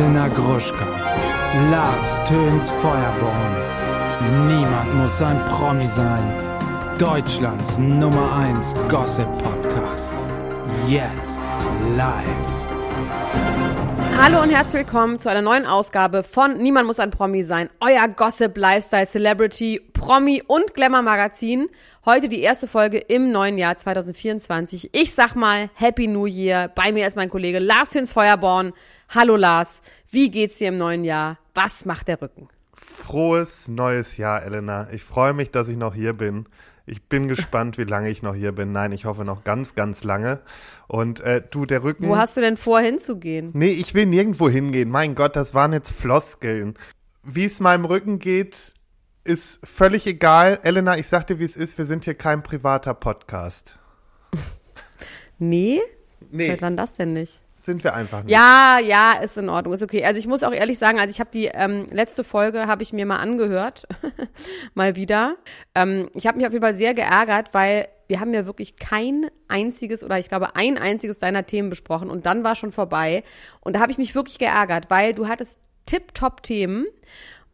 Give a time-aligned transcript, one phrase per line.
[0.00, 0.86] Elena Gruschka,
[1.70, 3.54] Lars Töns Feuerborn.
[4.48, 6.24] Niemand muss ein Promi sein.
[6.98, 10.14] Deutschlands Nummer 1 Gossip Podcast.
[10.88, 11.38] Jetzt
[11.96, 12.49] live.
[14.22, 18.06] Hallo und herzlich willkommen zu einer neuen Ausgabe von Niemand muss ein Promi sein, euer
[18.06, 21.70] Gossip Lifestyle Celebrity Promi und Glamour Magazin.
[22.04, 24.90] Heute die erste Folge im neuen Jahr 2024.
[24.92, 26.68] Ich sag mal Happy New Year.
[26.68, 28.74] Bei mir ist mein Kollege Lars Hüns Feuerborn.
[29.08, 29.80] Hallo Lars,
[30.10, 31.38] wie geht's dir im neuen Jahr?
[31.54, 32.50] Was macht der Rücken?
[32.74, 34.88] Frohes neues Jahr, Elena.
[34.92, 36.44] Ich freue mich, dass ich noch hier bin.
[36.90, 38.72] Ich bin gespannt, wie lange ich noch hier bin.
[38.72, 40.40] Nein, ich hoffe noch ganz, ganz lange.
[40.88, 42.08] Und äh, du, der Rücken.
[42.08, 43.50] Wo hast du denn vor, hinzugehen?
[43.54, 44.90] Nee, ich will nirgendwo hingehen.
[44.90, 46.74] Mein Gott, das waren jetzt Floskeln.
[47.22, 48.74] Wie es meinem Rücken geht,
[49.22, 50.58] ist völlig egal.
[50.62, 51.78] Elena, ich sag dir, wie es ist.
[51.78, 53.76] Wir sind hier kein privater Podcast.
[55.42, 55.80] Nee?
[56.30, 56.48] Nee.
[56.48, 57.40] Seit wann das denn nicht?
[57.62, 58.32] Sind wir einfach nicht.
[58.32, 60.04] Ja, ja, ist in Ordnung, ist okay.
[60.04, 62.92] Also ich muss auch ehrlich sagen, also ich habe die ähm, letzte Folge habe ich
[62.92, 63.86] mir mal angehört,
[64.74, 65.36] mal wieder.
[65.74, 69.30] Ähm, ich habe mich auf jeden Fall sehr geärgert, weil wir haben ja wirklich kein
[69.46, 73.22] einziges oder ich glaube ein einziges deiner Themen besprochen und dann war schon vorbei.
[73.60, 76.86] Und da habe ich mich wirklich geärgert, weil du hattest Tip-Top-Themen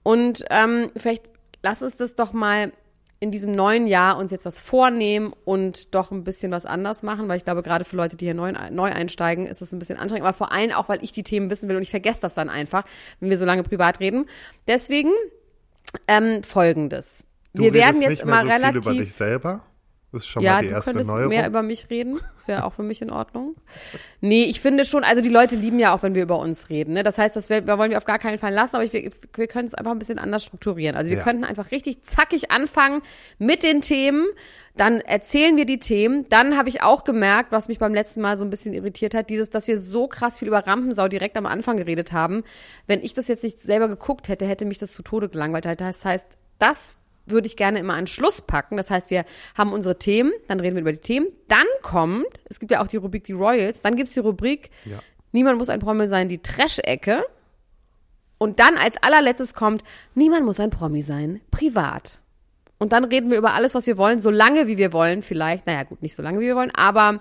[0.02, 1.24] und ähm, vielleicht
[1.62, 2.72] lass uns das doch mal
[3.18, 7.28] in diesem neuen Jahr uns jetzt was vornehmen und doch ein bisschen was anders machen,
[7.28, 9.98] weil ich glaube, gerade für Leute, die hier neu, neu einsteigen, ist es ein bisschen
[9.98, 12.34] anstrengend, aber vor allem auch, weil ich die Themen wissen will und ich vergesse das
[12.34, 12.84] dann einfach,
[13.20, 14.26] wenn wir so lange privat reden.
[14.68, 15.10] Deswegen
[16.08, 17.24] ähm, folgendes.
[17.54, 19.16] Du wir werden jetzt immer so relativ.
[20.16, 21.28] Das ist schon ja, mal die du erste könntest Neuerung.
[21.28, 22.18] mehr über mich reden.
[22.46, 23.54] Wäre auch für mich in Ordnung.
[24.20, 26.94] Nee, ich finde schon, also die Leute lieben ja auch, wenn wir über uns reden.
[26.94, 27.02] Ne?
[27.02, 29.46] Das heißt, das wir, wollen wir auf gar keinen Fall lassen, aber ich, wir, wir
[29.46, 30.96] können es einfach ein bisschen anders strukturieren.
[30.96, 31.22] Also wir Ja.
[31.24, 33.02] könnten einfach richtig zackig anfangen
[33.38, 34.26] mit den Themen.
[34.76, 36.26] Dann erzählen wir die Themen.
[36.28, 39.28] Dann habe ich auch gemerkt, was mich beim letzten Mal so ein bisschen irritiert hat,
[39.30, 42.42] dieses, dass wir so krass viel über Rampensau direkt am Anfang geredet haben.
[42.86, 45.66] Wenn ich das jetzt nicht selber geguckt hätte, hätte mich das zu Tode gelangweilt.
[45.80, 46.26] Das heißt,
[46.58, 46.96] das
[47.26, 48.76] würde ich gerne immer an Schluss packen.
[48.76, 49.24] Das heißt, wir
[49.56, 51.26] haben unsere Themen, dann reden wir über die Themen.
[51.48, 55.00] Dann kommt, es gibt ja auch die Rubrik die Royals, dann gibt's die Rubrik Ja.
[55.32, 57.22] Niemand muss ein Promi sein, die Trash-Ecke.
[58.38, 59.82] Und dann als allerletztes kommt,
[60.14, 62.20] niemand muss ein Promi sein, privat.
[62.78, 65.66] Und dann reden wir über alles, was wir wollen, so lange wie wir wollen, vielleicht.
[65.66, 67.20] Naja, gut, nicht so lange wie wir wollen, aber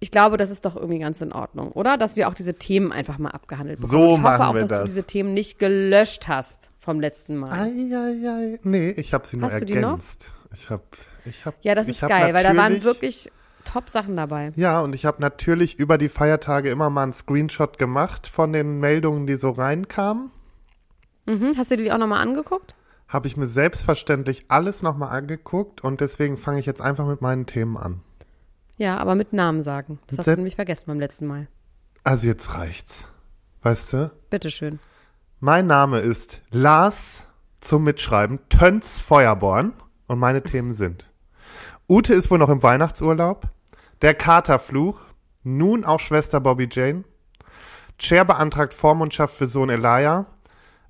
[0.00, 1.96] ich glaube, das ist doch irgendwie ganz in Ordnung, oder?
[1.96, 3.92] Dass wir auch diese Themen einfach mal abgehandelt bekommen.
[3.92, 4.84] So ich hoffe machen auch, wir dass du das.
[4.84, 7.50] diese Themen nicht gelöscht hast vom letzten Mal.
[7.52, 8.58] Eieiei.
[8.64, 9.90] Nee, ich habe sie nur Hast du die noch?
[9.92, 10.32] ergänzt.
[10.52, 10.82] Ich habe,
[11.24, 11.56] ich habe.
[11.62, 13.30] Ja, das ist hab geil, weil da waren wirklich
[13.64, 14.50] Top-Sachen dabei.
[14.56, 18.80] Ja, und ich habe natürlich über die Feiertage immer mal einen Screenshot gemacht von den
[18.80, 20.32] Meldungen, die so reinkamen.
[21.26, 21.54] Mhm.
[21.56, 22.74] Hast du die auch nochmal angeguckt?
[23.06, 27.46] Habe ich mir selbstverständlich alles nochmal angeguckt und deswegen fange ich jetzt einfach mit meinen
[27.46, 28.00] Themen an.
[28.76, 30.00] Ja, aber mit Namen sagen.
[30.08, 31.46] Das hast Sepp- du nämlich vergessen beim letzten Mal.
[32.02, 33.06] Also jetzt reicht's.
[33.62, 34.10] Weißt du?
[34.30, 34.80] Bitteschön.
[35.44, 37.26] Mein Name ist Lars
[37.58, 39.72] zum Mitschreiben Töns Feuerborn
[40.06, 41.10] und meine Themen sind
[41.88, 43.48] Ute ist wohl noch im Weihnachtsurlaub,
[44.02, 45.00] der Katerfluch,
[45.42, 47.02] nun auch Schwester Bobby Jane,
[47.98, 50.26] Cher beantragt Vormundschaft für Sohn Elijah,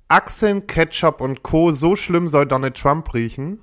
[0.07, 1.71] Achseln, Ketchup und Co.
[1.71, 3.59] So schlimm soll Donald Trump riechen,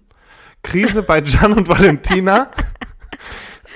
[0.65, 2.51] Krise bei Gian und Valentina,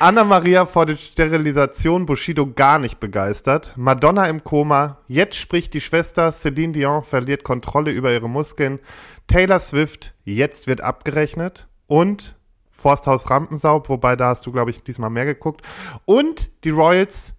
[0.01, 3.75] Anna-Maria vor der Sterilisation Bushido gar nicht begeistert.
[3.77, 4.99] Madonna im Koma.
[5.09, 6.33] Jetzt spricht die Schwester.
[6.33, 8.81] Celine Dion verliert Kontrolle über ihre Muskeln.
[9.29, 10.15] Taylor Swift.
[10.25, 11.69] Jetzt wird abgerechnet.
[11.87, 12.35] Und
[12.71, 13.83] Forsthaus Rampensau.
[13.89, 15.63] Wobei da hast du, glaube ich, diesmal mehr geguckt.
[16.05, 17.33] Und die Royals.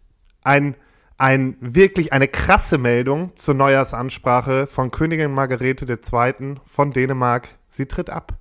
[0.44, 0.76] Ein,
[1.18, 6.56] ein, wirklich eine krasse Meldung zur Neujahrsansprache von Königin Margarete II.
[6.66, 7.50] von Dänemark.
[7.70, 8.34] Sie tritt ab.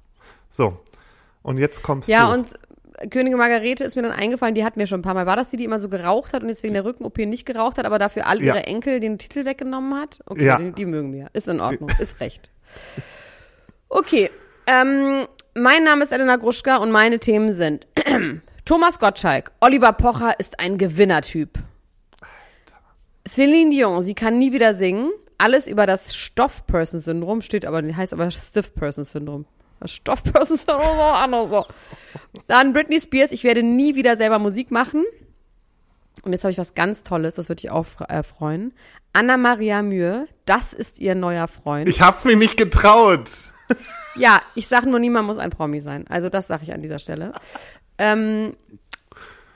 [0.51, 0.79] So.
[1.43, 2.39] Und jetzt kommst Ja, du.
[2.39, 2.59] und
[3.10, 5.27] Königin Margarete ist mir dann eingefallen, die hatten wir schon ein paar Mal.
[5.27, 7.77] War das die, die immer so geraucht hat und jetzt wegen der Rücken-OP nicht geraucht
[7.78, 8.55] hat, aber dafür all Ja.
[8.55, 10.21] ihre Enkel den Titel weggenommen hat?
[10.27, 10.59] Okay, Ja.
[10.59, 11.28] die, die mögen wir.
[11.33, 12.50] Ist in Ordnung, ist recht.
[13.88, 14.31] Okay,
[14.66, 17.87] ähm, mein Name ist Elena Gruschka und meine Themen sind
[18.65, 21.59] Thomas Gottschalk, Oliver Pocher ist ein Gewinnertyp.
[23.27, 25.10] Celine Dion, sie kann nie wieder singen.
[25.39, 29.47] Alles über das Stoff-Person-Syndrom steht aber, heißt aber Stiff-Person-Syndrom.
[29.89, 31.66] Stoff-Person-Syndrom ist auch anders so.
[32.48, 35.04] Dann Britney Spears, ich werde nie wieder selber Musik machen.
[36.22, 38.72] Und jetzt habe ich was ganz Tolles, das würde dich auch äh, freuen.
[39.13, 41.89] Anna-Maria Mühe, das ist ihr neuer Freund.
[41.89, 43.28] Ich hab's mir nicht getraut.
[44.16, 46.07] ja, ich sage nur, niemand muss ein Promi sein.
[46.09, 47.33] Also das sage ich an dieser Stelle.
[47.98, 48.57] Ähm,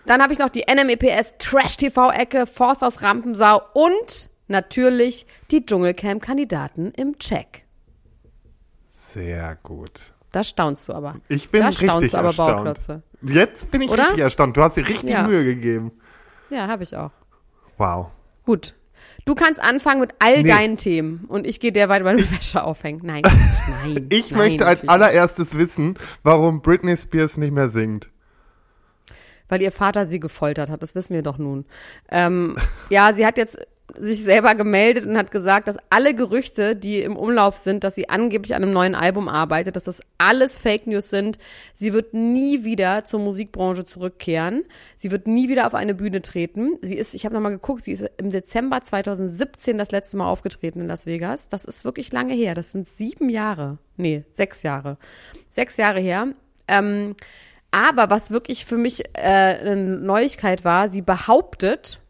[0.06, 7.18] dann habe ich noch die NMEPS Trash-TV-Ecke, Forst aus Rampensau und natürlich die Dschungelcamp-Kandidaten im
[7.18, 7.64] Check.
[8.88, 10.14] Sehr gut.
[10.32, 11.16] Da staunst du aber.
[11.28, 12.56] Ich bin da richtig staunst du aber erstaunt.
[12.56, 13.02] Bauklotze.
[13.22, 14.04] Jetzt bin ich Oder?
[14.04, 14.56] richtig erstaunt.
[14.56, 15.26] Du hast dir richtig Ja.
[15.26, 15.92] Mühe gegeben.
[16.50, 17.10] Ja, habe ich auch.
[17.78, 18.10] Wow.
[18.44, 18.74] Gut.
[19.24, 20.48] Du kannst anfangen mit all Nee.
[20.48, 23.00] deinen Themen und ich gehe derweil meine Wäsche aufhängen.
[23.04, 23.22] Nein,
[23.84, 24.06] nein.
[24.10, 28.08] Ich nein, möchte als allererstes wissen, warum Britney Spears nicht mehr singt.
[29.48, 31.64] Weil ihr Vater sie gefoltert hat, das wissen wir doch nun.
[32.10, 32.56] Ähm,
[32.90, 33.58] ja, sie hat jetzt
[34.00, 38.08] sich selber gemeldet und hat gesagt, dass alle Gerüchte, die im Umlauf sind, dass sie
[38.08, 41.38] angeblich an einem neuen Album arbeitet, dass das alles Fake News sind.
[41.74, 44.64] Sie wird nie wieder zur Musikbranche zurückkehren.
[44.96, 46.78] Sie wird nie wieder auf eine Bühne treten.
[46.82, 50.80] Sie ist, ich habe nochmal geguckt, sie ist im Dezember 2017 das letzte Mal aufgetreten
[50.80, 51.48] in Las Vegas.
[51.48, 52.54] Das ist wirklich lange her.
[52.54, 53.78] Das sind sieben Jahre.
[53.96, 54.98] Nee, sechs Jahre.
[55.50, 56.28] Sechs Jahre her.
[56.66, 57.16] Ähm,
[57.70, 62.00] aber was wirklich für mich äh, eine Neuigkeit war, sie behauptet,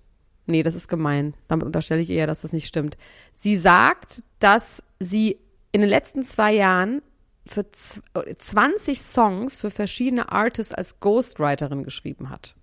[0.49, 2.97] nee, das ist gemein, damit unterstelle ich eher, dass das nicht stimmt.
[3.37, 5.39] Sie sagt, dass sie
[5.73, 7.03] in den letzten zwei Jahren
[7.47, 8.03] für z-
[8.39, 12.55] 20 Songs für verschiedene Artists als Ghostwriterin geschrieben hat.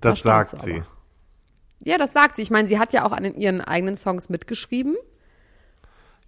[0.00, 0.82] Das Da sagt sie.
[1.84, 2.42] Ja, das sagt sie.
[2.42, 4.96] Ich meine, sie hat ja auch an ihren eigenen Songs mitgeschrieben.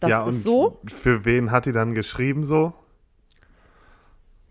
[0.01, 0.81] Das ja, ist so.
[0.87, 2.75] Für wen hat die dann geschrieben so?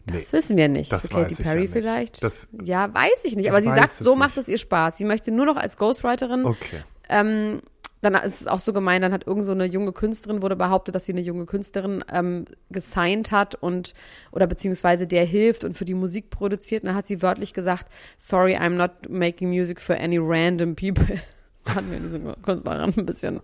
[0.08, 0.92] Nee, Das wissen wir nicht.
[0.92, 1.72] das Für Katy Perry ja nicht.
[1.74, 2.24] vielleicht?
[2.24, 3.46] Das- ja, weiß ich nicht.
[3.46, 4.20] Ich Aber sie sagt, so nicht.
[4.20, 4.98] macht es ihr Spaß.
[4.98, 6.46] Sie möchte nur noch als Ghostwriterin.
[6.46, 6.82] okay.
[7.10, 7.62] Ähm,
[8.02, 10.94] dann ist es auch so gemein, dann hat irgend so eine junge Künstlerin, wurde behauptet,
[10.94, 13.96] dass sie eine junge Künstlerin ähm, gesigned hat und
[14.32, 16.84] oder beziehungsweise der hilft und für die Musik produziert.
[16.84, 17.88] Und dann hat sie wörtlich gesagt,
[18.20, 21.20] sorry, I'm not making music for any random people.
[21.68, 23.40] Hat mir diese Künstlerin ein bisschen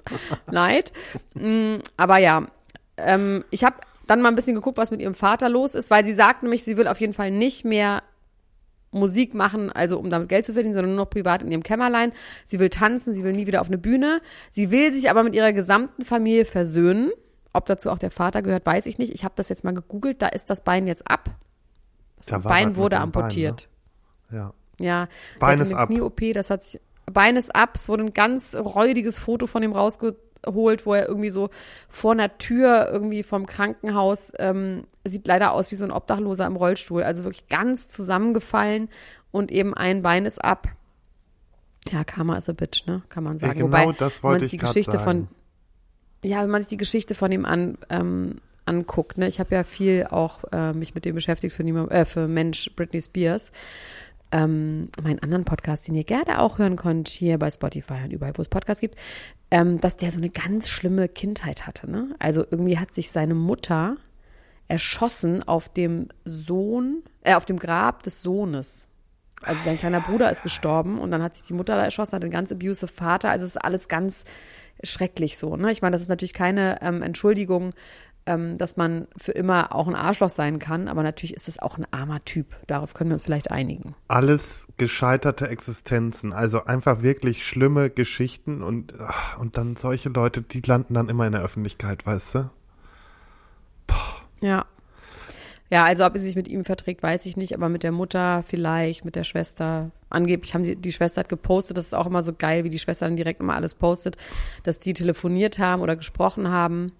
[0.45, 0.93] leid.
[1.33, 2.45] Mm, Aber ja,
[2.97, 3.77] ähm, ich habe
[4.11, 6.63] dann mal ein bisschen geguckt, was mit ihrem Vater los ist, weil sie sagt nämlich,
[6.63, 8.03] sie will auf jeden Fall nicht mehr
[8.91, 12.11] Musik machen, also um damit Geld zu verdienen, sondern nur noch privat in ihrem Kämmerlein.
[12.45, 14.21] Sie will tanzen, sie will nie wieder auf eine Bühne.
[14.49, 17.09] Sie will sich aber mit ihrer gesamten Familie versöhnen.
[17.53, 19.13] Ob dazu auch der Vater gehört, weiß ich nicht.
[19.13, 21.29] Ich habe das jetzt mal gegoogelt, da ist das Bein jetzt ab.
[22.17, 23.69] Das Da Bein wurde dem Bein, amputiert.
[24.29, 24.37] ne?
[24.37, 24.53] Ja.
[24.79, 25.07] Ja,
[25.39, 25.87] Bein ist ab.
[25.87, 29.71] Knie-OP, das hat sich, Bein ist ab, es wurde ein ganz räudiges Foto von ihm
[30.45, 31.49] rausgeholt, wo er irgendwie so
[31.89, 36.55] vor einer Tür irgendwie vom Krankenhaus, ähm, sieht leider aus wie so ein Obdachloser im
[36.55, 38.89] Rollstuhl, also wirklich ganz zusammengefallen
[39.31, 40.67] und eben ein Bein ist ab.
[41.91, 43.59] Ja, Karma is a bitch, ne, kann man sagen.
[43.59, 45.03] genau Wobei, das wenn man wollte sich ich die Geschichte sagen.
[45.03, 45.27] von
[46.23, 49.63] ja, wenn man sich die Geschichte von ihm an, ähm, anguckt, ne, ich habe ja
[49.63, 53.51] viel auch äh, mich mit dem beschäftigt für, niemand, äh, für Mensch Britney Spears.
[54.31, 58.37] Ähm, meinen anderen Podcast, den ihr gerne auch hören könnt, hier bei Spotify und überall,
[58.37, 58.95] wo es Podcasts gibt,
[59.49, 61.91] ähm, dass der so eine ganz schlimme Kindheit hatte.
[61.91, 62.15] Ne?
[62.19, 63.97] Also irgendwie hat sich seine Mutter
[64.69, 68.87] erschossen auf dem Sohn, äh, auf dem Grab des Sohnes.
[69.43, 72.23] Also sein kleiner Bruder ist gestorben und dann hat sich die Mutter da erschossen, hat
[72.23, 73.29] einen ganz abusive Vater.
[73.31, 74.23] Also es ist alles ganz
[74.83, 75.57] schrecklich so.
[75.57, 75.71] Ne?
[75.71, 77.73] Ich meine, das ist natürlich keine ähm, Entschuldigung,
[78.25, 81.77] ähm, dass man für immer auch ein Arschloch sein kann, aber natürlich ist es auch
[81.77, 82.55] ein armer Typ.
[82.67, 83.95] Darauf können wir uns vielleicht einigen.
[84.07, 90.61] Alles gescheiterte Existenzen, also einfach wirklich schlimme Geschichten und, ach, und dann solche Leute, die
[90.61, 92.49] landen dann immer in der Öffentlichkeit, weißt du?
[94.41, 94.65] Ja.
[95.71, 98.43] Ja, also ob sie sich mit ihm verträgt, weiß ich nicht, aber mit der Mutter
[98.45, 99.91] vielleicht, mit der Schwester.
[100.09, 102.79] Angeblich haben die, die Schwester hat gepostet, das ist auch immer so geil, wie die
[102.79, 104.17] Schwester dann direkt immer alles postet,
[104.63, 106.91] dass die telefoniert haben oder gesprochen haben.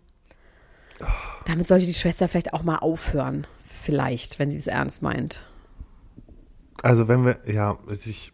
[1.46, 3.48] Damit sollte die Schwester vielleicht auch mal aufhören.
[3.64, 5.46] Vielleicht, wenn sie es ernst meint.
[6.84, 8.34] Also wenn wir, ja, ich,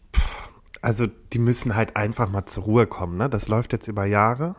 [0.82, 3.30] also die müssen halt einfach mal zur Ruhe kommen, ne?
[3.30, 4.56] Das läuft jetzt über Jahre.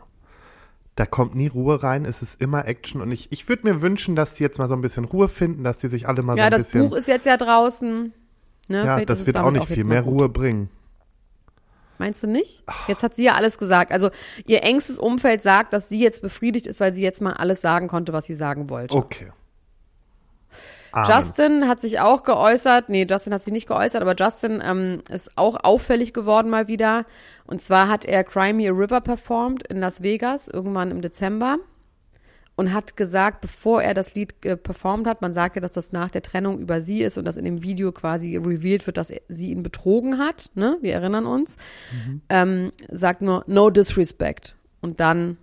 [0.95, 4.17] Da kommt nie Ruhe rein, es ist immer Action und ich, ich würde mir wünschen,
[4.17, 6.39] dass die jetzt mal so ein bisschen Ruhe finden, dass die sich alle mal so
[6.39, 8.13] ja, ein das bisschen, Buch ist jetzt ja draußen.
[8.67, 8.77] Ne?
[8.77, 10.03] ja, Vielleicht das wird auch nicht jetzt viel mehr.
[10.03, 10.71] Ruhe bringen.
[11.99, 12.63] Meinst du nicht?
[12.87, 13.93] Jetzt hat sie ja alles gesagt.
[13.93, 14.11] Also
[14.47, 17.89] ihr engstes Umfeld sagt, dass sie jetzt befriedigt ist, weil sie jetzt mal alles sagen
[17.89, 18.95] konnte, was sie sagen wollte.
[18.95, 19.33] Okay.
[20.93, 21.11] Amen.
[21.11, 22.89] Justin hat sich auch geäußert.
[22.89, 27.05] Nee, Justin hat sich nicht geäußert, aber Justin ähm, ist auch auffällig geworden mal wieder.
[27.47, 31.59] Und zwar hat er Cry Me a River performt in Las Vegas irgendwann im Dezember
[32.59, 35.93] und hat gesagt, bevor er das Lied äh, performt hat, man sagt ja, dass das
[35.93, 39.11] nach der Trennung über sie ist und dass in dem Video quasi revealed wird, dass
[39.11, 40.51] er, sie ihn betrogen hat.
[40.57, 40.77] Ne?
[40.81, 41.57] Wir erinnern uns.
[42.29, 44.57] Ähm, sagt nur No disrespect.
[44.81, 45.37] Und dann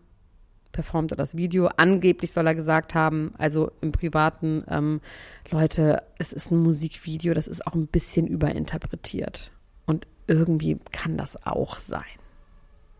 [0.73, 1.69] performt er das Video.
[1.77, 4.99] Angeblich soll er gesagt haben, also im Privaten, ähm,
[5.51, 9.53] Leute, es ist ein Musikvideo, das ist auch ein bisschen überinterpretiert.
[9.85, 12.03] Und irgendwie kann das auch sein.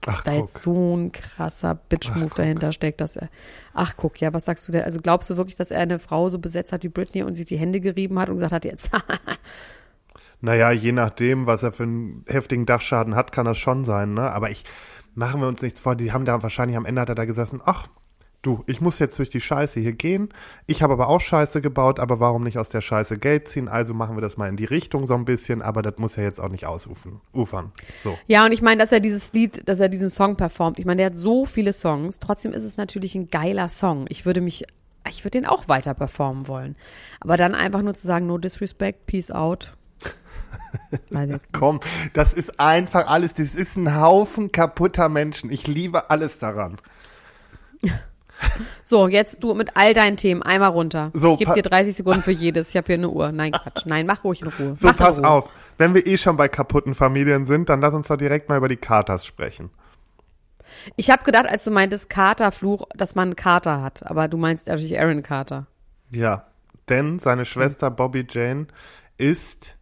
[0.07, 0.39] Ach, Da guck.
[0.41, 3.29] jetzt so ein krasser Bitch-Move dahinter steckt, dass er.
[3.73, 4.83] Ach, guck, ja, was sagst du denn?
[4.83, 7.45] Also glaubst du wirklich, dass er eine Frau so besetzt hat wie Britney und sich
[7.45, 8.91] die Hände gerieben hat und gesagt hat, jetzt,
[10.41, 14.29] Naja, je nachdem, was er für einen heftigen Dachschaden hat, kann das schon sein, ne?
[14.31, 14.63] Aber ich,
[15.15, 17.61] machen wir uns nichts vor, die haben da wahrscheinlich am Ende hat er da gesessen,
[17.63, 17.87] ach,
[18.45, 20.29] du, ich muss jetzt durch die Scheiße hier gehen.
[20.67, 23.67] Ich habe aber auch Scheiße gebaut, aber warum nicht aus der Scheiße Geld ziehen?
[23.67, 26.23] Also machen wir das mal in die Richtung so ein bisschen, aber das muss ja
[26.23, 27.21] jetzt auch nicht ausufern.
[27.33, 27.71] Ufern.
[28.03, 28.17] So.
[28.27, 30.79] Ja, und ich meine, dass er dieses Lied, dass er diesen Song performt.
[30.79, 32.19] Ich meine, der hat so viele Songs.
[32.19, 34.05] Trotzdem ist es natürlich ein geiler Song.
[34.09, 34.65] Ich würde mich,
[35.09, 36.75] ich würde den auch weiter performen wollen.
[37.19, 39.75] Aber dann einfach nur zu sagen, no disrespect, peace out.
[41.51, 41.79] Komm,
[42.13, 45.49] das ist einfach alles, das ist ein Haufen kaputter Menschen.
[45.51, 46.77] Ich liebe alles daran.
[48.83, 51.11] So, jetzt du mit all deinen Themen einmal runter.
[51.13, 52.69] So, ich gebe dir 30 Sekunden für jedes.
[52.69, 53.31] Ich habe hier eine Uhr.
[53.31, 53.85] Nein, Quatsch.
[53.85, 54.75] Nein, mach ruhig in Ruhe.
[54.75, 55.27] So, mach pass Ruhe.
[55.27, 55.51] auf.
[55.77, 58.67] Wenn wir eh schon bei kaputten Familien sind, dann lass uns doch direkt mal über
[58.67, 59.69] die Katers sprechen.
[60.95, 64.05] Ich habe gedacht, als du meintest Katerfluch, dass man einen Kater hat.
[64.09, 65.67] Aber du meinst natürlich Aaron Carter.
[66.11, 66.45] Ja,
[66.89, 68.67] denn seine Schwester Bobby Jane
[69.17, 69.75] ist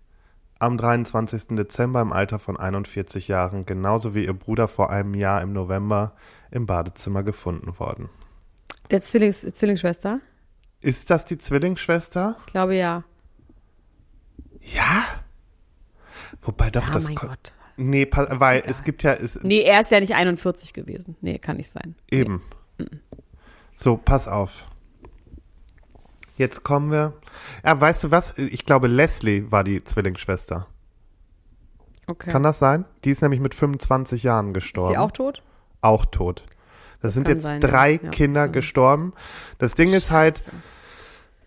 [0.59, 1.57] am 23.
[1.57, 6.13] Dezember im Alter von 41 Jahren, genauso wie ihr Bruder vor einem Jahr im November
[6.51, 8.09] im Badezimmer gefunden worden.
[8.91, 10.19] Der Zwillings Zwillingsschwester?
[10.81, 12.35] Ist das die Zwillingsschwester?
[12.45, 13.03] Ich glaube ja.
[14.61, 15.05] Ja.
[16.41, 17.05] Wobei doch Ja, das.
[17.05, 17.53] mein Gott.
[17.75, 21.15] Nee, weil es gibt ja es, Nee, er ist ja nicht 41 gewesen.
[21.21, 21.95] Nee, kann nicht sein.
[22.11, 22.41] eben.
[23.75, 24.65] So, pass auf.
[26.37, 27.13] Jetzt kommen wir.
[27.65, 28.37] Ja, weißt du was?
[28.37, 30.67] Ich glaube, Leslie war die Zwillingsschwester.
[32.07, 32.29] Okay.
[32.31, 32.85] Kann das sein?
[33.05, 34.93] Die ist nämlich mit 25 Jahren ist gestorben.
[34.93, 35.41] sie auch tot?
[35.81, 36.43] auch tot.
[37.03, 37.99] Das, sind kann jetzt sein, drei ja.
[38.03, 39.13] Ja, Kinder kann- gestorben.
[39.59, 40.51] Das Ding ist halt, Scheiße.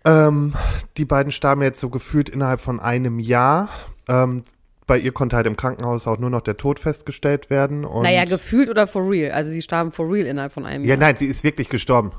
[0.05, 0.55] ähm,
[0.97, 3.69] die beiden starben jetzt so gefühlt innerhalb von einem Jahr.
[4.09, 4.45] Ähm,
[4.87, 7.85] bei ihr konnte halt im Krankenhaus auch nur noch der Tod festgestellt werden.
[7.85, 9.33] Und Naja, gefühlt oder for real?
[9.33, 10.99] Also sie starben for real innerhalb von einem ja, Jahr.
[10.99, 12.13] nein, sie ist wirklich gestorben.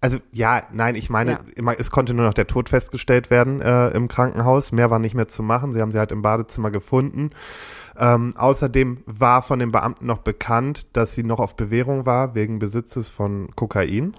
[0.00, 1.72] Also ja, nein, ich meine, Ja.
[1.78, 4.70] es konnte nur noch der Tod festgestellt werden äh, im Krankenhaus.
[4.72, 5.72] Mehr war nicht mehr zu machen.
[5.72, 7.30] Sie haben sie halt im Badezimmer gefunden.
[7.98, 12.58] Ähm, außerdem war von den Beamten noch bekannt, dass sie noch auf Bewährung war wegen
[12.58, 14.14] Besitzes von Kokain.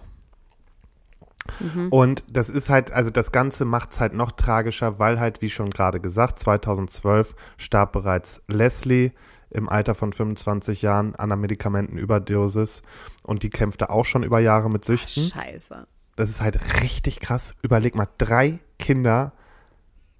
[1.91, 5.50] Und das ist halt, also das Ganze macht es halt noch tragischer, weil halt, wie
[5.50, 9.12] schon gerade gesagt, 2012 starb bereits Leslie
[9.57, 12.81] im Alter von 25 Jahren an einer Medikamentenüberdosis
[13.23, 15.23] und die kämpfte auch schon über Jahre mit Süchten.
[15.23, 15.87] Scheiße.
[16.15, 17.53] Das ist halt richtig krass.
[17.61, 19.33] Überleg mal, drei Kinder,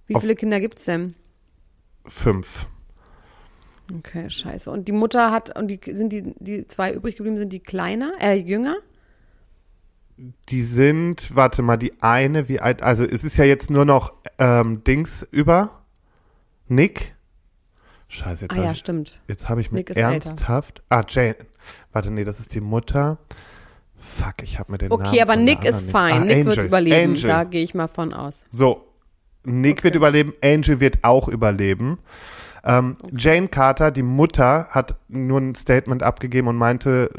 [0.08, 1.16] Wie viele Kinder gibt's denn?
[2.06, 2.68] fünf.
[3.94, 4.70] Okay, scheiße.
[4.72, 8.14] Und die Mutter hat, und die sind die, die zwei übrig geblieben, sind die kleiner,
[8.20, 8.76] äh, jünger?
[10.50, 14.14] Die sind, warte mal, die eine, wie alt, also es ist ja jetzt nur noch
[14.40, 15.84] ähm, Dings über.
[16.68, 17.16] Nick.
[18.10, 19.20] Scheiße, jetzt Ah habe ja, ich, stimmt.
[19.28, 20.14] jetzt hab ich mit ist älter.
[20.14, 20.82] ernsthaft.
[20.90, 21.36] Ah, Jane.
[21.92, 23.18] Warte, nee, das ist die Mutter.
[23.98, 25.06] Fuck, ich habe mir den Namen.
[25.06, 26.14] Okay, aber Nick ist fein.
[26.14, 27.12] Ah, Nick wird Angel, überleben.
[27.14, 27.28] Angel.
[27.28, 28.46] Da gehe ich mal von aus.
[28.50, 28.88] So,
[29.44, 32.00] Nick wird überleben, Angel wird auch überleben.
[32.64, 37.10] Ähm, Jane Carter, die Mutter, hat nur ein Statement abgegeben und meinte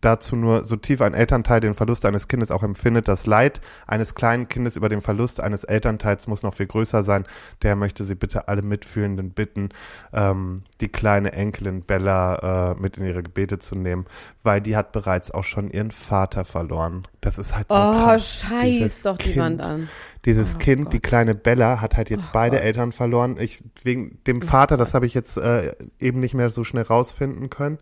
[0.00, 4.14] dazu nur, so tief ein Elternteil den Verlust eines Kindes auch empfindet, das Leid eines
[4.14, 7.24] kleinen Kindes über den Verlust eines Elternteils muss noch viel größer sein.
[7.62, 9.70] Der möchte sie bitte alle Mitfühlenden bitten,
[10.12, 14.06] ähm, die kleine Enkelin Bella äh, mit in ihre Gebete zu nehmen,
[14.42, 17.06] weil die hat bereits auch schon ihren Vater verloren.
[17.20, 18.44] Das ist halt so Oh, krass.
[18.48, 19.38] scheiß doch die Kind.
[19.38, 19.88] Wand an.
[20.26, 21.08] Dieses Oh Kind, die Gott.
[21.08, 22.64] kleine Bella, hat halt jetzt Oh beide Gott.
[22.64, 23.36] Eltern verloren.
[23.38, 27.48] Ich, wegen dem Vater, das habe ich jetzt äh, eben nicht mehr so schnell rausfinden
[27.48, 27.78] können.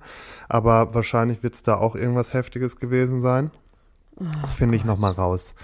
[0.49, 3.51] Aber wahrscheinlich wird es da auch irgendwas Heftiges gewesen sein.
[4.21, 5.55] Oh das finde ich nochmal raus.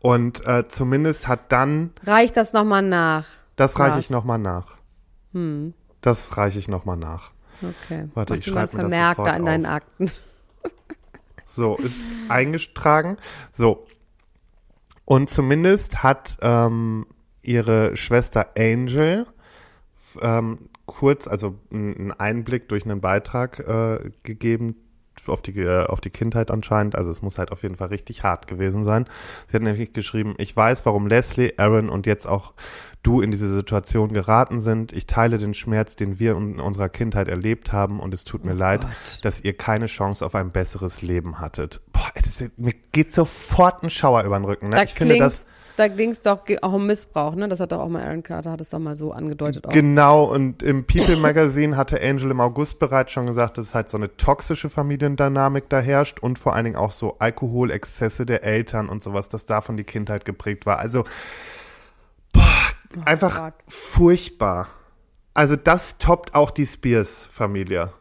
[0.00, 3.26] Und äh, zumindest hat dann, Reich das nochmal nach.
[3.56, 4.76] das reiche ich nochmal nach.
[5.32, 7.30] Hm, Das reiche ich nochmal nach.
[7.62, 8.08] okay.
[8.14, 9.72] Warte, Mach ich dir mal schreib mir das sofort da in deinen auf.
[9.72, 10.10] Akten.
[11.46, 13.16] So, ist eingetragen.
[13.50, 13.84] So.
[15.10, 17.04] Und zumindest hat ähm,
[17.42, 19.26] ihre Schwester Angel
[20.22, 24.76] ähm, kurz, also einen Einblick durch einen Beitrag äh, gegeben
[25.26, 26.94] auf die, äh, auf die Kindheit anscheinend.
[26.96, 29.06] Also es muss halt auf jeden Fall richtig hart gewesen sein.
[29.46, 32.54] Sie hat nämlich geschrieben, ich weiß, warum Leslie, Aaron und jetzt auch
[33.02, 34.92] du in diese Situation geraten sind.
[34.92, 38.52] Ich teile den Schmerz, den wir in unserer Kindheit erlebt haben und es tut mir
[38.52, 38.90] Oh leid, Gott.
[39.22, 41.80] dass ihr keine Chance auf ein besseres Leben hattet.
[41.92, 44.68] Boah, das, mir geht sofort ein Schauer über den Rücken.
[44.68, 44.76] Ne?
[44.76, 45.46] Da ich finde das
[45.80, 47.48] da kling's doch ge- auch um Missbrauch, ne?
[47.48, 49.72] Das hat doch auch mal Aaron Carter, hat es doch mal so angedeutet auch.
[49.72, 53.96] Genau, und im People Magazine hatte Angel im August bereits schon gesagt, dass halt so
[53.96, 59.02] eine toxische Familiendynamik da herrscht und vor allen Dingen auch so Alkoholexzesse der Eltern und
[59.02, 60.78] sowas, das davon die Kindheit geprägt war.
[60.78, 61.04] Also,
[62.32, 62.42] boah,
[63.06, 63.54] einfach Gott.
[63.66, 64.68] furchtbar.
[65.32, 67.92] Also das toppt auch die Spears-Familie.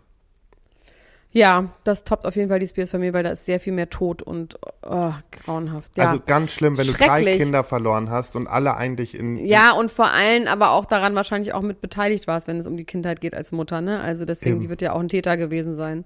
[1.31, 4.23] Ja, das toppt auf jeden Fall die Spears-Familie, weil da ist sehr viel mehr Tod
[4.23, 5.95] und oh, grauenhaft.
[5.95, 6.05] Ja.
[6.05, 7.37] Also ganz schlimm, wenn du drei.
[7.37, 11.53] Kinder verloren hast und alle eigentlich in ja, und vor allem aber auch daran wahrscheinlich
[11.53, 13.99] auch mit beteiligt warst, wenn es um die Kindheit geht als Mutter, ne?
[13.99, 14.61] Also deswegen, Eben.
[14.61, 16.03] die wird ja auch ein Täter gewesen sein.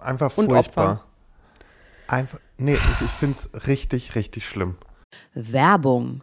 [0.00, 0.92] einfach Und furchtbar.
[0.92, 1.04] Opfer.
[2.06, 4.76] Einfach, nee, ich, ich finde es richtig, richtig schlimm.
[5.34, 6.22] Werbung.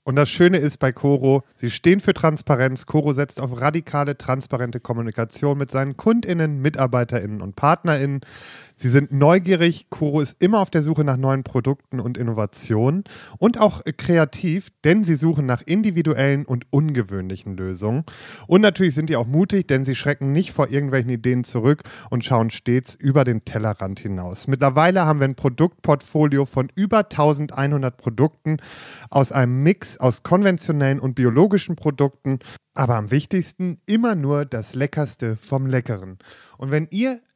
[0.03, 2.87] Und das Schöne ist bei Coro, sie stehen für Transparenz.
[2.87, 8.21] Coro setzt auf radikale, transparente Kommunikation mit seinen KundInnen, MitarbeiterInnen und PartnerInnen.
[8.75, 9.91] Sie sind neugierig.
[9.91, 13.03] Coro ist immer auf der Suche nach neuen Produkten und Innovationen
[13.37, 18.03] und auch kreativ, denn sie suchen nach individuellen und ungewöhnlichen Lösungen.
[18.47, 22.25] Und natürlich sind die auch mutig, denn sie schrecken nicht vor irgendwelchen Ideen zurück und
[22.25, 24.47] schauen stets über den Tellerrand hinaus.
[24.47, 28.57] Mittlerweile haben wir ein Produktportfolio von über 1100 Produkten
[29.11, 32.39] aus einem Mix aus konventionellen und biologischen Produkten,
[32.73, 36.17] aber am wichtigsten immer nur das Leckerste vom Leckeren.
[36.57, 37.19] Und wenn ihr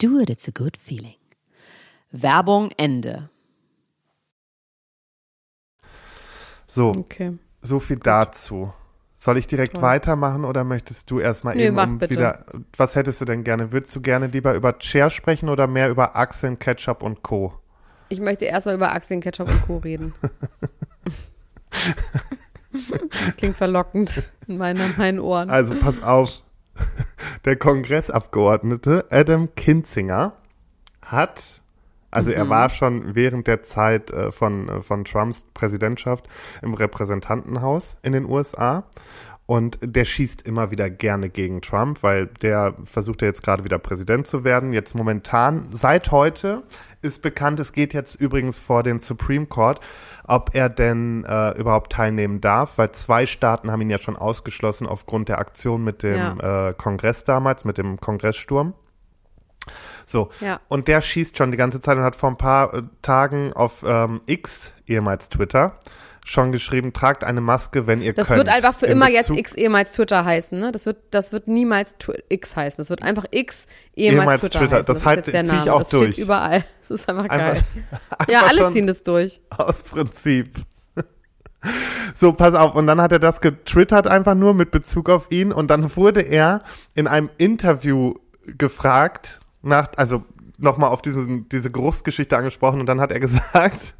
[0.00, 1.16] Do it, it's a good feeling.
[2.12, 3.28] Werbung Ende.
[6.66, 7.38] So, Okay.
[7.62, 8.72] so viel dazu.
[9.14, 9.82] Soll ich direkt Toll.
[9.82, 12.14] weitermachen oder möchtest du erstmal Nö, eben mach um bitte.
[12.14, 12.46] wieder.
[12.76, 13.70] Was hättest du denn gerne?
[13.72, 17.52] Würdest du gerne lieber über Cher sprechen oder mehr über Achseln, Ketchup und Co.?
[18.08, 19.76] Ich möchte erstmal über Achseln, Ketchup und Co.
[19.78, 20.14] reden.
[22.70, 25.50] das klingt verlockend in meinen, in meinen Ohren.
[25.50, 26.40] Also pass auf.
[27.44, 30.34] Der Kongressabgeordnete Adam Kinzinger
[31.02, 31.62] hat,
[32.10, 36.28] also er war schon während der Zeit äh, von, äh, von Trumps Präsidentschaft
[36.62, 38.84] im Repräsentantenhaus in den USA.
[39.46, 43.78] Und der schießt immer wieder gerne gegen Trump, weil der versucht ja jetzt gerade wieder
[43.78, 44.72] Präsident zu werden.
[44.72, 46.62] Jetzt momentan, seit heute
[47.02, 49.80] ist bekannt, es geht jetzt übrigens vor den Supreme Court,
[50.24, 54.86] ob er denn äh, überhaupt teilnehmen darf, weil zwei Staaten haben ihn ja schon ausgeschlossen
[54.86, 58.74] aufgrund der Aktion mit dem äh, Kongress damals, mit dem Kongresssturm.
[60.06, 60.60] So, Ja.
[60.68, 63.84] und der schießt schon die ganze Zeit und hat vor ein paar äh, Tagen auf
[63.86, 65.78] ähm, X, ehemals Twitter,
[66.24, 68.38] schon geschrieben, tragt eine Maske, wenn ihr Das könnt.
[68.38, 70.70] wird einfach für immer jetzt Bezug- X ehemals Twitter heißen, ne?
[70.72, 72.76] Das wird, das wird niemals Tw X heißen.
[72.78, 74.76] Das wird einfach X ehemals, Ehemals Twitter, Twitter.
[74.76, 74.86] heißen.
[74.86, 76.12] Das ist halt- jetzt der zieh ich auch das durch.
[76.14, 76.64] steht überall.
[76.88, 77.40] Das ist einfach geil.
[78.10, 79.40] Einfach- ja, einfach alle ziehen das durch.
[79.50, 80.48] Aus Prinzip.
[82.16, 82.74] So, pass auf.
[82.74, 85.52] Und dann hat er das getwittert einfach nur mit Bezug auf ihn.
[85.52, 86.60] Und dann wurde er
[86.94, 90.24] in einem Interview gefragt, nach, also
[90.58, 92.80] nochmal auf diesen, diese Geruchsgeschichte angesprochen.
[92.80, 93.94] Und dann hat er gesagt,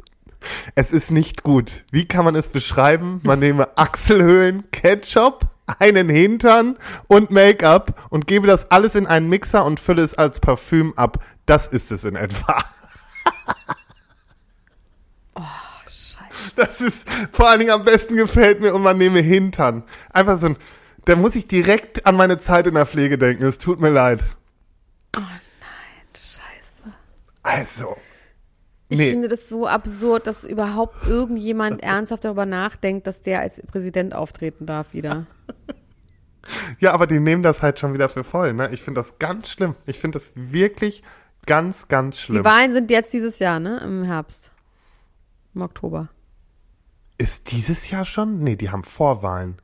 [0.74, 1.84] es ist nicht gut.
[1.90, 3.20] Wie kann man es beschreiben?
[3.24, 5.46] Man nehme Achselhöhlen, Ketchup,
[5.78, 10.40] einen Hintern und Make-up und gebe das alles in einen Mixer und fülle es als
[10.40, 11.22] Parfüm ab.
[11.46, 12.62] Das ist es in etwa.
[15.86, 16.18] Scheiße.
[16.56, 19.84] Das ist vor allen Dingen am besten gefällt mir und man nehme Hintern.
[20.10, 20.56] Einfach so ein,
[21.04, 23.44] da muss ich direkt an meine Zeit in der Pflege denken.
[23.44, 24.20] Es tut mir leid.
[26.14, 26.92] Scheiße.
[27.42, 27.96] Also.
[28.90, 29.10] Ich Nee.
[29.12, 34.66] finde das so absurd, dass überhaupt irgendjemand ernsthaft darüber nachdenkt, dass der als Präsident auftreten
[34.66, 35.26] darf wieder.
[36.80, 38.68] Ja, aber die nehmen das halt schon wieder für voll, ne?
[38.72, 39.74] Ich finde das ganz schlimm.
[39.86, 41.02] Ich finde das wirklich
[41.46, 42.38] ganz, ganz schlimm.
[42.42, 43.78] Die Wahlen sind jetzt dieses Jahr, ne?
[43.84, 44.50] Im Herbst.
[45.54, 46.08] Im Oktober.
[47.18, 48.38] Ist dieses Jahr schon?
[48.38, 49.56] Nee, die haben Vorwahlen.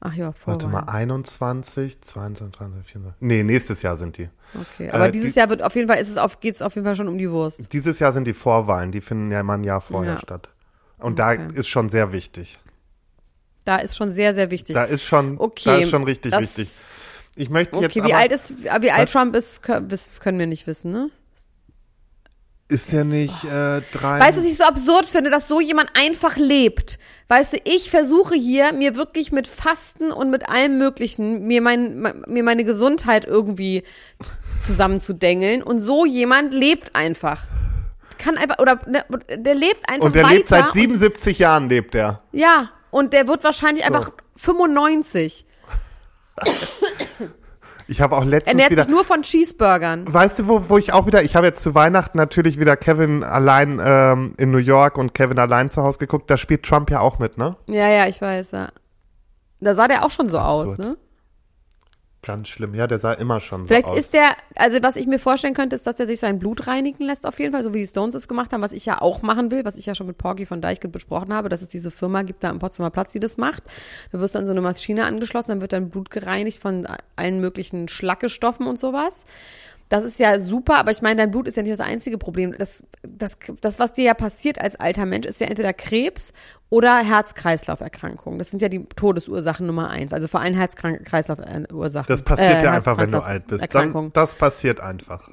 [0.00, 3.20] Ach ja, vor Warte mal, 21, 22, 23, 24.
[3.22, 4.28] Nee, nächstes Jahr sind die.
[4.54, 6.74] Okay, aber Äh, dieses die- Jahr wird auf jeden Fall, ist es auf, geht's auf
[6.74, 7.72] jeden Fall schon um die Wurst.
[7.72, 10.18] Dieses Jahr sind die Vorwahlen, die finden ja immer ein Jahr vorher Ja.
[10.18, 10.48] statt.
[10.98, 11.38] Und Okay.
[11.48, 12.58] da ist schon sehr wichtig.
[13.64, 14.74] Da ist schon sehr, sehr wichtig.
[14.74, 15.62] Da ist schon, okay.
[15.64, 16.68] da ist schon richtig das, wichtig.
[17.36, 19.12] Ich möchte jetzt Okay, wie alt ist, wie alt Was?
[19.12, 21.10] Trump ist, können wir nicht wissen, ne?
[22.68, 24.18] Ist er nicht äh, drei?
[24.20, 26.98] Weißt du, was ich so absurd finde, dass so jemand einfach lebt?
[27.28, 32.22] Weißt du, ich versuche hier, mir wirklich mit Fasten und mit allem Möglichen, mir, mein,
[32.26, 33.82] mir meine Gesundheit irgendwie
[34.58, 37.42] zusammenzudengeln und so jemand lebt einfach.
[38.18, 39.04] Kann einfach, oder ne,
[39.36, 40.34] der lebt einfach und der weiter.
[40.34, 42.22] lebt seit und- 77 Jahren, lebt er.
[42.32, 45.44] Ja, und der wird wahrscheinlich einfach 95.
[47.88, 50.12] Ich habe auch letztens Ernährt wieder, sich nur von Cheeseburgern.
[50.12, 53.22] Weißt du, wo, wo ich auch wieder, ich habe jetzt zu Weihnachten natürlich wieder Kevin
[53.22, 56.30] allein ähm, in New York und Kevin allein zu Hause geguckt.
[56.30, 57.56] Da spielt Trump ja auch mit, ne?
[57.70, 58.68] Ja, ja, ich weiß, ja.
[59.60, 60.78] Da sah der auch schon so aus, Absurd.
[60.78, 60.96] ne?
[62.26, 62.74] Ganz schlimm.
[62.74, 63.98] Ja, der sah immer schon Vielleicht so aus.
[64.00, 67.04] ist der, also was ich mir vorstellen könnte, ist, dass er sich sein Blut reinigen
[67.04, 69.22] lässt auf jeden Fall, so wie die Stones es gemacht haben, was ich ja auch
[69.22, 71.92] machen will, was ich ja schon mit Porgy von Deichkind besprochen habe, dass es diese
[71.92, 73.62] Firma gibt da am Potsdamer Platz, die das macht.
[74.10, 77.40] Da wirst du an so eine Maschine angeschlossen, dann wird dein Blut gereinigt von allen
[77.40, 79.24] möglichen Schlackestoffen und sowas.
[79.88, 82.54] Das ist ja super, aber ich meine, dein Blut ist ja nicht das einzige Problem.
[82.58, 86.32] Das, das, das, was dir ja passiert als alter Mensch, ist ja entweder Krebs
[86.70, 88.38] oder Herz-Kreislauf-Erkrankungen.
[88.38, 90.12] Das sind ja die Todesursachen Nummer eins.
[90.12, 92.06] Also vor allem Herz-Kreislauf-Ursachen.
[92.08, 93.72] das passiert äh, ja einfach, wenn du alt bist.
[93.72, 95.30] Dann, das passiert einfach.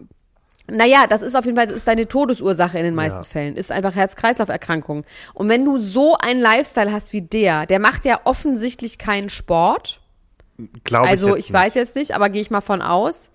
[0.68, 3.28] Naja, das ist auf jeden Fall, ist deine Todesursache in den meisten Ja.
[3.28, 3.56] Fällen.
[3.56, 5.04] Ist einfach Herz-Kreislauf-Erkrankung.
[5.34, 10.00] Und wenn du so einen Lifestyle hast wie der, der macht ja offensichtlich keinen Sport.
[10.84, 13.32] Glaube Also ich, ich, jetzt weiß jetzt nicht, aber gehe ich mal von aus.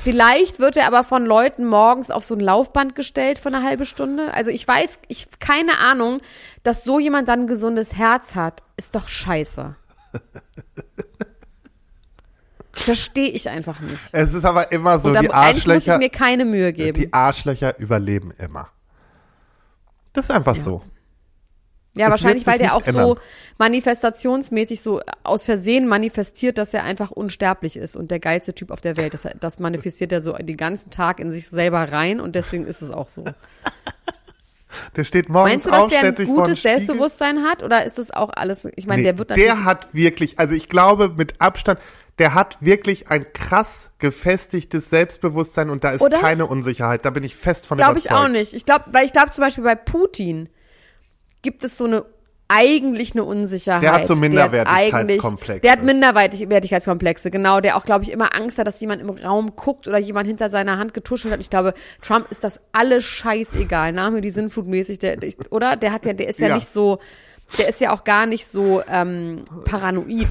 [0.00, 3.84] Vielleicht wird er aber von Leuten morgens auf so ein Laufband gestellt für eine halbe
[3.84, 4.32] Stunde.
[4.34, 6.20] Also ich weiß, ich keine Ahnung,
[6.62, 9.76] dass so jemand dann ein gesundes Herz hat, ist doch scheiße.
[12.72, 14.00] Verstehe ich einfach nicht.
[14.12, 16.98] Es ist aber immer so, da, die eigentlich muss ich Arschlöcher, mir keine Mühe geben.
[16.98, 18.68] die Arschlöcher überleben immer.
[20.12, 20.82] Das ist einfach so.
[21.94, 23.06] Ja, Es wahrscheinlich, weil der auch ändern.
[23.06, 23.18] so
[23.58, 28.80] manifestationsmäßig so aus Versehen manifestiert, dass er einfach unsterblich ist und der geilste Typ auf
[28.80, 29.12] der Welt.
[29.14, 32.80] Das, das manifestiert er so den ganzen Tag in sich selber rein und deswegen ist
[32.82, 33.24] es auch so.
[34.96, 36.62] Der steht morgens Meinst du, dass auf, der ein gutes.
[36.62, 39.92] Selbstbewusstsein hat oder ist das auch alles, ich meine, Nee, der wird natürlich, der hat
[39.92, 41.78] wirklich, also ich glaube mit Abstand,
[42.18, 46.20] der hat wirklich ein krass gefestigtes Selbstbewusstsein und da ist Oder?
[46.20, 47.04] keine Unsicherheit.
[47.04, 48.14] Da bin ich fest von glaube überzeugt.
[48.14, 48.54] ich auch nicht.
[48.54, 50.48] Ich glaube, weil ich glaube zum Beispiel bei Putin
[51.42, 52.04] gibt es so eine
[52.54, 53.82] eigentlich eine Unsicherheit.
[53.82, 55.60] Der hat so Minderwertigkeitskomplexe.
[55.60, 57.60] Der hat Minderwertigkeitskomplexe, genau.
[57.60, 60.50] Der auch, glaube ich, immer Angst hat, dass jemand im Raum guckt oder jemand hinter
[60.50, 61.40] seiner Hand getuschelt hat.
[61.40, 63.92] Ich glaube, Trump ist das alles scheißegal.
[63.92, 65.76] Name die sinnflutmäßig, der, der, oder?
[65.76, 66.56] Der hat ja, der ist ja, Ja.
[66.56, 66.98] nicht so,
[67.58, 70.28] der ist ja auch gar nicht so ähm, paranoid.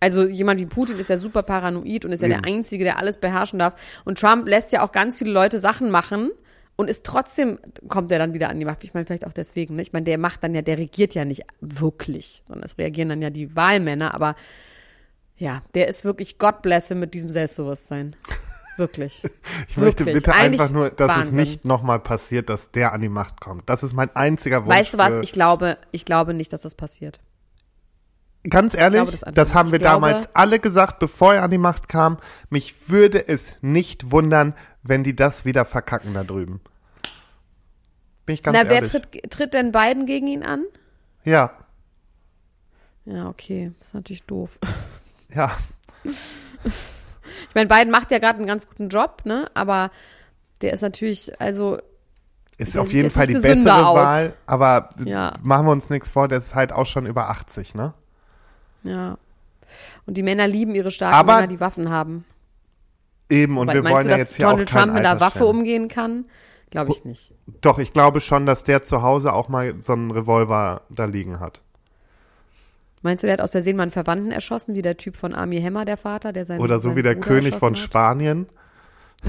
[0.00, 2.42] Also jemand wie Putin ist ja super paranoid und ist ja Eben.
[2.42, 3.74] der Einzige, der alles beherrschen darf.
[4.04, 6.30] Und Trump lässt ja auch ganz viele Leute Sachen machen
[6.78, 8.84] und ist trotzdem, kommt er dann wieder an die Macht.
[8.84, 9.74] Ich meine, vielleicht auch deswegen.
[9.74, 9.82] Ne?
[9.82, 13.20] Ich meine, der macht dann ja, der regiert ja nicht wirklich, sondern es reagieren dann
[13.20, 14.14] ja die Wahlmänner.
[14.14, 14.36] Aber
[15.36, 18.14] ja, der ist wirklich God bless him mit diesem Selbstbewusstsein.
[18.76, 19.24] Wirklich.
[19.68, 20.24] Ich möchte Wirklich.
[20.24, 21.36] bitte Eigentlich einfach nur, dass es Wahnsinn.
[21.36, 23.68] nicht nochmal passiert, dass der an die Macht kommt.
[23.68, 24.76] Das ist mein einziger Wunsch.
[24.76, 25.18] Weißt du was?
[25.18, 27.20] Ich glaube, ich glaube nicht, dass das passiert.
[28.48, 31.58] Ganz ehrlich, glaube das das, haben wir glaube- damals alle gesagt, bevor er an die
[31.58, 32.18] Macht kam.
[32.50, 36.60] Mich würde es nicht wundern, wenn die das wieder verkacken da drüben.
[38.26, 38.90] Bin ich ganz Na, wer ehrlich.
[38.90, 40.64] tritt, tritt denn Biden gegen ihn an?
[41.24, 41.50] Ja,
[43.04, 43.72] Ja, okay.
[43.78, 44.58] Das ist natürlich doof.
[45.34, 45.50] ja.
[46.04, 49.50] Ich meine, Biden macht ja gerade einen ganz guten Job, ne?
[49.54, 49.90] Aber
[50.62, 51.78] der ist natürlich, also,
[52.58, 53.96] Ist auf jeden Fall die bessere aus.
[53.96, 55.34] Wahl, aber Ja.
[55.42, 57.94] machen wir uns nichts vor, der ist halt auch schon über 80, ne?
[58.84, 59.18] Ja.
[60.06, 62.24] Und die Männer lieben ihre starken Aber- Männer, die Waffen haben.
[63.30, 65.44] Eben, und Weil, wir wollen du, ja jetzt hier auch Donald Trump mit einer Waffe
[65.44, 66.24] umgehen kann?
[66.70, 67.32] Glaube ich nicht.
[67.60, 71.38] Doch, ich glaube schon, dass der zu Hause auch mal so einen Revolver da liegen
[71.40, 71.60] hat.
[73.02, 75.60] Meinst du, der hat aus Versehen mal einen Verwandten erschossen, wie der Typ von Army
[75.60, 77.78] Hammer, der Vater, der seinen Oder so seinen wie der Bruder König von hat?
[77.78, 78.48] Spanien.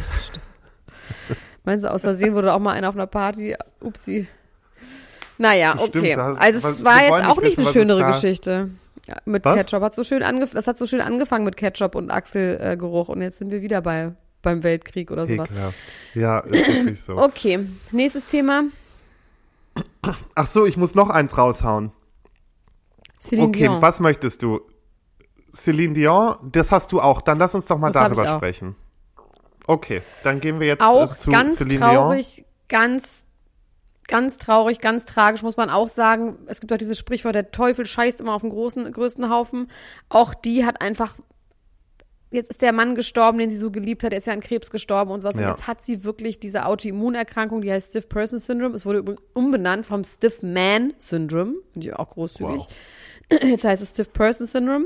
[1.64, 3.56] Meinst du, aus Versehen wurde auch mal einer auf einer Party?
[3.82, 4.28] Upsi.
[5.38, 6.16] Naja, Bestimmt, okay.
[6.16, 8.70] da- Also es war jetzt auch nicht wissen, eine schönere Geschichte.
[9.10, 9.58] Ja, mit Was?
[9.58, 13.24] Ketchup hat so schön angef das hat so schön angefangen mit Ketchup und Achselgeruch und
[13.24, 15.50] jetzt sind wir wieder bei beim Weltkrieg oder sowas.
[15.50, 15.78] Ekelhaft.
[16.13, 17.17] Ja, ist wirklich so.
[17.22, 18.63] Okay, nächstes Thema.
[20.36, 21.91] Ach so, ich muss noch eins raushauen.
[23.19, 23.82] Celine okay, Dion.
[23.82, 24.62] was möchtest du?
[25.54, 27.22] Celine Dion, das hast du auch.
[27.22, 28.38] Dann lass uns doch mal Das darüber auch.
[28.38, 28.76] sprechen.
[29.65, 33.26] Okay, dann gehen wir jetzt auch äh, zu ganz Celine traurig, ganz,
[34.10, 36.38] ganz traurig, ganz tragisch, muss man auch sagen.
[36.48, 39.67] Es gibt auch dieses Sprichwort, der Teufel scheißt immer auf den großen, größten Haufen.
[40.10, 41.15] Auch die hat einfach,
[42.32, 44.69] jetzt ist der Mann gestorben, den sie so geliebt hat, er ist ja an Krebs
[44.72, 45.36] gestorben und sowas.
[45.38, 45.50] Und Ja.
[45.50, 48.76] jetzt hat sie wirklich diese Autoimmunerkrankung, die heißt Stiff Person Syndrome.
[48.76, 51.54] Es wurde umbenannt vom Stiff Man Syndrome.
[51.74, 52.67] Finde ich auch großzügig.
[53.43, 54.86] Jetzt heißt es Stiff Person Syndrome.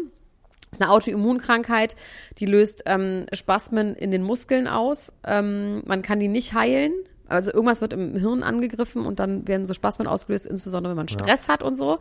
[0.70, 1.96] Das ist eine Autoimmunkrankheit,
[2.40, 5.14] die löst ähm, Spasmen in den Muskeln aus.
[5.24, 6.92] Ähm, man kann die nicht heilen.
[7.34, 11.08] Also irgendwas wird im Hirn angegriffen und dann werden so Spasmen ausgelöst, insbesondere wenn man
[11.08, 12.00] Stress hat und so.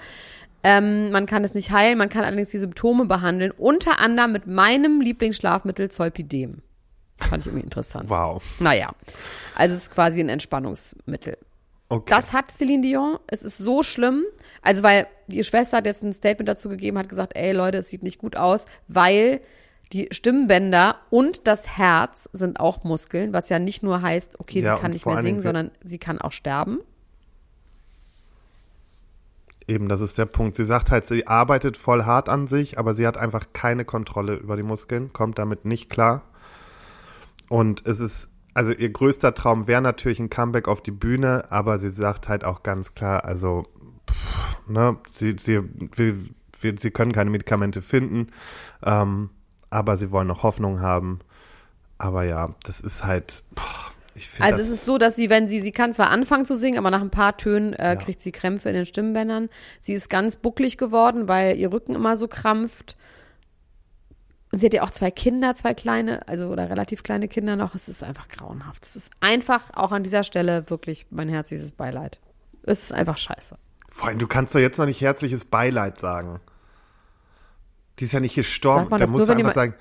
[0.63, 4.47] Ähm, man kann es nicht heilen, man kann allerdings die Symptome behandeln, unter anderem mit
[4.47, 6.63] meinem Lieblingsschlafmittel Zolpidem.
[7.19, 8.11] Fand ich irgendwie interessant.
[8.11, 8.43] Wow.
[8.61, 8.91] Naja,
[9.55, 11.39] also es ist quasi ein Entspannungsmittel.
[11.89, 12.11] Okay.
[12.11, 13.19] Das hat Celine Dion.
[13.27, 14.25] Es ist so schlimm.
[14.63, 17.89] Also, weil die Schwester hat jetzt ein Statement dazu gegeben, hat gesagt, ey Leute, es
[17.89, 19.41] sieht nicht gut aus, weil
[19.93, 24.77] die Stimmbänder und das Herz sind auch Muskeln, was ja nicht nur heißt, okay, Ja,
[24.77, 26.81] sie kann nicht mehr singen, sondern sie kann auch sterben.
[29.69, 30.57] Eben, das ist der Punkt.
[30.57, 34.35] Sie sagt halt, sie arbeitet voll hart an sich, aber sie hat einfach keine Kontrolle
[34.35, 36.23] über die Muskeln, kommt damit nicht klar.
[37.49, 41.79] Und es ist, also ihr größter Traum wäre natürlich ein Comeback auf die Bühne, aber
[41.79, 43.67] sie sagt halt auch ganz klar, also,
[44.11, 45.61] pff, ne, sie, sie,
[45.97, 46.17] wir,
[46.61, 48.29] wir, sie können keine Medikamente finden,
[48.83, 49.31] ähm,
[49.73, 51.21] aber sie wollen noch Hoffnung haben.
[51.99, 55.61] Aber ja, das ist halt, pff, ich Also es ist so, dass sie, wenn sie,
[55.61, 58.69] sie kann zwar anfangen zu singen, aber nach ein paar Tönen äh, kriegt sie Krämpfe
[58.69, 59.49] in den Stimmbändern.
[59.81, 62.97] Sie ist ganz bucklig geworden, weil ihr Rücken immer so krampft.
[64.53, 67.75] Und sie hat ja auch zwei Kinder, zwei kleine, also oder relativ kleine Kinder noch.
[67.75, 68.85] Es ist einfach grauenhaft.
[68.85, 72.21] Es ist einfach auch an dieser Stelle wirklich mein herzliches Beileid.
[72.65, 73.57] Es ist einfach scheiße.
[73.89, 76.41] Vor allem, du kannst doch jetzt noch nicht herzliches Beileid sagen.
[78.03, 78.89] Die ist ja nicht gestorben.
[78.91, 79.75] Man Da du wenn einfach sagen,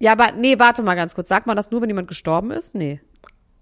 [0.00, 1.28] Ja, aber nee, warte mal ganz kurz.
[1.28, 2.74] Sagt man das nur, wenn jemand gestorben ist?
[2.74, 3.00] Nee.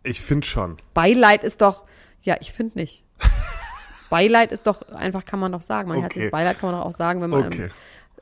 [0.02, 0.78] ich finde schon.
[0.94, 1.85] Beileid ist doch,
[2.22, 3.05] ja, ich finde nicht.
[4.09, 5.90] Beileid ist doch, einfach kann man doch sagen.
[5.90, 6.05] Mein Okay.
[6.05, 7.68] herzliches Beileid kann man doch auch sagen, wenn man Okay.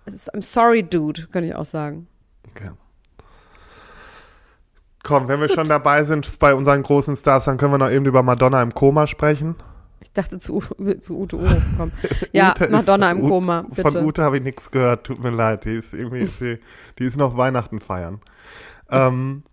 [0.06, 2.08] Ist, I'm sorry, dude, kann ich auch sagen.
[2.50, 2.70] okay.
[5.04, 8.06] Komm, wenn wir schon dabei sind bei unseren großen Stars, dann können wir noch eben
[8.06, 9.54] über Madonna im Koma sprechen.
[10.10, 10.60] Ich dachte zu,
[11.00, 11.92] zu Ute Urup kommen.
[12.32, 13.82] Ja, Ute ist- Madonna im U- Koma, bitte.
[13.90, 15.64] Von Ute habe ich nichts gehört, tut mir leid.
[15.64, 16.58] Die ist irgendwie, ist sie,
[16.98, 18.20] die ist noch Weihnachten feiern.
[18.90, 19.44] Ähm,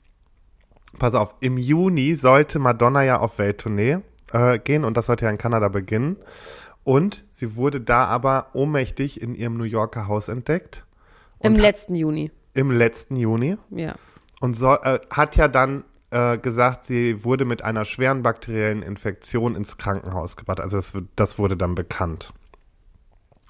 [0.98, 4.00] pass auf, im Juni sollte Madonna ja auf Welttournee
[4.34, 6.18] äh, gehen und das sollte ja in Kanada beginnen.
[6.84, 10.86] Und sie wurde da aber ohnmächtig in ihrem New Yorker Haus entdeckt.
[11.42, 12.32] Im letzten Juni.
[12.56, 13.58] Im letzten Juni.
[13.70, 13.94] Ja.
[14.40, 19.56] Und so, äh, hat ja dann äh, gesagt, sie wurde mit einer schweren bakteriellen Infektion
[19.56, 20.60] ins Krankenhaus gebracht.
[20.60, 22.34] Also das, das wurde dann bekannt.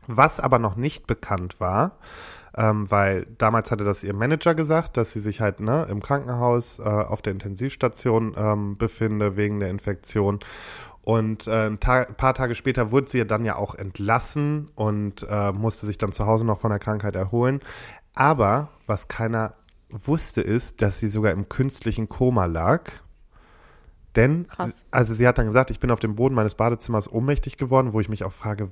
[0.07, 1.97] Was aber noch nicht bekannt war,
[2.55, 6.79] ähm, weil damals hatte das ihr Manager gesagt, dass sie sich halt ne, im Krankenhaus
[6.79, 10.39] äh, auf der Intensivstation ähm, befinde wegen der Infektion.
[11.05, 15.51] Und äh, ein Ta paar Tage später wurde sie dann ja auch entlassen und äh,
[15.51, 17.61] musste sich dann zu Hause noch von der Krankheit erholen.
[18.15, 19.53] Aber was keiner
[19.89, 22.91] wusste, ist, dass sie sogar im künstlichen Koma lag.
[24.15, 24.85] Denn, Krass.
[24.91, 27.99] also sie hat dann gesagt, ich bin auf dem Boden meines Badezimmers ohnmächtig geworden, wo
[27.99, 28.69] ich mich auch frage,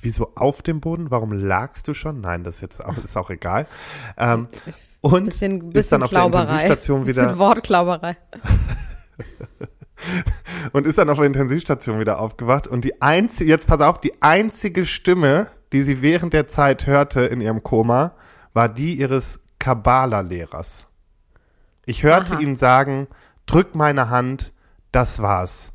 [0.00, 1.10] wieso auf dem Boden?
[1.10, 2.20] Warum lagst du schon?
[2.20, 3.66] Nein, das ist jetzt auch, ist auch egal.
[4.16, 4.48] Ähm,
[5.00, 6.42] und Bisschen, ist bisschen dann auf der Klauberei.
[6.42, 8.16] Intensivstation Bisschen wieder Wortklauberei.
[10.72, 14.22] und ist dann auf der Intensivstation wieder aufgewacht und die einzige, jetzt pass auf, die
[14.22, 18.14] einzige Stimme, die sie während der Zeit hörte in ihrem Koma,
[18.52, 20.86] war die ihres Kabbala-Lehrers.
[21.86, 22.40] Ich hörte Aha.
[22.40, 23.08] ihn sagen,
[23.46, 24.52] drück meine Hand,
[24.92, 25.72] das war's.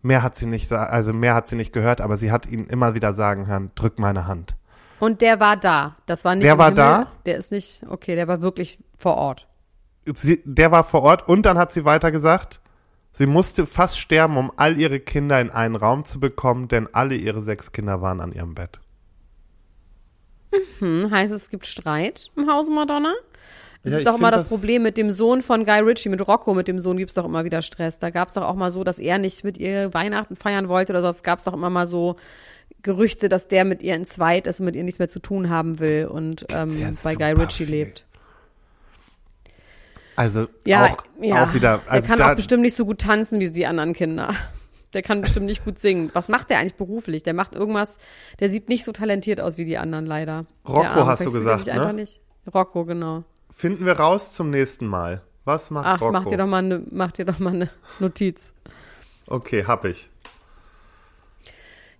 [0.00, 2.94] Mehr hat sie nicht, also mehr hat sie nicht gehört, aber sie hat ihn immer
[2.94, 4.54] wieder sagen hören, drück meine Hand.
[5.00, 5.96] Und der war da.
[6.06, 6.76] Das war nicht Der war Himmel.
[6.76, 7.06] da?
[7.26, 9.48] Der ist nicht, okay, der war wirklich vor Ort.
[10.04, 12.60] Sie, der war vor Ort und dann hat sie weiter gesagt,
[13.12, 17.16] sie musste fast sterben, um all ihre Kinder in einen Raum zu bekommen, denn alle
[17.16, 18.80] ihre sechs Kinder waren an ihrem Bett.
[20.78, 23.14] Hm, heißt es, es gibt Streit im Hause Madonna?
[23.82, 26.26] Das Ja, ist doch immer das das- Problem mit dem Sohn von Guy Ritchie, mit
[26.26, 27.98] Rocco, mit dem Sohn gibt's doch immer wieder Stress.
[27.98, 31.00] Da gab's doch auch mal so, dass er nicht mit ihr Weihnachten feiern wollte oder
[31.00, 31.06] so.
[31.08, 32.14] Das gab's doch immer mal so
[32.82, 35.50] Gerüchte, dass der mit ihr in Zweit ist und mit ihr nichts mehr zu tun
[35.50, 37.74] haben will und ähm, ja bei Guy Ritchie viel.
[37.74, 38.04] lebt.
[40.16, 41.44] Also Ja, auch, ja.
[41.44, 41.80] auch wieder.
[41.86, 44.30] Also der kann auch bestimmt nicht so gut tanzen wie die anderen Kinder.
[44.92, 46.10] Der kann bestimmt nicht gut singen.
[46.12, 47.22] Was macht der eigentlich beruflich?
[47.22, 47.96] Der macht irgendwas,
[48.40, 50.44] der sieht nicht so talentiert aus wie die anderen leider.
[50.68, 51.72] Rocco Arme, hast du er gesagt, ne?
[51.72, 52.20] einfach Nicht.
[52.54, 53.24] Rocco, genau.
[53.52, 55.22] Finden wir raus zum nächsten Mal.
[55.44, 56.12] Was macht Ach, Rocco?
[56.12, 58.54] mach dir doch mal eine, mach dir doch mal eine Notiz.
[59.26, 60.08] Okay, hab ich.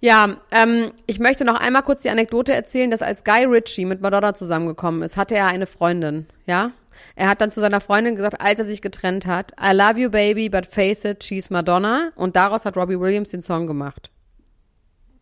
[0.00, 4.00] Ja, ähm, ich möchte noch einmal kurz die Anekdote erzählen, dass als Guy Ritchie mit
[4.00, 6.72] Madonna zusammengekommen ist, hatte er eine Freundin, ja?
[7.14, 10.10] Er hat dann zu seiner Freundin gesagt, als er sich getrennt hat, I love you
[10.10, 12.10] baby, but face it, she's Madonna.
[12.16, 14.10] Und daraus hat Robbie Williams den Song gemacht.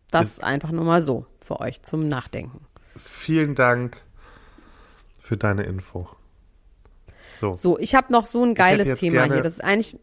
[0.09, 2.65] Das ist einfach nur mal so für euch zum Nachdenken.
[2.97, 3.97] Vielen Dank
[5.19, 6.09] für deine Info.
[7.41, 7.55] So.
[7.55, 9.41] So, ich habe noch so ein geiles Thema hier.
[9.41, 9.97] Das ist eigentlich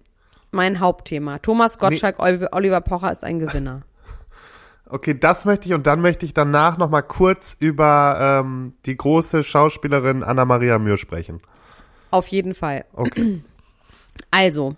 [0.50, 1.38] mein Hauptthema.
[1.38, 3.82] Thomas Gottschalk, Oliver, Oliver Pocher ist ein Gewinner.
[4.90, 8.96] Okay, das möchte ich und dann möchte ich danach noch mal kurz über ähm, die
[8.96, 11.42] große Schauspielerin Anna-Maria Mühr sprechen.
[12.10, 12.86] Auf jeden Fall.
[12.94, 13.42] Okay.
[14.32, 14.74] Also,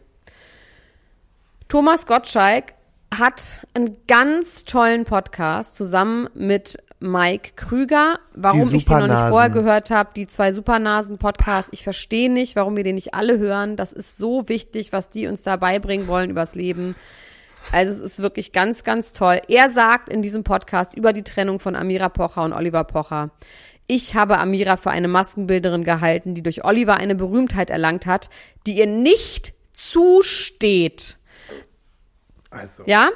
[1.69, 2.75] Thomas Gottschalk
[3.17, 8.19] hat einen ganz tollen Podcast zusammen mit Mike Krüger.
[8.35, 12.77] Warum ich den noch nicht vorher gehört habe, die zwei Supernasen-Podcasts, ich verstehe nicht, warum
[12.77, 13.77] wir den nicht alle hören.
[13.77, 16.95] Das ist so wichtig, was die uns da beibringen wollen übers Leben.
[17.73, 19.41] Also es ist wirklich ganz, ganz toll.
[19.49, 23.31] Er sagt in diesem Podcast über die Trennung von Amira Pocher und Oliver Pocher.
[23.87, 28.31] Ich habe Amira für eine Maskenbilderin gehalten, die durch Oliver eine Berühmtheit erlangt hat,
[28.67, 31.17] die ihr nicht zusteht.
[32.51, 33.09] Also, Ja?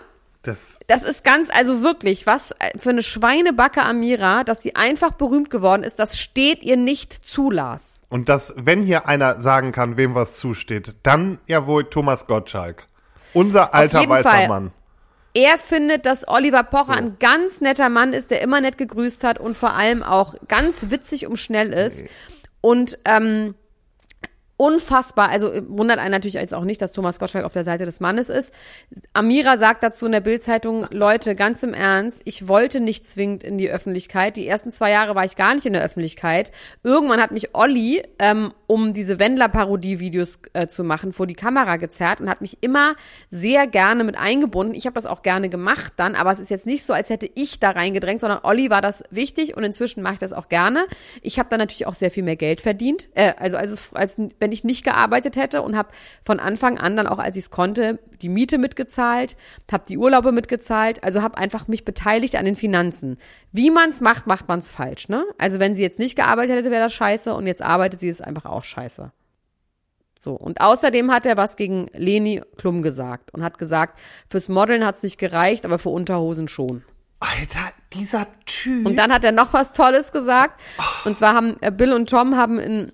[0.46, 5.50] Das Das ist ganz, also wirklich, was für eine Schweinebacke Amira, dass sie einfach berühmt
[5.50, 8.00] geworden ist, das steht ihr nicht zu, Lars.
[8.08, 12.86] und das, wenn hier einer sagen kann, wem was zusteht, dann ja wohl Thomas Gottschalk.
[13.32, 14.48] Unser alter jeden weißer Fall.
[14.48, 14.72] Mann.
[15.34, 16.92] Er findet, dass Oliver Pocher So.
[16.92, 20.90] ein ganz netter Mann ist, der immer nett gegrüßt hat und vor allem auch ganz
[20.90, 22.04] witzig und schnell ist.
[22.60, 23.56] Und ähm,
[24.56, 27.84] unfassbar, also äh, wundert einen natürlich jetzt auch nicht, dass Thomas Gottschalk auf der Seite
[27.84, 28.54] des Mannes ist.
[29.12, 33.58] Amira sagt dazu in der Bildzeitung, Leute, ganz im Ernst, ich wollte nicht zwingend in
[33.58, 34.36] die Öffentlichkeit.
[34.36, 36.52] Die ersten zwei Jahre war ich gar nicht in der Öffentlichkeit.
[36.84, 42.20] Irgendwann hat mich Olli, ähm, um diese Wendler-Parodie-Videos äh, zu machen, vor die Kamera gezerrt
[42.20, 42.94] und hat mich immer
[43.30, 44.74] sehr gerne mit eingebunden.
[44.74, 47.28] Ich habe das auch gerne gemacht dann, aber es ist jetzt nicht so, als hätte
[47.34, 50.86] ich da reingedrängt, sondern Olli war das wichtig und inzwischen mache ich das auch gerne.
[51.22, 54.52] Ich habe dann natürlich auch sehr viel mehr Geld verdient, äh, also als, als wenn
[54.52, 55.88] ich nicht gearbeitet hätte und habe
[56.22, 59.38] von Anfang an dann auch, als ich es konnte, die Miete mitgezahlt,
[59.72, 63.16] habe die Urlaube mitgezahlt, also habe einfach mich beteiligt an den Finanzen.
[63.52, 65.24] Wie man es macht, macht man es falsch, ne?
[65.38, 68.22] Also wenn sie jetzt nicht gearbeitet hätte, wäre das scheiße und jetzt arbeitet sie, ist
[68.22, 69.12] einfach auch scheiße.
[70.20, 74.84] So, und außerdem hat er was gegen Leni Klum gesagt und hat gesagt, fürs Modeln
[74.84, 76.84] hat es nicht gereicht, aber für Unterhosen schon.
[77.20, 78.86] Alter, dieser Typ.
[78.86, 80.60] Und dann hat er noch was Tolles gesagt.
[81.04, 82.92] Und zwar haben äh, Bill und Tom haben in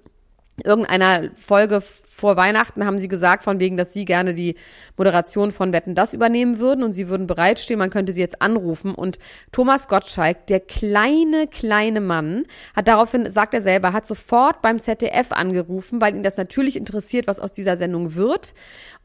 [0.60, 4.56] irgendeiner Folge vor Weihnachten haben sie gesagt, von wegen, dass sie gerne die
[4.96, 8.94] Moderation von Wetten das übernehmen würden und sie würden bereitstehen, man könnte sie jetzt anrufen.
[8.94, 9.18] Und
[9.52, 12.44] Thomas Gottschalk, der kleine, kleine Mann,
[12.74, 17.26] hat daraufhin, sagt er selber, hat sofort beim ZDF angerufen, weil ihn das natürlich interessiert,
[17.26, 18.52] was aus dieser Sendung wird.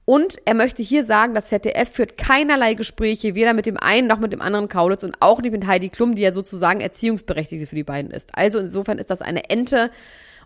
[0.05, 4.19] Und er möchte hier sagen, das ZDF führt keinerlei Gespräche, weder mit dem einen noch
[4.19, 7.75] mit dem anderen Kaulitz und auch nicht mit Heidi Klum, die ja sozusagen Erziehungsberechtigte für
[7.75, 8.29] die beiden ist.
[8.37, 9.89] Also insofern ist das eine Ente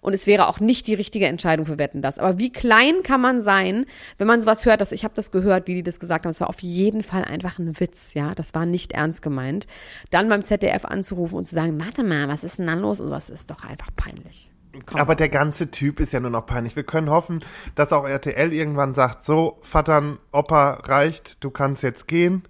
[0.02, 2.20] und es wäre auch nicht die richtige Entscheidung für Wetten das.
[2.20, 3.86] Aber wie klein kann man sein,
[4.18, 6.42] wenn man sowas hört, dass ich habe das gehört, wie die das gesagt haben, es
[6.42, 9.68] war auf jeden Fall einfach ein Witz, ja, das war nicht ernst gemeint.
[10.12, 13.02] Dann beim ZDF anzurufen und zu sagen, warte mal, was ist denn da los?
[13.02, 14.52] Und das ist doch einfach peinlich.
[14.86, 15.02] Komm.
[15.02, 16.76] Aber der ganze Typ ist ja nur noch peinlich.
[16.76, 17.44] Wir können hoffen,
[17.76, 22.44] dass auch RTL irgendwann sagt, so, Vatern, Opa, reicht, du kannst jetzt gehen.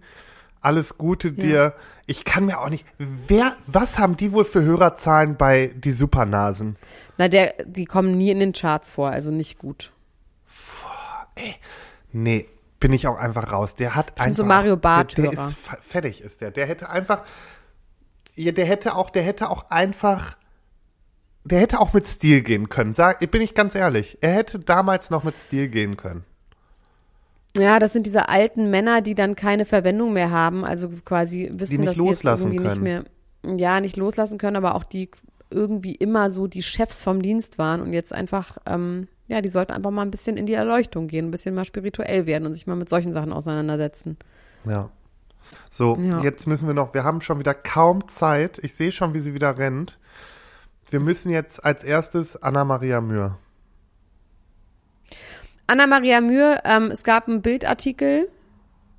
[0.62, 1.73] Alles Gute dir.
[2.05, 6.75] Ich kann mir auch nicht, wer, was haben die wohl für Hörerzahlen bei die Supernasen?
[7.19, 9.91] Na, der, die kommen nie in den Charts vor, also nicht gut.
[12.13, 12.47] Nee,
[12.79, 13.75] bin ich auch einfach raus.
[13.75, 14.36] Der hat einfach.
[14.36, 16.51] so Mario Barth Der, der ist fe- fertig, ist der.
[16.51, 17.23] Der hätte einfach.
[18.36, 20.38] Ja, der hätte auch, der hätte auch einfach.
[21.43, 22.93] Der hätte auch mit Stil gehen können.
[22.93, 24.17] Sag, bin ich ganz ehrlich.
[24.21, 26.23] Er hätte damals noch mit Stil gehen können.
[27.58, 31.81] Ja, das sind diese alten Männer, die dann keine Verwendung mehr haben, also quasi wissen,
[31.81, 33.04] nicht dass sie jetzt loslassen irgendwie nicht mehr,
[33.58, 35.10] ja, nicht loslassen können, aber auch die
[35.52, 39.71] irgendwie immer so die Chefs vom Dienst waren und jetzt einfach, ähm, ja, die sollten
[39.71, 42.67] einfach mal ein bisschen in die Erleuchtung gehen, ein bisschen mal spirituell werden und sich
[42.67, 44.17] mal mit solchen Sachen auseinandersetzen.
[44.65, 44.89] Ja.
[45.71, 46.21] So, Ja.
[46.21, 48.60] jetzt müssen wir noch, wir haben schon wieder kaum Zeit.
[48.63, 49.97] Ich sehe schon, wie sie wieder rennt.
[50.91, 53.37] Wir müssen jetzt als erstes Anna-Maria Mühr.
[55.67, 58.29] Anna-Maria Mühe, ähm, es gab einen Bildartikel,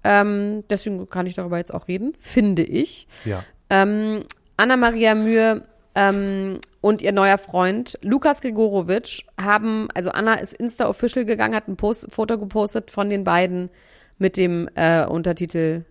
[0.05, 3.07] ähm, deswegen kann ich darüber jetzt auch reden, finde ich.
[3.25, 3.45] Ja.
[3.71, 4.25] ähm,
[4.57, 11.55] Anna-Maria Mühe ähm, und ihr neuer Freund Lukas Grigorowitsch haben, also Anna ist Insta-Official gegangen,
[11.55, 13.71] hat ein Post, Foto gepostet von den beiden
[14.19, 15.85] mit dem äh, Untertitel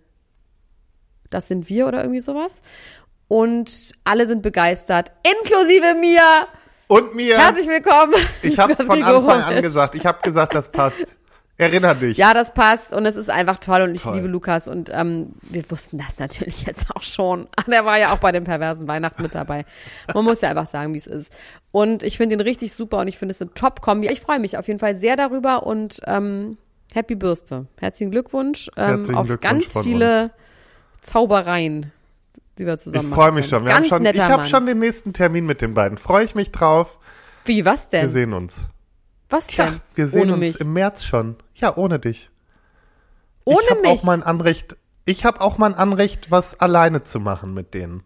[1.29, 2.61] Das sind wir oder irgendwie sowas.
[3.27, 6.47] Und alle sind begeistert, inklusive mir.
[6.87, 7.37] Und mir.
[7.37, 8.15] Herzlich willkommen.
[8.41, 9.95] ich habe es von Anfang an gesagt.
[9.95, 11.17] Ich habe gesagt, das passt.
[11.59, 12.15] Erinner dich.
[12.15, 14.15] Ja, das passt und es ist einfach toll und ich Toll.
[14.15, 17.49] liebe Lukas und ähm, wir wussten das natürlich jetzt auch schon.
[17.67, 19.65] Der war ja auch bei den perversen Weihnachten mit dabei.
[20.13, 21.33] Man muss ja einfach sagen, wie es ist.
[21.71, 24.07] Und ich finde ihn richtig super und ich finde es eine Top-Kombi.
[24.07, 26.57] Ich freue mich auf jeden Fall sehr darüber und ähm,
[26.93, 27.67] Happy Bürste.
[27.77, 30.31] Herzlichen Glückwunsch ähm, Herzlichen auf Glückwunsch ganz viele
[31.01, 31.91] Zaubereien,
[32.57, 33.65] die wir zusammen Ich freue mich schon.
[33.65, 35.97] Wir haben Ganz schon netter ich habe schon den nächsten Termin mit den beiden.
[35.97, 36.97] Freue ich mich drauf.
[37.43, 38.09] Wie, was Wir denn?
[38.09, 38.65] sehen uns.
[39.29, 39.81] Was Tja, denn?
[39.95, 40.59] wir sehen Ohne uns mich.
[40.61, 41.35] im März schon.
[41.55, 42.29] Ja, ohne dich.
[43.45, 43.91] Ohne ich hab mich?
[43.91, 44.75] Auch mein Anrecht,
[45.05, 48.03] ich habe auch mein Anrecht, was alleine zu machen mit denen.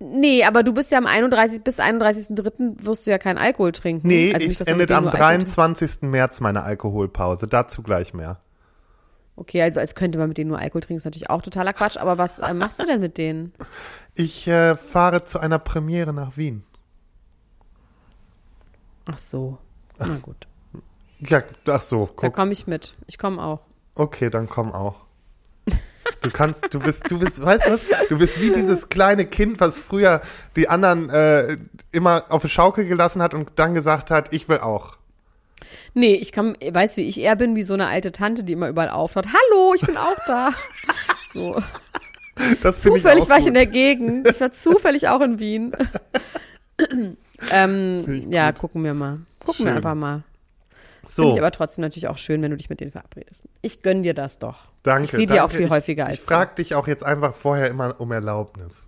[0.00, 1.64] Nee, aber du bist ja am 31.
[1.64, 2.84] bis 31.3.
[2.84, 4.06] wirst du ja keinen Alkohol trinken.
[4.06, 5.56] Nee, Also ich nicht, endet am nur Alkohol trinkt.
[5.56, 6.02] 23.
[6.02, 7.48] März meine Alkoholpause.
[7.48, 8.40] Dazu gleich mehr.
[9.34, 11.96] Okay, also als könnte man mit denen nur Alkohol trinken, ist natürlich auch totaler Quatsch.
[11.96, 13.52] Aber was äh, machst du denn mit denen?
[14.20, 16.64] Ich äh, fahre zu einer Premiere nach Wien.
[19.06, 19.58] Ach so.
[19.98, 20.46] Na gut.
[21.20, 22.34] Ja, ach so, Da guck.
[22.34, 22.94] komme ich mit.
[23.06, 23.60] Ich komme auch.
[23.94, 24.96] Okay, dann komm auch.
[26.22, 27.80] Du kannst, du bist, du bist, weißt du was?
[28.08, 30.20] Du bist wie dieses kleine Kind, was früher
[30.56, 31.58] die anderen äh,
[31.92, 34.96] immer auf die Schaukel gelassen hat und dann gesagt hat, ich will auch.
[35.94, 38.68] Nee, ich kann, weiß wie ich eher bin, wie so eine alte Tante, die immer
[38.68, 39.26] überall auftaucht.
[39.26, 40.50] Hallo, ich bin auch da.
[41.34, 41.62] So.
[42.62, 44.26] Das Zufällig auch war ich in der Gegend.
[44.30, 45.72] Ich war zufällig auch in Wien.
[47.52, 49.18] ähm, ich ja, gucken wir mal.
[49.48, 49.76] Gucken wir Schön.
[49.78, 50.22] einfach mal.
[51.06, 53.44] Finde So, ich aber trotzdem natürlich auch schön, wenn du dich mit denen verabredest.
[53.62, 54.66] Ich gönn dir das doch.
[54.82, 55.04] danke.
[55.04, 57.68] ich sehe dir auch viel ich, häufiger als Ich frage dich auch jetzt einfach vorher
[57.68, 58.86] immer um Erlaubnis.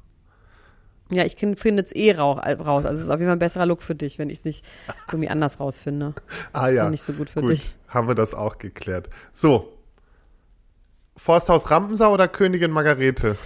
[1.11, 2.85] Ja, ich finde es eh rau- raus.
[2.85, 4.65] Also es ist auf jeden Fall ein besserer Look für dich, wenn ich es nicht
[5.09, 6.13] irgendwie anders rausfinde.
[6.53, 6.85] Ah ist ja.
[6.85, 7.75] doch nicht so gut für gut, dich.
[7.89, 9.09] haben wir das auch geklärt.
[9.33, 9.73] So.
[11.17, 13.37] Forsthaus Rampensau oder Königin Margarete?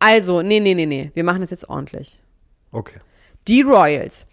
[0.00, 1.12] Also, nee, nee, nee, nee.
[1.14, 2.20] Wir machen das jetzt ordentlich.
[2.72, 2.98] Okay.
[3.48, 4.26] Die Royals.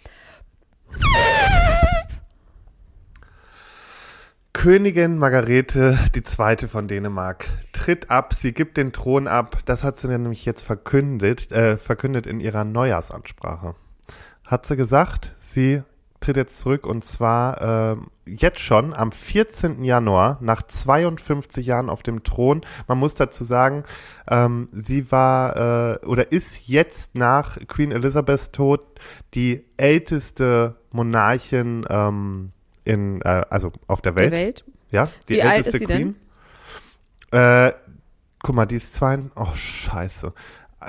[4.61, 9.57] Königin Margarete die Zweite von Dänemark tritt ab, sie gibt den Thron ab.
[9.65, 13.73] Das hat sie nämlich jetzt verkündet, äh, verkündet in ihrer Neujahrsansprache.
[14.45, 15.81] Hat sie gesagt, sie
[16.19, 19.83] tritt jetzt zurück und zwar ähm, jetzt schon am 14.
[19.83, 22.61] Januar nach 52 Jahren auf dem Thron.
[22.87, 23.83] Man muss dazu sagen,
[24.29, 25.55] ähm, sie war
[26.03, 28.81] äh, oder ist jetzt nach Queen Elizabeths Tod
[29.33, 32.51] die älteste Monarchin ähm,
[32.83, 34.31] in äh, also auf der Welt.
[34.33, 34.65] Der Welt.
[34.89, 36.15] Ja, die Wie alt älteste ist sie denn?
[37.29, 37.39] Queen.
[37.39, 37.73] Äh,
[38.43, 39.19] guck mal, die ist zwei.
[39.35, 40.33] Oh, scheiße.
[40.81, 40.87] Äh,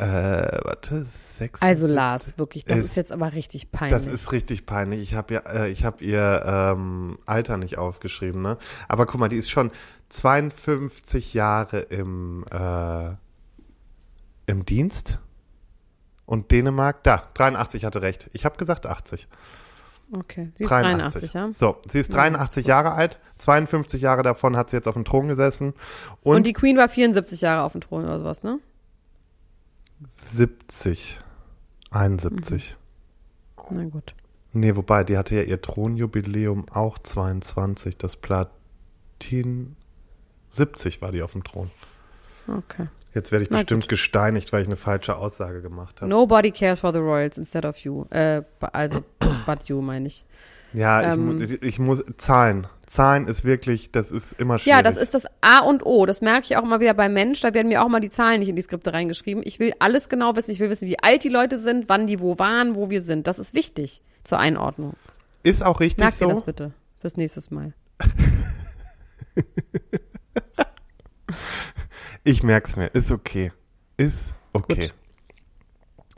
[0.65, 1.61] warte, sechs.
[1.61, 3.93] Also Lars, wirklich, das Ist- ist jetzt aber richtig peinlich.
[4.03, 5.03] Das ist richtig peinlich.
[5.03, 8.57] Ich habe ja, äh, ich habe ihr ähm, Alter nicht aufgeschrieben, ne?
[8.89, 9.71] Aber guck mal, die ist schon
[10.09, 13.11] 52 Jahre im äh,
[14.47, 15.19] im Dienst.
[16.25, 18.31] Und Dänemark, da, 83 hatte recht.
[18.33, 19.29] Ich habe gesagt 80.
[20.13, 21.51] okay, sie ist 83, ja.
[21.51, 25.29] So, sie ist 83 Jahre alt, 52 Jahre davon hat sie jetzt auf dem Thron
[25.29, 25.75] gesessen
[26.23, 28.59] und, Und, die Queen war 74 Jahre auf dem Thron oder sowas, ne?
[30.07, 31.21] 70,
[31.91, 32.77] 71.
[33.71, 34.15] Na gut.
[34.53, 39.77] Nee, wobei, die hatte ja ihr Thronjubiläum auch 22, das Platin
[40.51, 41.71] 70 war die auf dem Thron.
[42.47, 42.89] Okay.
[43.15, 46.09] Jetzt werde ich Na bestimmt gesteinigt, weil ich eine falsche Aussage gemacht habe.
[46.09, 48.05] Nobody cares for the Royals instead of you.
[48.11, 49.05] Äh, also,
[49.47, 50.25] but you, meine ich.
[50.73, 51.27] Ja, ich, Ähm.
[51.39, 52.67] mu ich, ich muss, Zahlen.
[52.87, 54.77] Zahlen ist wirklich, das ist immer schwierig.
[54.77, 56.07] Ja, das ist das A und O.
[56.07, 57.41] Das merke ich auch immer wieder beim Mensch.
[57.41, 59.43] Da werden mir auch mal die Zahlen nicht in die Skripte reingeschrieben.
[59.47, 60.51] Ich will alles genau wissen.
[60.51, 63.27] Ich will wissen, wie alt die Leute sind, wann die wo waren, wo wir sind.
[63.27, 64.95] Das ist wichtig zur Einordnung.
[65.43, 66.27] Ist auch richtig Merkt so.
[66.27, 67.75] ihr das bitte fürs nächste Mal.
[72.25, 72.87] Ich merk's mir.
[72.89, 73.53] Ist okay.
[73.97, 74.91] Ist okay.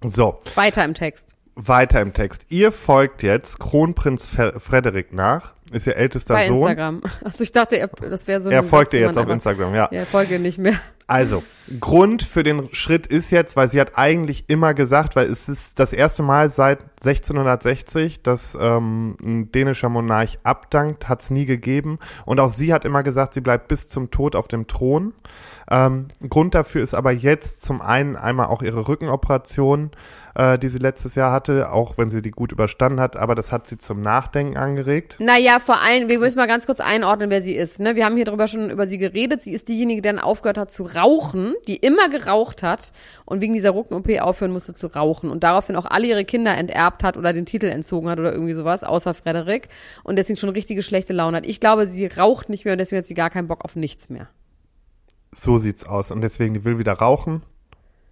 [0.02, 1.34] So, Weiter im Text.
[1.54, 2.46] weiter im Text.
[2.50, 5.54] Ihr folgt jetzt Kronprinz Fe Frederik nach.
[5.72, 6.56] Ist ihr ältester Bei Sohn.
[6.68, 7.02] Instagram.
[7.24, 9.88] Also ich dachte, er, das wäre so Er folgt ihr jetzt auf Instagram, ja.
[9.90, 10.78] Ja, er folgt ihr nicht mehr.
[11.06, 11.42] Also,
[11.80, 15.78] Grund für den Schritt ist jetzt, weil sie hat eigentlich immer gesagt, weil es ist
[15.78, 21.98] das erste Mal seit 1660, dass ähm, ein dänischer Monarch abdankt, hat es nie gegeben.
[22.24, 25.12] Und auch sie hat immer gesagt, sie bleibt bis zum Tod auf dem Thron.
[25.70, 29.90] Ähm, Grund dafür ist aber jetzt zum einen einmal auch ihre Rückenoperation,
[30.34, 33.52] äh, die sie letztes Jahr hatte, auch wenn sie die gut überstanden hat, aber das
[33.52, 35.16] hat sie zum Nachdenken angeregt.
[35.20, 37.80] Naja, vor allem, wir müssen mal ganz kurz einordnen, wer sie ist.
[37.80, 37.96] Ne?
[37.96, 39.42] Wir haben hier drüber schon über sie geredet.
[39.42, 42.92] Sie ist diejenige, die dann aufgehört hat zu rauchen, die immer geraucht hat
[43.24, 47.02] und wegen dieser Rücken-OP aufhören musste zu rauchen und daraufhin auch alle ihre Kinder enterbt
[47.02, 49.68] hat oder den Titel entzogen hat oder irgendwie sowas, außer Frederik
[50.02, 51.46] und deswegen schon richtige schlechte Laune hat.
[51.46, 54.10] Ich glaube, sie raucht nicht mehr und deswegen hat sie gar keinen Bock auf nichts
[54.10, 54.28] mehr.
[55.34, 56.10] So sieht's aus.
[56.10, 57.42] Und deswegen, die will wieder rauchen.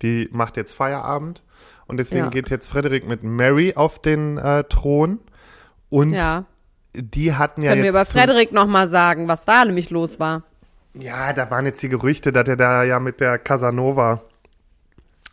[0.03, 1.43] Die macht jetzt Feierabend.
[1.87, 2.31] Und deswegen Ja.
[2.31, 5.21] geht jetzt Frederik mit Mary auf den äh, Thron.
[5.89, 6.45] Und Ja.
[6.95, 7.95] die hatten ja Können wir jetzt.
[7.95, 10.43] über zum- Frederik noch mal sagen, was da nämlich los war.
[10.95, 14.23] Ja, da waren jetzt die Gerüchte, dass er da ja mit der Casanova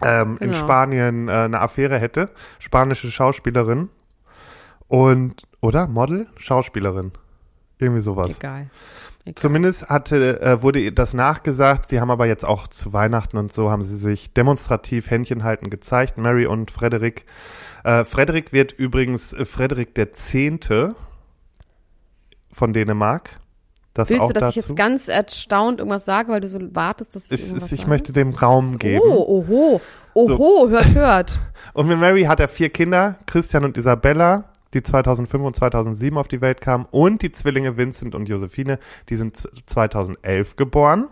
[0.01, 0.53] ähm, in Genau.
[0.57, 2.29] Spanien äh, eine Affäre hätte.
[2.59, 3.89] Spanische Schauspielerin.
[4.87, 5.87] Und, oder?
[5.87, 6.27] Model?
[6.37, 7.11] Schauspielerin.
[7.79, 8.37] Irgendwie sowas.
[8.37, 8.69] Egal.
[9.29, 9.41] Egal.
[9.41, 11.87] Zumindest hatte, äh, wurde ihr das nachgesagt.
[11.87, 15.69] Sie haben aber jetzt auch zu Weihnachten und so haben sie sich demonstrativ Händchen halten
[15.69, 16.17] gezeigt.
[16.17, 17.25] Mary und Frederik.
[17.83, 20.95] Äh, Frederik wird übrigens äh, Frederik der Zehnte
[22.51, 23.39] von Dänemark.
[23.93, 24.59] Das Willst du, dass dazu.
[24.59, 27.71] ich jetzt ganz erstaunt irgendwas sage, weil du so wartest, dass ich es irgendwas ist,
[27.73, 27.89] ich sage?
[27.89, 29.01] möchte dem Raum geben.
[29.03, 29.81] Oh, oho,
[30.13, 31.39] oho, hört, hört.
[31.73, 36.27] Und mit Mary hat er vier Kinder, Christian und Isabella, die 2005 und 2007 auf
[36.27, 41.07] die Welt kamen, und die Zwillinge Vincent und Josephine, die sind z- 2011 geboren.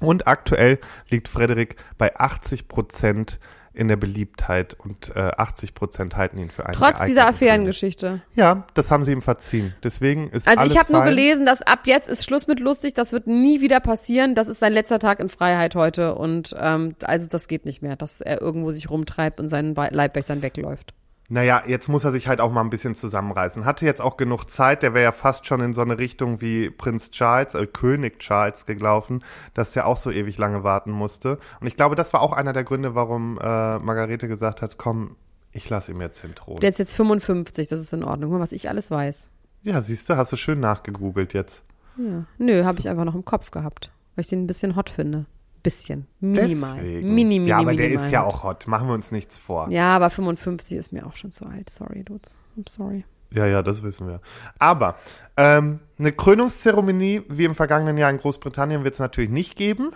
[0.00, 0.78] Und aktuell
[1.10, 3.38] liegt Frederik bei 80 Prozent
[3.72, 7.28] in der Beliebtheit und äh, 80 Prozent halten ihn für einen Trotz dieser.
[7.28, 8.20] Affärengeschichte.
[8.34, 9.74] Ja, das haben sie ihm verziehen.
[9.84, 12.94] Deswegen ist Also alles ich habe nur gelesen, dass ab jetzt ist Schluss mit lustig,
[12.94, 14.34] das wird nie wieder passieren.
[14.34, 17.94] Das ist sein letzter Tag in Freiheit heute und ähm, also das geht nicht mehr,
[17.94, 20.94] dass er irgendwo sich rumtreibt und seinen Leibwächtern wegläuft.
[21.32, 23.64] Naja, jetzt muss er sich halt auch mal ein bisschen zusammenreißen.
[23.64, 26.70] Hatte jetzt auch genug Zeit, der wäre ja fast schon in so eine Richtung wie
[26.70, 29.22] Prinz Charles, äh, König Charles gelaufen,
[29.54, 31.38] dass der auch so ewig lange warten musste.
[31.60, 35.16] Und ich glaube, das war auch einer der Gründe, warum äh, Margarete gesagt hat, komm,
[35.52, 36.58] ich lasse ihm jetzt den Thron.
[36.58, 38.38] Der ist jetzt 55, das ist in Ordnung.
[38.40, 39.28] Was ich alles weiß.
[39.62, 41.62] ja, siehst du, hast du schön nachgegoogelt jetzt.
[41.96, 42.24] Ja.
[42.38, 45.26] Nö, habe ich einfach noch im Kopf gehabt, weil ich den ein bisschen hot finde.
[45.62, 46.06] Bisschen.
[46.20, 46.76] Minimal.
[46.76, 47.14] Deswegen.
[47.14, 48.66] Mini, mini, ja, aber der minimal ist ja auch hot.
[48.66, 49.70] Machen wir uns nichts vor.
[49.70, 51.70] Ja, aber 55 ist mir auch schon zu alt.
[51.70, 52.36] Sorry, Dudes.
[52.56, 53.04] I'm sorry.
[53.32, 54.20] Ja, ja, das wissen wir.
[54.58, 54.96] Aber
[55.36, 59.92] ähm, eine Krönungszeremonie wie im vergangenen Jahr in Großbritannien wird es natürlich nicht geben.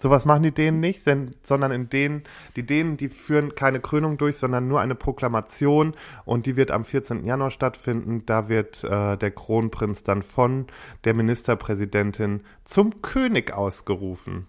[0.00, 2.22] Sowas machen die Dänen nicht, sondern in denen,
[2.56, 6.84] die Dänen, die führen keine Krönung durch, sondern nur eine Proklamation und die wird am
[6.84, 7.26] 14.
[7.26, 8.24] Januar stattfinden.
[8.24, 10.68] Da wird äh, der Kronprinz dann von
[11.04, 14.46] der Ministerpräsidentin zum König ausgerufen.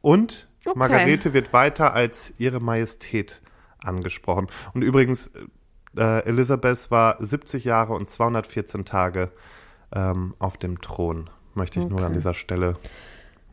[0.00, 0.78] Und Okay.
[0.78, 3.40] Margarete wird weiter als ihre Majestät
[3.82, 4.48] angesprochen.
[4.74, 5.30] Und übrigens,
[5.96, 9.30] äh, Elisabeth war 70 Jahre und 214 Tage
[9.94, 11.30] ähm, auf dem Thron.
[11.54, 12.06] Möchte ich nur Okay.
[12.06, 12.76] an dieser Stelle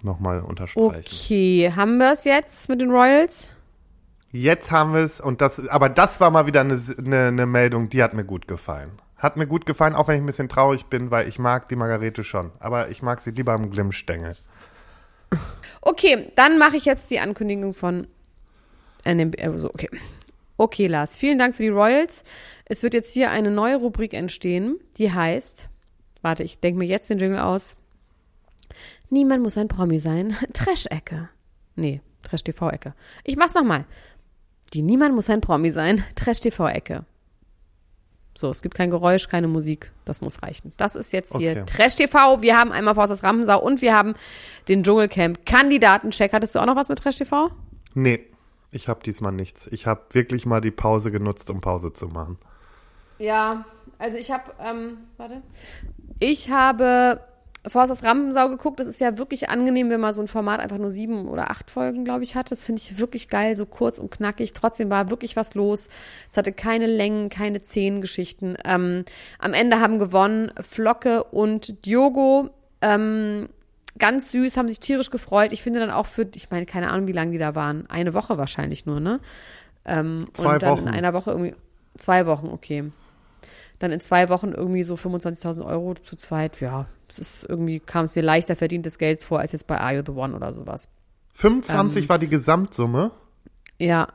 [0.04, 1.08] nochmal unterstreichen.
[1.10, 3.56] Okay, haben wir es jetzt mit den Royals?
[4.32, 7.88] Jetzt haben wir es und das, aber das war mal wieder eine, eine, eine Meldung,
[7.88, 8.92] die hat mir gut gefallen.
[9.18, 11.78] Hat mir gut gefallen, auch wenn ich ein bisschen traurig bin, weil ich mag die
[11.78, 12.52] Margarete schon.
[12.60, 14.36] Aber ich mag sie lieber am Glimmstängel.
[15.82, 18.08] Okay, dann mache ich jetzt die Ankündigung von
[19.06, 19.40] NMB.
[19.42, 19.90] Also, okay.
[20.58, 22.24] Okay, Lars, vielen Dank für die Royals.
[22.66, 25.70] Es wird jetzt hier eine neue Rubrik entstehen, die heißt,
[26.22, 27.76] warte, ich denke mir jetzt den Jingle aus.
[29.10, 30.36] Niemand muss ein Promi sein.
[30.54, 31.30] Trash-Ecke.
[31.76, 32.94] Nee, Trash-TV-Ecke.
[33.24, 33.86] Ich mach's nochmal.
[34.74, 36.04] Die Niemand muss ein Promi sein.
[36.16, 37.06] Trash-TV-Ecke.
[38.38, 39.92] So, es gibt kein Geräusch, keine Musik.
[40.04, 40.74] Das muss reichen.
[40.76, 41.64] Das ist jetzt hier Okay.
[41.66, 42.42] Trash TV.
[42.42, 44.14] Wir haben einmal Faust das Rampensau und wir haben
[44.68, 46.34] den Dschungelcamp Kandidatencheck.
[46.34, 47.50] Hattest du auch noch was mit Trash TV?
[47.94, 48.20] Nee,
[48.72, 49.68] ich habe diesmal nichts.
[49.68, 52.38] Ich habe wirklich mal die Pause genutzt, um Pause zu machen.
[53.20, 53.64] Ja,
[53.98, 55.42] also ich habe, ähm, warte.
[56.20, 57.22] Ich habe
[57.68, 58.80] Faust das Rampensau geguckt.
[58.80, 61.72] Das ist ja wirklich angenehm, wenn man so ein Format einfach nur sieben oder acht
[61.72, 62.52] Folgen, glaube ich, hat.
[62.52, 64.54] Das finde ich wirklich geil, so kurz und knackig.
[64.54, 65.90] Trotzdem war wirklich was los.
[66.30, 68.56] Es hatte keine Längen, keine zehn Geschichten.
[68.64, 69.06] Ähm,
[69.40, 72.50] am Ende haben gewonnen Flocke und Diogo.
[72.82, 73.50] Ähm,
[73.98, 75.54] ganz süß, haben sich tierisch gefreut.
[75.54, 77.90] Ich finde dann auch für, ich meine, keine Ahnung, wie lange die da waren.
[77.90, 79.20] Eine Woche wahrscheinlich nur, ne?
[79.86, 80.88] Ähm, Zwei und dann Wochen.
[80.88, 81.56] in einer Woche irgendwie,
[81.98, 82.92] zwei Wochen, okay.
[83.80, 86.86] Dann in zwei Wochen irgendwie so 25.000 Euro zu zweit, ja.
[87.10, 90.04] Es ist irgendwie, kam es mir leichter verdientes Geld vor, als jetzt bei Are You
[90.06, 90.90] The One oder sowas.
[91.34, 92.10] 25 Ähm.
[92.10, 93.12] war die Gesamtsumme.
[93.78, 94.08] Ja,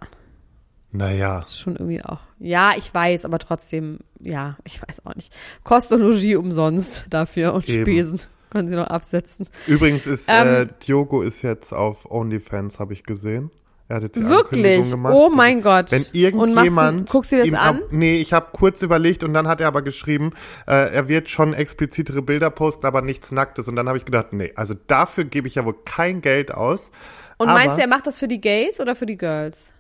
[0.93, 2.19] Naja, ist schon irgendwie auch.
[2.41, 5.33] Ja, ich weiß, aber trotzdem, ja, ich weiß auch nicht.
[5.63, 7.83] Kost und Logis umsonst dafür und Eben.
[7.83, 9.47] Spesen können sie noch absetzen.
[9.69, 10.49] übrigens ist Ähm.
[10.49, 13.51] äh, Diogo ist jetzt auf OnlyFans, habe ich gesehen.
[13.91, 14.89] Er hat jetzt die Wirklich?
[14.89, 15.15] Gemacht.
[15.17, 15.91] Oh mein Gott.
[15.91, 17.09] Wenn irgendjemand.
[17.09, 17.83] du- guckst du dir das ihm an?
[17.91, 20.31] Nee, ich habe kurz überlegt und dann hat er aber geschrieben,
[20.69, 23.67] äh, er wird schon explizitere Bilder posten, aber nichts Nacktes.
[23.67, 26.93] Und dann habe ich gedacht, nee, also dafür gebe ich ja wohl kein Geld aus.
[27.37, 29.73] Und aber meinst du, er macht das für die Gays oder für die Girls?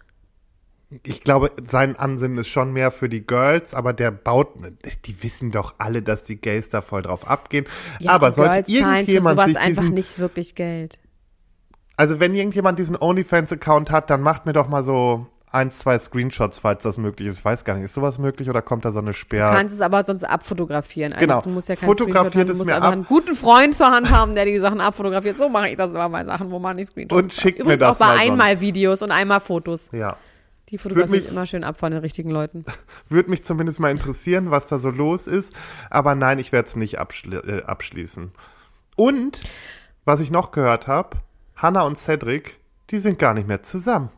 [1.04, 4.48] ich glaube, sein Ansinnen ist schon mehr für die Girls, aber der baut,
[5.04, 7.64] die wissen doch alle, dass die Gays da voll drauf abgehen.
[8.06, 10.98] aber und sollte Girls irgendjemand sowas sich einfach diesen, nicht wirklich Geld.
[12.00, 16.58] Also wenn irgendjemand diesen OnlyFans-Account hat, dann macht mir doch mal so eins, zwei Screenshots,
[16.58, 17.40] falls das möglich ist.
[17.40, 19.50] Ich weiß gar nicht, ist sowas möglich oder kommt da so eine Du Sperr?
[19.50, 21.12] kannst es aber sonst abfotografieren.
[21.12, 21.40] Also Genau.
[21.42, 22.92] Du musst ja kein Fotografiert haben, es du musst mir einfach ab.
[22.94, 25.36] einen guten Freund zur Hand haben, der die Sachen abfotografiert.
[25.36, 27.96] So mache ich das immer bei Sachen, wo man nicht Screenshots Und schickt mir das
[27.96, 28.30] auch bei mal sonst.
[28.30, 29.90] Einmal-Videos und Einmal-Fotos.
[29.92, 30.16] Ja.
[30.68, 32.64] Die fotografiere ich mich- immer schön ab von den richtigen Leuten.
[33.08, 35.52] Würde mich zumindest mal interessieren, was da so los ist.
[35.90, 38.30] Aber nein, ich werde es nicht abschli äh, abschließen.
[38.94, 39.40] Und,
[40.04, 41.16] was ich noch gehört habe,
[41.60, 42.58] Hannah und Cedric,
[42.90, 44.10] die sind gar nicht mehr zusammen.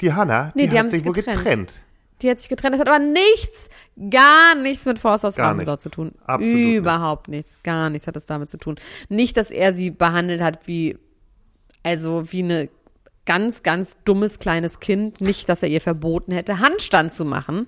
[0.00, 1.38] Die Hannah, Nee, die, die hat haben sich sich wohl getrennt.
[1.38, 1.72] getrennt.
[2.22, 2.74] Die hat sich getrennt.
[2.74, 3.70] Das hat aber nichts,
[4.10, 5.84] gar nichts mit Gar Rabenser nichts.
[5.84, 6.12] zu tun.
[6.24, 7.60] Absolut Überhaupt nichts.
[7.62, 8.76] Gar nichts hat das damit zu tun.
[9.08, 10.98] Nicht, dass er sie behandelt hat wie,
[11.84, 12.68] also wie eine
[13.28, 15.20] ganz, ganz dummes kleines Kind.
[15.20, 17.66] Nicht, dass er ihr verboten hätte, Handstand zu machen.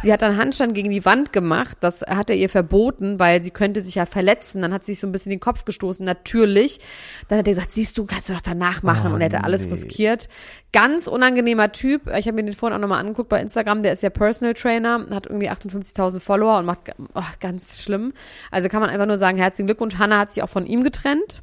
[0.00, 1.76] Sie hat dann Handstand gegen die Wand gemacht.
[1.80, 4.62] Das hat er ihr verboten, weil sie könnte sich ja verletzen.
[4.62, 6.02] Dann hat sie sich so ein bisschen den Kopf gestoßen.
[6.02, 6.80] Natürlich.
[7.28, 9.10] Dann hat er gesagt, siehst du, kannst du doch danach machen.
[9.10, 9.72] Oh, und er hätte alles nee.
[9.72, 10.28] riskiert.
[10.72, 12.10] Ganz unangenehmer Typ.
[12.16, 13.82] Ich habe mir den vorhin auch nochmal angeguckt bei Instagram.
[13.82, 18.14] Der ist ja Personal Trainer, hat irgendwie 58.000 Follower und macht oh, ganz schlimm.
[18.50, 19.96] Also kann man einfach nur sagen, herzlichen Glückwunsch.
[19.98, 21.42] Hannah hat sich auch von ihm getrennt.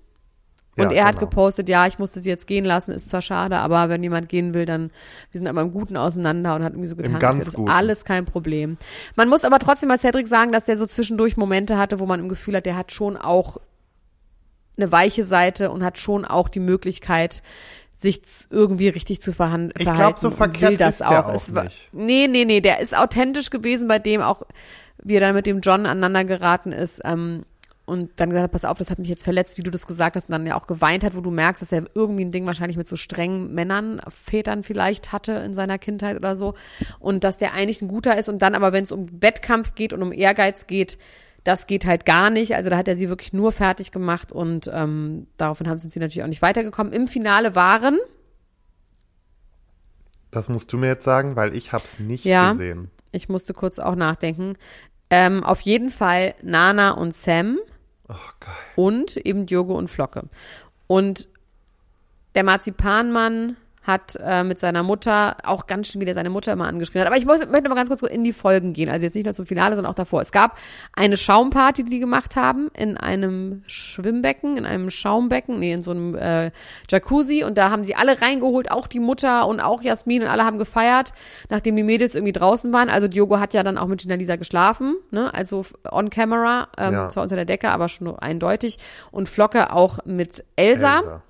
[0.77, 1.27] Und Ja, er hat genau.
[1.29, 4.53] gepostet, ja, ich musste sie jetzt gehen lassen, ist zwar schade, aber wenn jemand gehen
[4.53, 4.89] will, dann,
[5.31, 7.69] wir sind aber im Guten auseinander und hat irgendwie so getan, das Guten.
[7.69, 8.77] alles kein Problem.
[9.17, 12.21] Man muss aber trotzdem bei Cedric sagen, dass der so zwischendurch Momente hatte, wo man
[12.21, 13.57] im Gefühl hat, der hat schon auch
[14.77, 17.43] eine weiche Seite und hat schon auch die Möglichkeit,
[17.93, 19.99] sich irgendwie richtig zu verhan- Ich verhalten.
[19.99, 21.89] glaub, so verkehrt will das ist der auch Es war- nicht.
[21.91, 24.41] Nee, nee, nee, der ist authentisch gewesen bei dem auch,
[25.03, 27.43] wie er dann mit dem John aneinander geraten ist, ähm,
[27.85, 30.15] und dann gesagt hat, pass auf, das hat mich jetzt verletzt, wie du das gesagt
[30.15, 32.45] hast, und dann ja auch geweint hat, wo du merkst, dass er irgendwie ein Ding
[32.45, 36.53] wahrscheinlich mit so strengen Männern, Vätern vielleicht hatte in seiner Kindheit oder so.
[36.99, 39.93] Und dass der eigentlich ein guter ist und dann aber, wenn es um Wettkampf geht
[39.93, 40.97] und um Ehrgeiz geht,
[41.43, 42.55] das geht halt gar nicht.
[42.55, 45.99] Also da hat er sie wirklich nur fertig gemacht und ähm, daraufhin haben sind sie
[45.99, 46.93] natürlich auch nicht weitergekommen.
[46.93, 47.97] Im Finale waren,
[50.29, 52.51] Das musst du mir jetzt sagen, weil ich hab's nicht Ja.
[52.51, 52.89] gesehen.
[53.11, 54.53] ich musste kurz auch nachdenken,
[55.11, 57.59] ähm, auf jeden Fall Nana und Sam.
[58.09, 58.53] Oh, geil.
[58.75, 60.23] und eben Diogo und Flocke.
[60.87, 61.29] Und
[62.35, 67.01] der Marzipanmann hat äh, mit seiner Mutter auch ganz schön wieder seine Mutter immer angeschrien
[67.01, 67.07] hat.
[67.07, 68.89] Aber ich möchte, mal ganz kurz in die Folgen gehen.
[68.89, 70.21] Also jetzt nicht nur zum Finale, sondern auch davor.
[70.21, 70.57] Es gab
[70.93, 75.91] eine Schaumparty, die die gemacht haben in einem Schwimmbecken, in einem Schaumbecken, nee, in so
[75.91, 76.51] einem äh,
[76.89, 77.43] Jacuzzi.
[77.43, 80.59] Und da haben sie alle reingeholt, auch die Mutter und auch Jasmin und alle haben
[80.59, 81.13] gefeiert,
[81.49, 82.89] nachdem die Mädels irgendwie draußen waren.
[82.89, 85.33] Also Diogo hat ja dann auch mit Gina Lisa geschlafen, ne?
[85.33, 87.09] Also on camera, ähm, Ja.
[87.09, 88.77] zwar unter der Decke, aber schon eindeutig.
[89.11, 90.97] Und Flocke auch mit Elsa.
[90.97, 91.23] Elsa.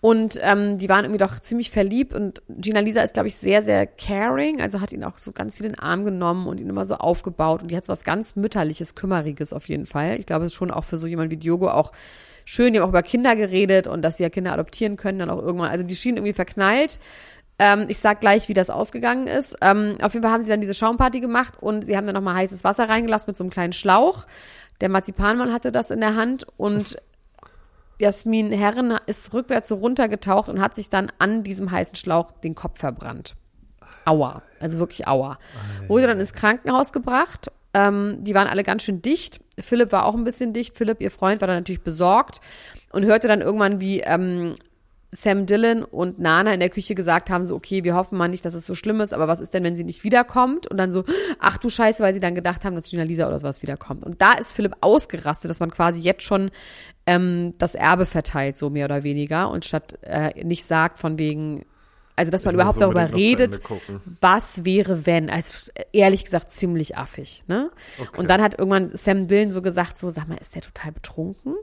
[0.00, 3.62] Und ähm, die waren irgendwie doch ziemlich verliebt und Gina Lisa ist, glaube ich, sehr,
[3.62, 6.70] sehr caring, also hat ihn auch so ganz viel in den Arm genommen und ihn
[6.70, 10.18] immer so aufgebaut und die hat so was ganz Mütterliches, Kümmeriges auf jeden Fall.
[10.18, 11.92] Ich glaube, es ist schon auch für so jemand wie Diogo auch
[12.46, 15.28] schön, die haben auch über Kinder geredet und dass sie ja Kinder adoptieren können dann
[15.28, 15.70] auch irgendwann.
[15.70, 16.98] Also die schienen irgendwie verknallt.
[17.58, 19.54] Ähm, ich sag gleich, wie das ausgegangen ist.
[19.60, 22.36] Ähm, auf jeden Fall haben sie dann diese Schaumparty gemacht und sie haben dann nochmal
[22.36, 24.24] heißes Wasser reingelassen mit so einem kleinen Schlauch.
[24.80, 26.96] Der Marzipanmann hatte das in der Hand und
[28.00, 32.54] Jasmin Herren ist rückwärts so runtergetaucht und hat sich dann an diesem heißen Schlauch den
[32.54, 33.36] Kopf verbrannt.
[34.04, 35.38] Aua, also wirklich Aua.
[35.86, 37.50] Wurde dann ins Krankenhaus gebracht.
[37.74, 39.40] Ähm, die waren alle ganz schön dicht.
[39.58, 40.76] Philipp war auch ein bisschen dicht.
[40.76, 42.40] Philipp, ihr Freund, war dann natürlich besorgt
[42.92, 44.54] und hörte dann irgendwann, wie ähm,
[45.12, 48.44] Sam Dillon und Nana in der Küche gesagt haben, so, okay, wir hoffen mal nicht,
[48.44, 50.68] dass es so schlimm ist, aber was ist denn, wenn sie nicht wiederkommt?
[50.68, 51.04] Und dann so,
[51.40, 54.04] ach du Scheiße, weil sie dann gedacht haben, dass Gina Lisa oder sowas wiederkommt.
[54.04, 56.50] Und da ist Philipp ausgerastet, dass man quasi jetzt schon
[57.06, 61.64] ähm, das Erbe verteilt, so mehr oder weniger, und statt äh, nicht sagt von wegen,
[62.14, 63.60] also dass man Ich überhaupt darüber redet,
[64.20, 65.30] was wäre, wenn.
[65.30, 67.42] Also ehrlich gesagt ziemlich affig.
[67.48, 67.70] Ne?
[67.98, 68.18] Okay.
[68.18, 71.54] Und dann hat irgendwann Sam Dillon so gesagt, so sag mal, ist der total betrunken?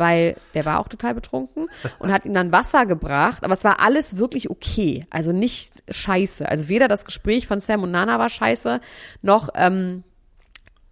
[0.00, 1.68] Weil der war auch total betrunken
[2.00, 6.48] und hat ihm dann Wasser gebracht, aber es war alles wirklich okay, also nicht scheiße.
[6.48, 8.80] Also weder das Gespräch von Sam und Nana war scheiße,
[9.22, 10.02] noch ähm,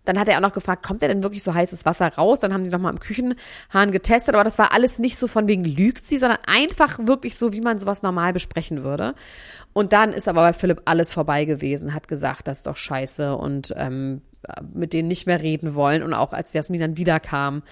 [0.09, 2.41] dann hat er auch noch gefragt, kommt er denn wirklich so heißes Wasser raus?
[2.41, 5.65] Dann haben sie nochmal im Küchenhahn getestet, aber das war alles nicht so von wegen
[5.65, 9.15] lügt sie, sondern einfach wirklich so, wie man sowas normal besprechen würde.
[9.75, 13.37] Und dann ist aber bei Philipp alles vorbei gewesen, hat gesagt, das ist doch scheiße
[13.37, 14.23] und ähm,
[14.73, 16.03] mit denen nicht mehr reden wollen.
[16.03, 17.63] Und auch als Jasmin dann wiederkam,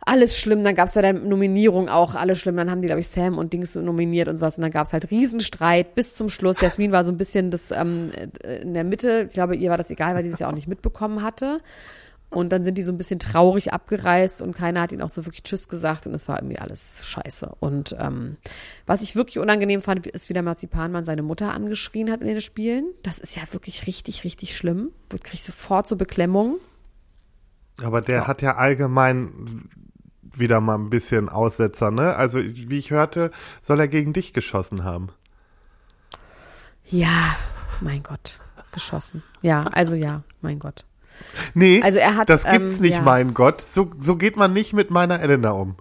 [0.00, 0.62] alles schlimm.
[0.62, 2.56] Dann gab es bei der Nominierung auch alles schlimm.
[2.56, 4.56] Dann haben die, glaube ich, Sam und Dings nominiert und sowas.
[4.56, 6.60] Und dann gab es halt Riesenstreit bis zum Schluss.
[6.60, 8.10] Jasmin war so ein bisschen das ähm,
[8.62, 9.26] in der Mitte.
[9.28, 11.60] Ich glaube, ihr war das egal, weil sie es ja auch nicht mitbekommen hatte.
[12.30, 15.26] Und dann sind die so ein bisschen traurig abgereist und keiner hat ihnen auch so
[15.26, 17.56] wirklich Tschüss gesagt und es war irgendwie alles scheiße.
[17.58, 18.36] Und ähm,
[18.86, 22.40] was ich wirklich unangenehm fand, ist, wie der Marzipanmann seine Mutter angeschrien hat in den
[22.40, 22.84] Spielen.
[23.02, 24.90] Das ist ja wirklich richtig, richtig schlimm.
[25.08, 26.58] Du kriegst sofort so Beklemmung.
[27.82, 28.26] Aber der ja.
[28.28, 29.68] hat ja allgemein
[30.40, 32.16] wieder mal ein bisschen Aussetzer, ne?
[32.16, 33.30] Also, wie ich hörte,
[33.60, 35.10] soll er gegen dich geschossen haben.
[36.86, 37.36] Ja,
[37.80, 38.40] mein Gott,
[38.72, 39.22] geschossen.
[39.42, 40.84] Ja, also ja, mein Gott.
[41.54, 43.02] Nee, also er hat, das gibt's ähm, nicht, ja.
[43.02, 43.60] mein Gott.
[43.60, 45.76] So, so geht man nicht mit meiner Elena um.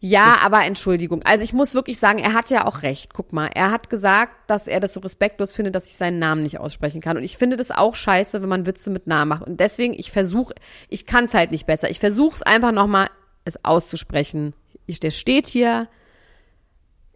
[0.00, 1.24] Ja, das aber Entschuldigung.
[1.24, 3.12] Also ich muss wirklich sagen, er hat ja auch recht.
[3.14, 6.44] Guck mal, er hat gesagt, dass er das so respektlos findet, dass ich seinen Namen
[6.44, 7.16] nicht aussprechen kann.
[7.16, 9.42] Und ich finde das auch scheiße, wenn man Witze mit Namen macht.
[9.42, 10.54] Und deswegen, ich versuche,
[10.88, 11.90] ich kann es halt nicht besser.
[11.90, 13.08] Ich versuche es einfach nochmal,
[13.44, 14.54] es auszusprechen.
[14.86, 15.88] Ich, der steht hier.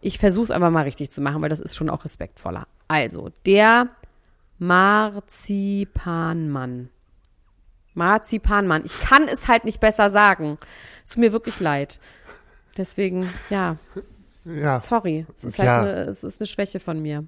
[0.01, 2.67] Ich versuche es einfach mal richtig zu machen, weil das ist schon auch respektvoller.
[2.89, 3.87] Also, der
[4.59, 6.89] Marzipanmann.
[7.93, 8.83] Marzipanmann.
[8.85, 10.57] Ich kann es halt nicht besser sagen.
[11.05, 11.99] Es tut mir wirklich leid.
[12.77, 13.77] Deswegen, ja.
[14.45, 14.79] Ja.
[14.79, 15.25] Sorry.
[15.33, 15.81] Es ist halt ja.
[15.81, 17.25] eine, es ist eine Schwäche von mir.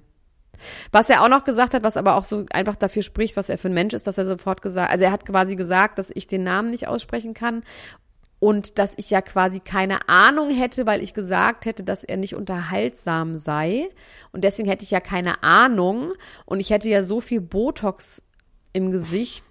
[0.90, 3.58] Was er auch noch gesagt hat, was aber auch so einfach dafür spricht, was er
[3.58, 6.26] für ein Mensch ist, dass er sofort gesagt, also er hat quasi gesagt, dass ich
[6.26, 7.62] den Namen nicht aussprechen kann
[8.38, 12.34] und dass ich ja quasi keine Ahnung hätte, weil ich gesagt hätte, dass er nicht
[12.34, 13.88] unterhaltsam sei
[14.32, 16.12] und deswegen hätte ich ja keine Ahnung
[16.44, 18.22] und ich hätte ja so viel Botox
[18.72, 19.44] im Gesicht,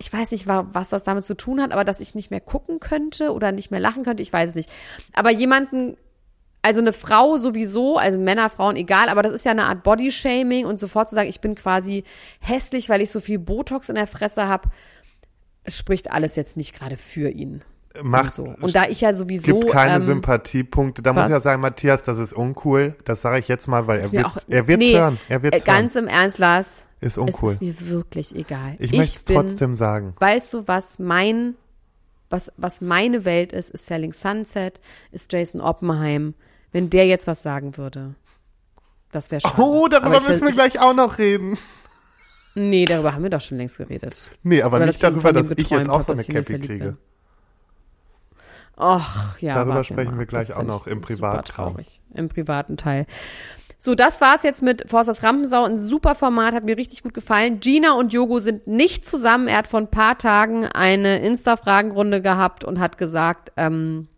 [0.00, 2.80] ich weiß nicht, was das damit zu tun hat, aber dass ich nicht mehr gucken
[2.80, 4.72] könnte oder nicht mehr lachen könnte, ich weiß es nicht.
[5.12, 5.96] Aber jemanden,
[6.62, 10.64] also eine Frau sowieso, also Männer, Frauen, egal, aber das ist ja eine Art Bodyshaming
[10.64, 12.04] und sofort zu sagen, ich bin quasi
[12.40, 14.70] hässlich, weil ich so viel Botox in der Fresse habe,
[15.64, 17.62] es spricht alles jetzt nicht gerade für ihn.
[18.02, 18.64] Macht, und, so.
[18.64, 19.58] und da ich ja sowieso.
[19.58, 21.02] Gibt keine ähm, Sympathiepunkte.
[21.02, 21.16] Da was?
[21.16, 22.96] muss ich ja sagen, Matthias, das ist uncool.
[23.04, 25.18] Das sage ich jetzt mal, weil er wird, auch, er wird's nee, hören.
[25.28, 26.04] Er wird's äh, ganz hören.
[26.04, 26.86] im Ernst, Lars.
[27.00, 27.50] Ist uncool.
[27.50, 28.76] Es ist mir wirklich egal.
[28.78, 30.14] Ich, ich möchte es trotzdem sagen.
[30.18, 31.54] Weißt du, was mein,
[32.28, 34.80] was, was meine Welt ist, ist Selling Sunset,
[35.10, 36.34] ist Jason Oppenheim.
[36.72, 38.14] Wenn der jetzt was sagen würde,
[39.10, 39.52] das wäre schon.
[39.56, 41.58] Oh, darüber müssen wir gleich auch noch reden.
[42.54, 44.28] Nee, darüber haben wir doch schon längst geredet.
[44.42, 46.96] Nee, aber Oder nicht darüber, dass ich jetzt auch so eine Cappy kriege.
[48.76, 49.54] Och, ja.
[49.54, 51.76] Darüber sprechen wir gleich auch noch im Privatraum.
[52.14, 53.06] Im privaten Teil.
[53.82, 55.64] So, das war's jetzt mit Forsters Rampensau.
[55.64, 57.60] Ein super Format, hat mir richtig gut gefallen.
[57.60, 59.48] Gina und Jogo sind nicht zusammen.
[59.48, 64.08] Er hat vor ein paar Tagen eine Insta-Fragenrunde gehabt und hat gesagt, ähm,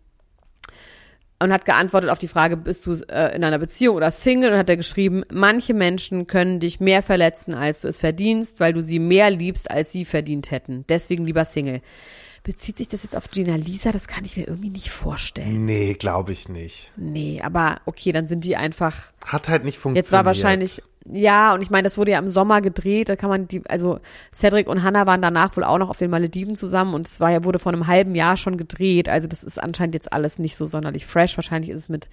[1.39, 4.51] und hat geantwortet auf die Frage, bist du äh, in einer Beziehung oder Single?
[4.53, 8.73] Und hat er geschrieben, manche Menschen können dich mehr verletzen, als du es verdienst, weil
[8.73, 10.85] du sie mehr liebst, als sie verdient hätten.
[10.89, 11.83] Deswegen lieber Single.
[12.45, 13.93] Bezieht sich das jetzt auf Gina Lisa?
[13.93, 15.65] Das kann ich mir irgendwie nicht vorstellen.
[15.65, 16.91] Nee, glaube ich nicht.
[16.97, 19.13] Nee, aber okay, dann sind die einfach.
[19.25, 20.05] Hat halt nicht funktioniert.
[20.07, 23.29] Jetzt war wahrscheinlich, ja, und ich meine, das wurde ja im Sommer gedreht, da kann
[23.29, 23.99] man die, also
[24.33, 27.31] Cedric und Hannah waren danach wohl auch noch auf den Malediven zusammen und es war
[27.31, 30.57] ja, wurde vor einem halben Jahr schon gedreht, also das ist anscheinend jetzt alles nicht
[30.57, 31.37] so sonderlich fresh.
[31.37, 32.09] Wahrscheinlich ist es mit,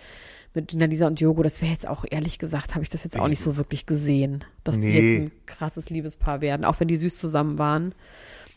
[0.53, 3.19] mit Gina Lisa und Diogo, das wäre jetzt auch, ehrlich gesagt, habe ich das jetzt
[3.19, 4.91] auch nicht so wirklich gesehen, dass nee.
[4.91, 7.93] die jetzt ein krasses Liebespaar werden, auch wenn die süß zusammen waren.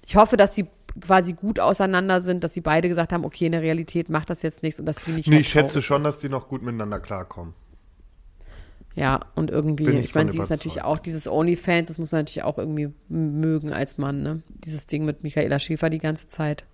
[0.07, 0.67] Ich hoffe, dass sie
[1.01, 4.43] quasi gut auseinander sind, dass sie beide gesagt haben, okay, in der Realität macht das
[4.43, 5.29] jetzt nichts und dass sie nicht.
[5.29, 6.05] Nee, ich schätze schon, ist.
[6.05, 7.55] dass die noch gut miteinander klarkommen.
[8.95, 12.13] Ja, und irgendwie, Bin ich, ich meine, sie ist natürlich auch dieses OnlyFans, das muss
[12.13, 14.43] man natürlich auch irgendwie mögen als Mann, ne?
[14.49, 16.67] Dieses Ding mit Michaela Schäfer die ganze Zeit.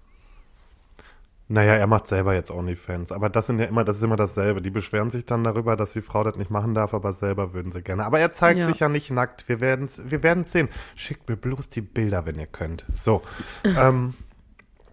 [1.50, 3.10] Naja, er macht selber jetzt OnlyFans.
[3.10, 4.60] Aber das sind ja immer, das ist immer dasselbe.
[4.60, 7.72] Die beschweren sich dann darüber, dass die Frau das nicht machen darf, aber selber würden
[7.72, 8.04] sie gerne.
[8.04, 8.66] Aber er zeigt ja.
[8.66, 9.48] sich ja nicht nackt.
[9.48, 10.68] Wir werden es wir werden's sehen.
[10.94, 12.84] Schickt mir bloß die Bilder, wenn ihr könnt.
[12.92, 13.22] So.
[13.64, 14.14] ähm.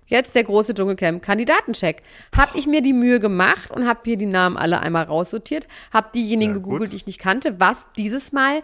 [0.07, 2.03] Jetzt der große Dschungelcamp Kandidatencheck.
[2.37, 6.13] Hab ich mir die Mühe gemacht und hab hier die Namen alle einmal raussortiert, hab
[6.13, 8.61] diejenigen Sehr gegoogelt, die ich nicht kannte, was dieses Mal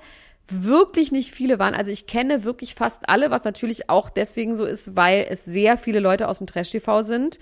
[0.52, 1.74] wirklich nicht viele waren.
[1.74, 5.78] Also ich kenne wirklich fast alle, was natürlich auch deswegen so ist, weil es sehr
[5.78, 7.40] viele Leute aus dem Trash-TV sind.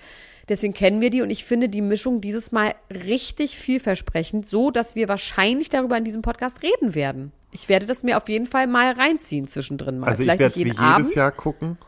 [0.48, 4.94] Deswegen kennen wir die und ich finde die Mischung dieses Mal richtig vielversprechend, so dass
[4.94, 7.32] wir wahrscheinlich darüber in diesem Podcast reden werden.
[7.52, 10.08] Ich werde das mir auf jeden Fall mal reinziehen zwischendrin mal.
[10.08, 11.78] Also Vielleicht ich werde es wie jedes Jahr gucken.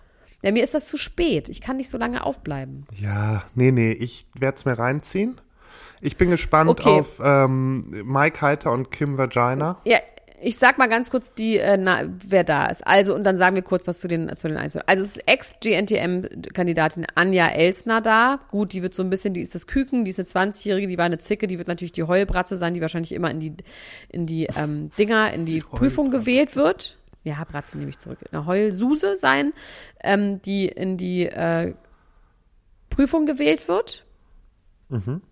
[0.43, 1.49] Ja, mir ist das zu spät.
[1.49, 2.85] Ich kann nicht so lange aufbleiben.
[3.01, 5.41] Ja, nee, nee, ich werde es mir reinziehen.
[6.01, 7.01] Ich bin gespannt okay.
[7.01, 9.81] auf ähm, Mike Heiter und Kim Vagina.
[9.85, 9.99] Ja,
[10.43, 12.87] ich sag mal ganz kurz, die, äh, na, wer da ist.
[12.87, 14.87] Also, und dann sagen wir kurz was zu den, zu den Einzelnen.
[14.89, 18.41] Also, es ist Ex-GNTM-Kandidatin Anja Elsner da.
[18.51, 20.99] Gut, die wird so ein bisschen, die ist das Küken, die ist eine 20-Jährige, die
[20.99, 23.55] war eine Zicke, die wird natürlich die Heulbratze sein, die wahrscheinlich immer in die,
[24.09, 26.99] in die ähm, Dinger, in die, die Prüfung gewählt wird.
[27.25, 28.19] Ja, Bratze nehme ich zurück.
[28.33, 29.53] Eine Heulsuse sein,
[30.03, 31.75] ähm, die in die äh,
[32.91, 34.05] Prüfung gewählt wird.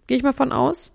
[0.06, 0.92] Gehe ich mal von aus.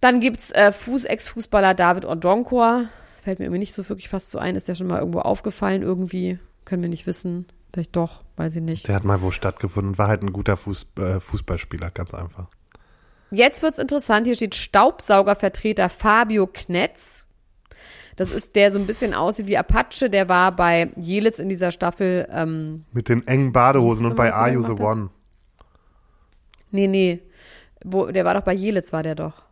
[0.00, 2.86] Dann gibt's äh, Fuß, Ex-Fußballer David Odonkor.
[3.22, 4.56] Fällt mir irgendwie nicht so wirklich fast so ein.
[4.56, 6.40] Ist ja schon mal irgendwo aufgefallen irgendwie.
[6.64, 7.46] Können wir nicht wissen.
[7.72, 8.88] Vielleicht doch, weiß ich nicht.
[8.88, 12.48] Der hat mal wo stattgefunden und war halt ein guter Fuß, äh, Fußballspieler, ganz einfach.
[13.30, 14.26] Jetzt wird's interessant.
[14.26, 17.26] Hier steht Staubsaugervertreter Fabio Knetz.
[18.16, 20.10] Das ist der so ein bisschen aussieht wie Apache.
[20.10, 22.28] Der war bei Jelitz in dieser Staffel.
[22.30, 24.72] Ähm, Mit den engen Badehosen und bei Are You the?
[24.72, 25.10] One.
[26.72, 27.22] nee, nee.
[27.84, 29.44] Wo, der war doch bei Jelitz, war der doch.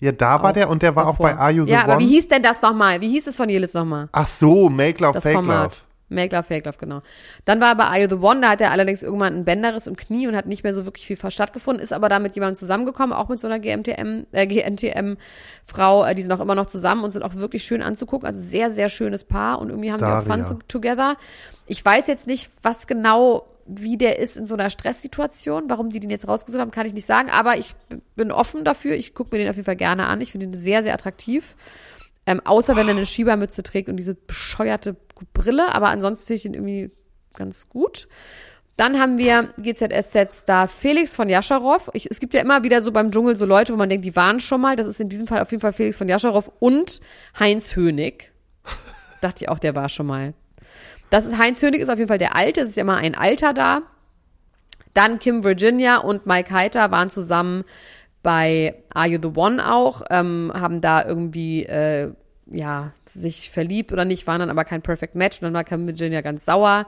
[0.00, 1.30] Ja, da war Auch der und der war auch davor.
[1.30, 1.92] bei Are You the Ja, One.
[1.92, 3.00] aber wie hieß denn das nochmal?
[3.02, 4.08] Wie hieß es von Jelitz nochmal?
[4.12, 5.62] Ach so, Make Love, Das Fake Format.
[5.76, 5.76] Love.
[6.12, 7.02] Make Love, Fake Love, genau.
[7.44, 9.86] Dann war er bei Are You the One, da hat er allerdings irgendwann ein Bänderriss
[9.86, 12.56] im Knie und hat nicht mehr so wirklich viel stattgefunden, ist aber da mit jemandem
[12.56, 17.04] zusammengekommen, auch mit so einer GMTM, äh, GNTM-Frau, äh, die sind auch immer noch zusammen
[17.04, 18.26] und sind auch wirklich schön anzugucken.
[18.26, 20.44] Also sehr, sehr schönes Paar und irgendwie haben die auch Fun Daria.
[20.48, 21.16] to- together.
[21.66, 23.46] Ich weiß jetzt nicht, was genau,
[23.78, 25.68] wie der ist in so einer Stresssituation.
[25.68, 27.74] Warum die den jetzt rausgesucht haben, kann ich nicht sagen, aber ich
[28.16, 28.94] bin offen dafür.
[28.94, 30.20] Ich gucke mir den auf jeden Fall gerne an.
[30.20, 31.56] Ich finde ihn sehr, sehr attraktiv.
[32.26, 34.96] Ähm, außer wenn er eine Schiebermütze trägt und diese bescheuerte
[35.32, 36.90] Brille, aber ansonsten finde ich ihn irgendwie
[37.34, 38.08] ganz gut.
[38.76, 41.90] Dann haben wir GZSZ-Star Felix von Jascharow.
[41.92, 44.16] Ich, es gibt ja immer wieder so beim Dschungel so Leute, wo man denkt, die
[44.16, 44.76] waren schon mal.
[44.76, 47.00] Das ist in diesem Fall auf jeden Fall Felix von Jascharow und
[47.38, 48.32] Heinz Hönig.
[49.20, 50.34] Dachte ich auch, der war schon mal.
[51.10, 52.60] Das ist Heinz Hönig, ist auf jeden Fall der Alte.
[52.60, 53.82] Es ist ja immer ein Alter da.
[54.94, 57.64] Dann Kim Virginia und Mike Heiter waren zusammen
[58.22, 62.12] bei Are You the One auch, ähm, haben da irgendwie äh,
[62.46, 65.86] ja sich verliebt oder nicht, waren dann aber kein Perfect Match und dann war Kim
[65.86, 66.86] Virginia ganz sauer.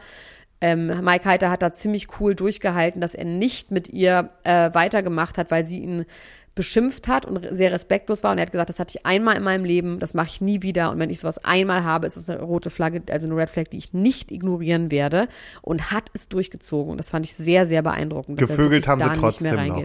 [0.63, 5.37] Ähm, Mike Heiter hat da ziemlich cool durchgehalten, dass er nicht mit ihr äh, weitergemacht
[5.37, 6.07] hat, weil sie ihn
[6.55, 8.31] beschimpft hat und sehr respektlos war.
[8.31, 10.63] Und er hat gesagt, das hatte ich einmal in meinem Leben, das mache ich nie
[10.63, 10.93] wieder.
[10.93, 13.65] Und wenn ich sowas einmal habe, ist es eine rote Flagge, also eine Red Flag,
[13.73, 15.27] die ich nicht ignorieren werde.
[15.63, 16.93] Und hat es durchgezogen.
[16.93, 18.39] Und das fand ich sehr, sehr beeindruckend.
[18.39, 19.85] Gevögelt haben sie trotzdem noch.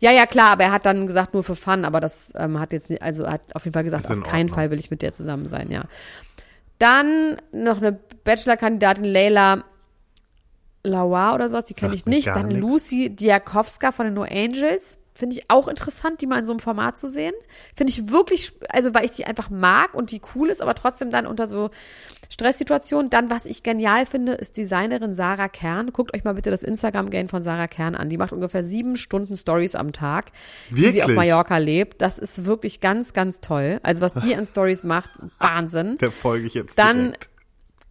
[0.00, 2.72] Ja, ja, klar, aber er hat dann gesagt, nur für Fun, aber das ähm, hat
[2.72, 4.48] jetzt also hat auf jeden Fall gesagt, auf keinen.
[4.48, 5.84] Fall will ich mit der zusammen sein, ja.
[6.78, 7.98] Dann noch eine
[8.28, 9.64] Bachelor-Kandidatin, Leila
[10.82, 12.26] Lauer oder sowas, die kenne ich nicht.
[12.26, 12.60] Dann nix.
[12.60, 14.98] Lucy Diakowska von den No Angels.
[15.14, 17.32] Finde ich auch interessant, die mal in so einem Format zu sehen.
[17.74, 21.10] Finde ich wirklich, also weil ich die einfach mag und die cool ist, aber trotzdem
[21.10, 21.70] dann unter so
[22.28, 23.10] Stresssituationen.
[23.10, 25.92] Dann, was ich genial finde, ist Designerin Sarah Kern.
[25.92, 28.10] Guckt euch mal bitte das Instagram-Game von Sarah Kern an.
[28.10, 30.26] Die macht ungefähr sieben Stunden Stories am Tag,
[30.68, 31.16] wie sie auf Wirklich?
[31.16, 32.02] Mallorca lebt.
[32.02, 33.80] Das ist wirklich ganz, ganz toll.
[33.82, 35.10] Also was die an Stories macht,
[35.40, 35.96] Wahnsinn.
[35.98, 37.28] Der folge ich jetzt Dann direkt.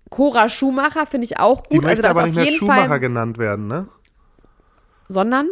[0.09, 1.85] Cora Schumacher finde ich auch Die gut.
[1.85, 3.87] Also möchte das aber auf nicht mehr jeden Schumacher Fall, genannt werden, ne?
[5.07, 5.47] sondern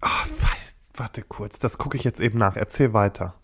[0.00, 2.56] weiß, warte kurz, das gucke ich jetzt eben nach.
[2.56, 3.34] Erzähl weiter.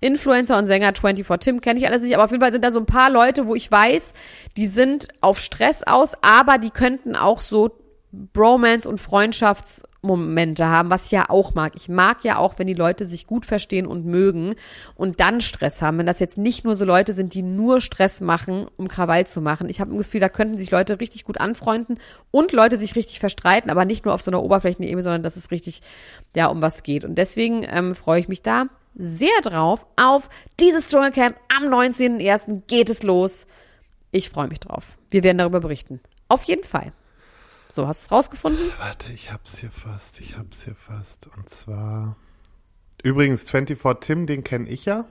[0.00, 2.72] Influencer und Sänger 24 Tim kenne ich alles nicht, aber auf jeden Fall sind da
[2.72, 4.14] so ein paar Leute, wo ich weiß,
[4.56, 7.70] die sind auf Stress aus, aber die könnten auch so
[8.12, 11.72] Bromance und Freundschaftsmomente haben, was ich ja auch mag.
[11.76, 14.54] Ich mag ja auch, wenn die Leute sich gut verstehen und mögen
[14.94, 15.96] und dann Stress haben.
[15.96, 19.40] Wenn das jetzt nicht nur so Leute sind, die nur Stress machen, um Krawall zu
[19.40, 19.70] machen.
[19.70, 21.98] Ich habe ein Gefühl, da könnten sich Leute richtig gut anfreunden
[22.30, 25.50] und Leute sich richtig verstreiten, aber nicht nur auf so einer Oberflächenebene, sondern dass es
[25.50, 25.80] richtig
[26.36, 27.04] ja um was geht.
[27.04, 30.28] Und deswegen ähm, freue ich mich da sehr drauf auf
[30.60, 31.36] dieses Dschungelcamp.
[31.48, 32.62] Am 19.01.
[32.66, 33.46] geht es los.
[34.10, 34.98] Ich freue mich drauf.
[35.08, 36.00] Wir werden darüber berichten.
[36.28, 36.92] Auf jeden Fall.
[37.74, 38.70] So, hast du es rausgefunden?
[38.78, 41.30] Warte, ich hab's hier fast, ich hab's hier fast.
[41.38, 42.16] Und zwar.
[43.02, 45.06] Übrigens, 24 Tim, den kenne ich ja.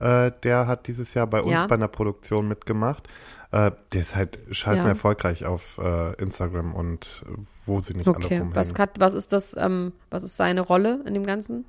[0.00, 1.66] Äh, der hat dieses Jahr bei uns Ja.
[1.66, 3.08] bei einer Produktion mitgemacht.
[3.50, 4.88] Äh, der ist halt scheißen Ja.
[4.92, 7.26] erfolgreich auf äh, Instagram und
[7.66, 8.38] wo sie nicht alle Okay.
[8.38, 8.56] rumhängen.
[8.56, 11.66] Was, hat, was ist das, ähm, was ist seine Rolle in dem Ganzen?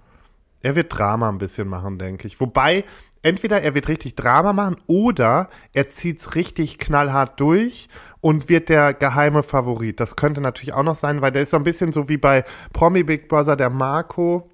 [0.62, 2.40] Er wird Drama ein bisschen machen, denke ich.
[2.40, 2.86] Wobei,
[3.24, 7.90] entweder er wird richtig Drama machen oder er zieht's richtig knallhart durch
[8.22, 10.00] und wird der geheime Favorit.
[10.00, 12.44] Das könnte natürlich auch noch sein, weil der ist so ein bisschen so wie bei
[12.74, 14.50] Promi Big Brother, der Marco,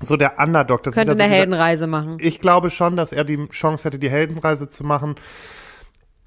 [0.00, 0.82] so der Underdog.
[0.82, 2.16] Das Könnte wieder so eine dieser- Heldenreise machen.
[2.20, 5.14] Ich glaube schon, dass er die Chance hätte, die Heldenreise zu machen.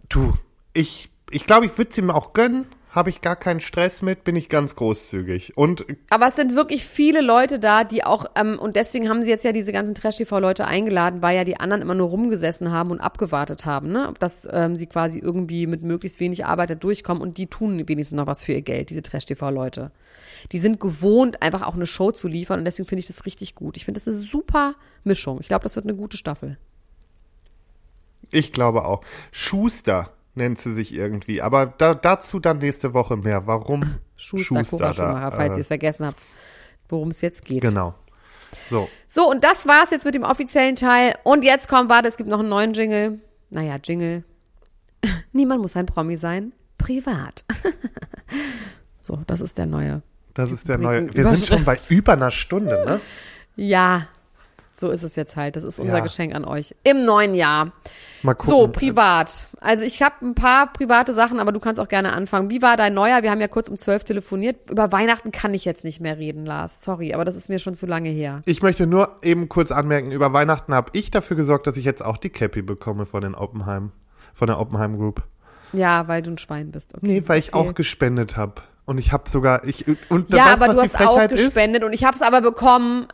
[0.09, 0.34] Du,
[0.73, 2.67] ich, ich glaube, ich würde es ihm auch gönnen.
[2.96, 5.58] Habe ich gar keinen Stress mit, bin ich ganz großzügig.
[5.58, 9.30] Und Aber es sind wirklich viele Leute da, die auch, ähm, und deswegen haben sie
[9.30, 13.02] jetzt ja diese ganzen Trash-TV-Leute eingeladen, weil ja die anderen immer nur rumgesessen haben und
[13.02, 14.14] abgewartet haben, ne?
[14.20, 18.16] Dass ähm, sie quasi irgendwie mit möglichst wenig Arbeit da durchkommen und die tun wenigstens
[18.16, 19.91] noch was für ihr Geld, diese Trash-TV-Leute.
[20.54, 23.56] Die sind gewohnt, einfach auch eine Show zu liefern und deswegen finde ich das richtig
[23.56, 23.76] gut.
[23.76, 24.72] Ich finde das eine super
[25.04, 25.39] Mischung.
[25.41, 26.58] Ich glaube, das wird eine gute Staffel.
[28.32, 29.02] Ich glaube auch.
[29.32, 31.42] Schuster nennt sie sich irgendwie.
[31.42, 33.48] Aber da, dazu dann nächste Woche mehr.
[33.48, 36.18] Warum Schuster, Cora Schumacher, falls ihr es vergessen habt,
[36.90, 37.62] worum es jetzt geht.
[37.62, 37.96] Genau.
[38.70, 41.16] So, So, und das war's jetzt mit dem offiziellen Teil.
[41.24, 43.20] Und jetzt kommt, warte, es gibt noch einen neuen Jingle.
[43.50, 44.24] Naja, Jingle.
[45.34, 46.54] Niemand muss ein Promi sein.
[46.78, 47.46] Privat.
[49.02, 50.02] so, das ist der neue.
[50.34, 51.14] Das ist der neue.
[51.14, 53.02] Wir sind schon bei über einer Stunde, ne?
[53.56, 54.08] Ja,
[54.78, 55.55] so ist es jetzt halt.
[55.55, 56.03] Das ist unser Ja.
[56.03, 56.76] Geschenk an euch.
[56.84, 57.71] Im neuen Jahr.
[58.23, 58.49] Mal gucken.
[58.51, 59.47] So, privat.
[59.61, 62.49] Also ich habe ein paar private Sachen, aber du kannst auch gerne anfangen.
[62.49, 63.23] Wie war dein Neujahr?
[63.23, 64.69] Wir haben ja kurz um zwölf telefoniert.
[64.69, 66.82] Über Weihnachten kann ich jetzt nicht mehr reden, Lars.
[66.84, 68.41] Sorry, aber das ist mir schon zu lange her.
[68.45, 72.03] Ich möchte nur eben kurz anmerken, über Weihnachten habe ich dafür gesorgt, dass ich jetzt
[72.03, 73.91] auch die Cappy bekomme von den Oppenheim,
[74.34, 75.23] von der Oppenheim Group.
[75.73, 76.93] Ja, weil du ein Schwein bist.
[76.95, 77.61] Okay, Nee, weil ich erzähl.
[77.61, 78.55] auch gespendet habe.
[78.86, 81.45] Und ich habe sogar, ich, und Ja, weißt, aber du hast auch Frechheit ist?
[81.45, 83.07] gespendet und ich habe es aber bekommen.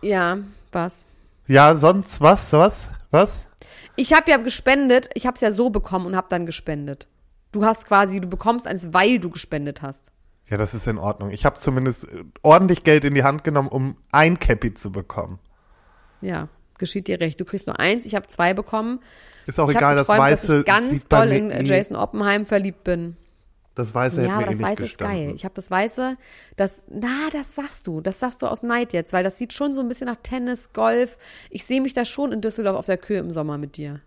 [0.00, 0.38] Ja,
[0.74, 1.06] was?
[1.46, 3.48] Ja, sonst was, was, was?
[3.96, 5.08] Ich habe ja gespendet.
[5.14, 7.08] Ich habe es ja so bekommen und habe dann gespendet.
[7.52, 10.12] Du hast quasi, du bekommst eins, weil du gespendet hast.
[10.48, 11.30] Ja, das ist in Ordnung.
[11.30, 15.38] Ich habe zumindest äh, ordentlich Geld in die Hand genommen, um ein Cappy zu bekommen.
[16.20, 16.48] Ja,
[16.78, 17.38] geschieht dir recht.
[17.38, 18.06] Du kriegst nur eins.
[18.06, 19.00] Ich habe zwei bekommen.
[19.46, 21.96] Ist auch ich egal, habe das geträumt, dass Weiße ich ganz doll in eh, Jason
[21.96, 23.16] Oppenheim verliebt bin.
[23.78, 25.26] Das Weiße Ja, hätte mir eh das nicht Weiße ist gestanden.
[25.26, 25.34] geil.
[25.36, 26.16] Ich habe das Weiße,
[26.56, 28.00] das, na, das sagst du.
[28.00, 30.72] Das sagst du aus Neid jetzt, weil das sieht schon so ein bisschen nach Tennis,
[30.72, 31.16] Golf.
[31.48, 34.00] Ich sehe mich da schon in Düsseldorf auf der Kühe im Sommer mit dir.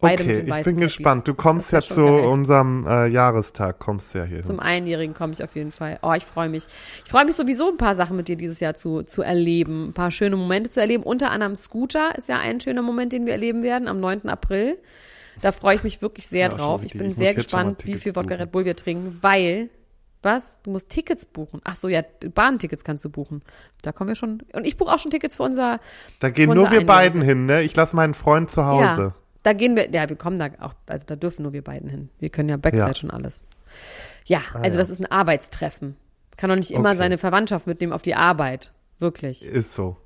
[0.00, 1.26] Beide Okay, ich bin gespannt.
[1.26, 2.26] Du kommst ja ist zu geil.
[2.26, 4.44] unserem äh, Jahrestag, kommst ja hier.
[4.44, 5.98] Zum Einjährigen komme ich auf jeden Fall.
[6.02, 6.66] Oh, ich freue mich.
[7.04, 9.88] Ich freue mich sowieso, ein paar Sachen mit dir dieses Jahr zu, zu erleben.
[9.88, 11.02] Ein paar schöne Momente zu erleben.
[11.02, 14.28] Unter anderem Scooter ist ja ein schöner Moment, den wir erleben werden am 9.
[14.28, 14.78] April.
[15.40, 16.82] Da freue ich mich wirklich sehr Ja, drauf.
[16.84, 18.34] Ich bin ich sehr gespannt, wie viel Wodka.
[18.36, 19.70] Red Bull wir trinken, weil,
[20.22, 20.60] was?
[20.62, 21.60] Du musst Tickets buchen.
[21.64, 22.02] Ach so, ja,
[22.34, 23.42] Bahntickets kannst du buchen.
[23.82, 24.42] Da kommen wir schon.
[24.52, 25.78] Und ich buche auch schon Tickets für unser,
[26.20, 27.62] Da gehen unser nur wir beiden hin, ne?
[27.62, 29.02] Ich lasse meinen Freund zu Hause.
[29.02, 29.14] ja,
[29.44, 32.08] da gehen wir, ja, wir kommen da auch, also da dürfen nur wir beiden hin.
[32.18, 32.94] Wir können ja Backstage Ja.
[32.96, 33.44] schon alles.
[34.26, 34.78] Ja, also ja.
[34.78, 35.96] das ist ein Arbeitstreffen.
[36.36, 36.98] Kann doch nicht immer Okay.
[36.98, 38.72] seine Verwandtschaft mitnehmen auf die Arbeit.
[38.98, 39.44] Wirklich.
[39.44, 39.96] Ist so.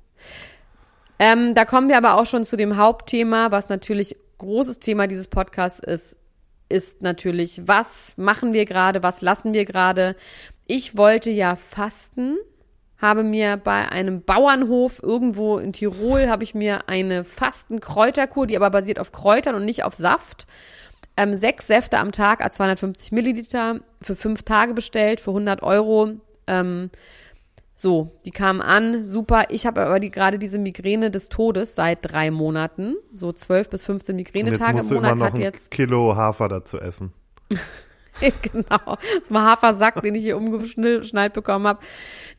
[1.19, 5.27] Ähm, da kommen wir aber auch schon zu dem Hauptthema, was natürlich großes Thema dieses
[5.27, 6.17] Podcasts ist,
[6.69, 10.15] ist natürlich, was machen wir gerade, was lassen wir gerade.
[10.67, 12.37] Ich wollte ja fasten,
[12.97, 18.69] habe mir bei einem Bauernhof irgendwo in Tirol, habe ich mir eine Fastenkräuterkur, die aber
[18.69, 20.47] basiert auf Kräutern und nicht auf Saft,
[21.17, 26.13] ähm, sechs Säfte am Tag, a 250 Milliliter, für fünf Tage bestellt, für 100 Euro.
[26.47, 26.89] Ähm,
[27.75, 29.45] so, die kamen an, super.
[29.49, 32.95] Ich habe aber die, gerade diese Migräne des Todes seit drei Monaten.
[33.13, 35.71] So 12 bis 15 Und jetzt Migränetage im Monat noch hat ein jetzt.
[35.71, 37.13] Kilo Hafer dazu essen.
[38.41, 38.97] genau.
[39.19, 41.79] Das war Hafersack, den ich hier umgeschnallt bekommen habe.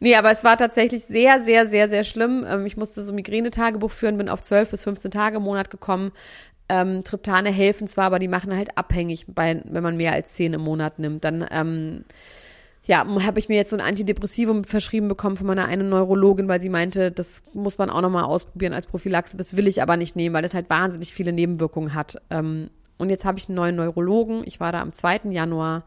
[0.00, 2.46] Nee, aber es war tatsächlich sehr, sehr, sehr, sehr schlimm.
[2.48, 6.12] Ähm, ich musste so Migränetagebuch führen, bin auf 12 bis 15 Tage im Monat gekommen.
[6.68, 10.54] Ähm, Triptane helfen zwar, aber die machen halt abhängig, bei, wenn man mehr als 10
[10.54, 11.24] im Monat nimmt.
[11.24, 12.04] Dann ähm,
[12.86, 16.60] ja, habe ich mir jetzt so ein Antidepressivum verschrieben bekommen von meiner einen Neurologin, weil
[16.60, 19.36] sie meinte, das muss man auch nochmal ausprobieren als Prophylaxe.
[19.36, 22.20] Das will ich aber nicht nehmen, weil das halt wahnsinnig viele Nebenwirkungen hat.
[22.28, 22.68] Ähm,
[22.98, 24.42] und jetzt habe ich einen neuen Neurologen.
[24.44, 25.30] Ich war da am 2.
[25.30, 25.84] Januar,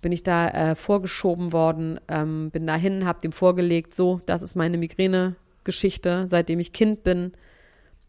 [0.00, 4.54] bin ich da äh, vorgeschoben worden, ähm, bin dahin, habe dem vorgelegt, so, das ist
[4.54, 7.32] meine Migräne-Geschichte, seitdem ich Kind bin.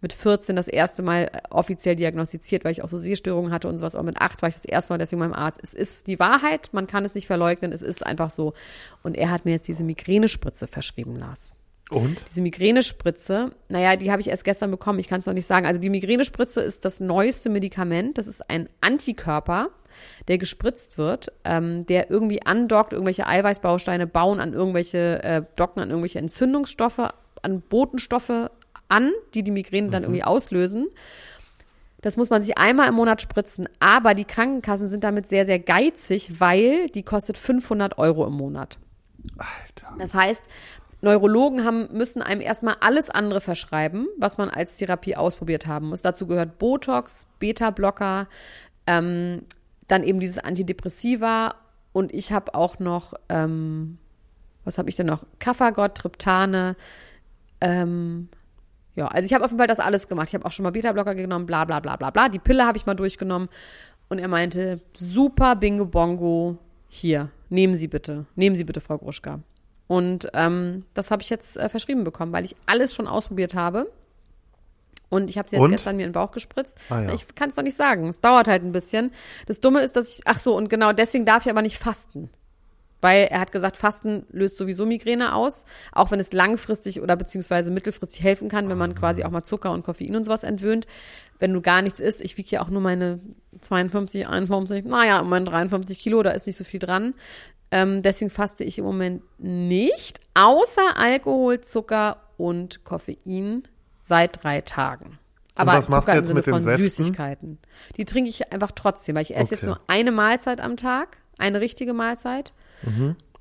[0.02, 3.78] Mit 14 das erste Mal äh, offiziell diagnostiziert, weil ich auch so Sehstörungen hatte und
[3.78, 3.96] sowas.
[3.96, 5.60] Auch mit 8 war ich das erste Mal deswegen beim Arzt.
[5.62, 8.54] Es ist die Wahrheit, man kann es nicht verleugnen, es ist einfach so.
[9.04, 11.56] Und er hat mir jetzt diese Migränespritze verschrieben, Lars.
[11.90, 12.18] Und?
[12.30, 15.66] Diese Migränespritze, naja, die habe ich erst gestern bekommen, ich kann es noch nicht sagen.
[15.66, 18.18] Also die Migränespritze ist das neueste Medikament.
[18.18, 19.70] Das ist ein Antikörper,
[20.28, 25.90] der gespritzt wird, ähm, der irgendwie andockt, irgendwelche Eiweißbausteine bauen an irgendwelche, äh, docken an
[25.90, 28.52] irgendwelche Entzündungsstoffe, an Botenstoffe
[28.90, 30.88] an, die die Migräne dann irgendwie auslösen.
[32.02, 35.60] Das muss man sich einmal im Monat spritzen, aber die Krankenkassen sind damit sehr, sehr
[35.60, 38.78] geizig, weil die kostet 500 Euro im Monat.
[39.38, 39.96] Alter.
[39.98, 40.46] Das heißt,
[41.02, 46.02] Neurologen haben, müssen einem erstmal alles andere verschreiben, was man als Therapie ausprobiert haben muss.
[46.02, 48.28] Dazu gehört Botox, Beta-Blocker,
[48.86, 49.44] ähm,
[49.88, 51.56] dann eben dieses Antidepressiva
[51.94, 53.98] und ich habe auch noch, ähm,
[54.66, 55.24] was habe ich denn noch?
[55.40, 56.76] Kaffagott, Triptane,
[57.62, 58.30] ähm,
[59.00, 60.28] ja, also ich habe auf jeden Fall das alles gemacht.
[60.28, 62.28] Ich habe auch schon mal Beta-Blocker genommen, bla bla bla bla bla.
[62.28, 63.48] Die Pille habe ich mal durchgenommen
[64.10, 66.58] und er meinte, super Bingo Bongo,
[66.90, 69.40] hier, nehmen Sie bitte, nehmen Sie bitte, Frau Gruschka.
[69.88, 73.90] Und ähm, das habe ich jetzt äh, verschrieben bekommen, weil ich alles schon ausprobiert habe.
[75.08, 75.72] Und ich habe sie jetzt Und?
[75.72, 76.78] gestern mir in den Bauch gespritzt.
[76.90, 77.14] Ah, ja.
[77.14, 78.10] Ich kann es doch nicht sagen.
[78.10, 79.12] Es dauert halt ein bisschen.
[79.48, 82.30] Das Dumme ist, dass ich, ach so, und genau deswegen darf ich aber nicht fasten.
[83.02, 87.72] Weil er hat gesagt, Fasten löst sowieso Migräne aus, auch wenn es langfristig oder beziehungsweise
[87.72, 90.86] mittelfristig helfen kann, wenn man quasi auch mal Zucker und Koffein und sowas entwöhnt.
[91.40, 93.20] Wenn du gar nichts isst, ich wiege ja auch nur meine
[93.62, 97.14] 52, 51, naja, meine 53 Kilo, da ist nicht so viel dran.
[97.72, 103.64] Ähm, deswegen faste ich im Moment nicht, außer Alkohol, Zucker und Koffein
[104.02, 105.20] seit drei Tagen.
[105.56, 106.90] Aber was machst du Zucker im jetzt Sinne mit den von Säften?
[106.90, 107.58] Süßigkeiten.
[107.98, 109.68] Die trinke ich einfach trotzdem, weil ich esse jetzt Okay.
[109.74, 112.54] nur eine Mahlzeit am Tag, eine richtige Mahlzeit.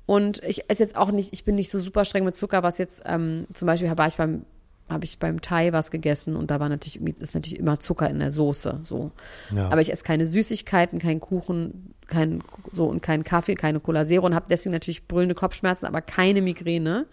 [0.05, 2.77] Und ich esse jetzt auch nicht, ich bin nicht so super streng mit Zucker, was
[2.79, 4.45] jetzt, ähm, zum Beispiel war ich beim,
[4.89, 8.17] habe ich beim Thai was gegessen und da war natürlich, ist natürlich immer Zucker in
[8.17, 9.11] der Soße, so.
[9.55, 9.69] Ja.
[9.69, 14.25] Aber ich esse keine Süßigkeiten, keinen Kuchen, kein, so und keinen Kaffee, keine Cola Zero
[14.25, 17.05] und habe deswegen natürlich brüllende Kopfschmerzen, aber keine Migräne.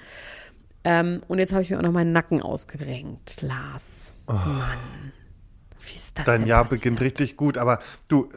[0.84, 4.14] Ähm, und jetzt habe ich mir auch noch meinen Nacken ausgerenkt, Lars.
[4.26, 5.12] Mann.
[5.80, 6.80] Wie ist das Dein Jahr passiert?
[6.80, 8.28] beginnt richtig gut, aber du,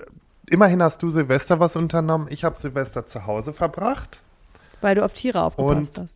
[0.49, 2.27] immerhin hast du Silvester was unternommen.
[2.29, 4.21] Ich habe Silvester zu Hause verbracht.
[4.81, 6.15] Weil du auf Tiere aufgepasst Und- hast.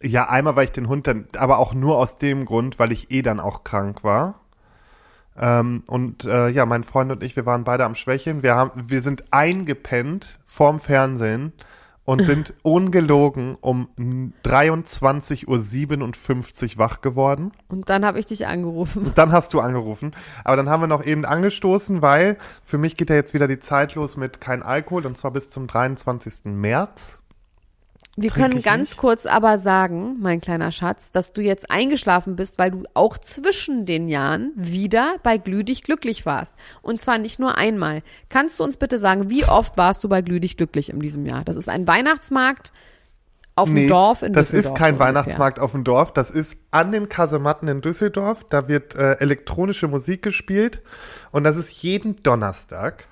[0.00, 3.10] Ja, einmal, weil ich den Hund dann, aber auch nur aus dem Grund, weil ich
[3.10, 4.40] eh dann auch krank war.
[5.36, 8.44] Ähm, und äh, ja, mein Freund und ich, wir waren beide am Schwächeln.
[8.44, 11.52] Wir haben, wir sind eingepennt vorm Fernsehen
[12.08, 13.88] und sind ungelogen um
[14.42, 17.52] 23.57 Uhr wach geworden.
[17.68, 19.08] Und dann habe ich dich angerufen.
[19.08, 20.12] Und dann hast du angerufen.
[20.42, 23.58] Aber dann haben wir noch eben angestoßen, weil für mich geht ja jetzt wieder die
[23.58, 26.46] Zeit los mit kein Alkohol und zwar bis zum 23.
[26.46, 27.20] März.
[28.20, 28.98] Wir Trink können ganz nicht?
[28.98, 33.86] kurz aber sagen, mein kleiner Schatz, dass du jetzt eingeschlafen bist, weil du auch zwischen
[33.86, 36.54] den Jahren wieder bei Glühdig glücklich warst.
[36.82, 38.02] Und zwar nicht nur einmal.
[38.28, 41.44] Kannst du uns bitte sagen, wie oft warst du bei Glühdig glücklich in diesem Jahr?
[41.44, 42.72] Das ist ein Weihnachtsmarkt
[43.54, 44.72] auf dem Dorf in das Düsseldorf.
[44.72, 45.08] ist kein ungefähr.
[45.08, 46.12] Weihnachtsmarkt auf dem Dorf.
[46.12, 48.44] Das ist an den Kasematten in Düsseldorf.
[48.48, 50.82] Da wird äh, elektronische Musik gespielt.
[51.30, 53.06] Und das ist jeden Donnerstag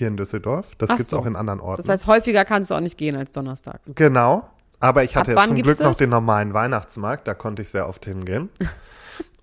[0.00, 0.74] hier in Düsseldorf.
[0.76, 1.18] Das Ach gibt's so.
[1.18, 1.80] auch in anderen Orten.
[1.80, 3.88] Das heißt, häufiger kannst du auch nicht gehen als donnerstags.
[3.94, 4.44] Genau.
[4.80, 5.98] Aber ich hatte ja zum Glück noch das?
[5.98, 8.48] den normalen Weihnachtsmarkt, da konnte ich sehr oft hingehen.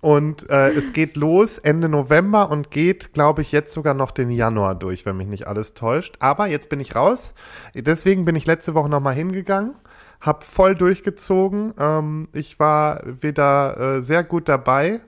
[0.00, 4.30] Und äh, es geht los Ende November und geht, glaube ich, jetzt sogar noch den
[4.30, 6.16] Januar durch, wenn mich nicht alles täuscht.
[6.20, 7.34] Aber jetzt bin ich raus.
[7.74, 9.74] Deswegen bin ich letzte Woche nochmal hingegangen,
[10.20, 11.74] hab voll durchgezogen.
[11.80, 15.00] Ähm, ich war wieder äh, sehr gut dabei.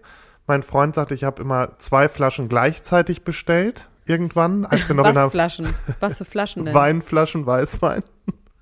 [0.48, 3.88] Mein Freund sagte, ich habe immer zwei Flaschen gleichzeitig bestellt.
[4.10, 5.66] Irgendwann, als wir noch in Was der Flaschen?
[6.00, 6.74] Was für Flaschen denn?
[6.74, 8.02] Weinflaschen Weißwein.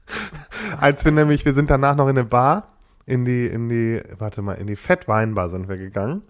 [0.79, 2.67] Als wir nämlich, wir sind danach noch in eine Bar,
[3.07, 6.21] in die, in die, warte mal, in die Fettweinbar sind wir gegangen.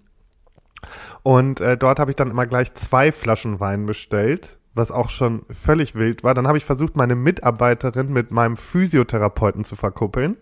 [1.25, 5.45] Und äh, dort habe ich dann immer gleich zwei Flaschen Wein bestellt, was auch schon
[5.51, 6.35] völlig wild war.
[6.35, 10.37] Dann habe ich versucht, meine Mitarbeiterin mit meinem Physiotherapeuten zu verkuppeln.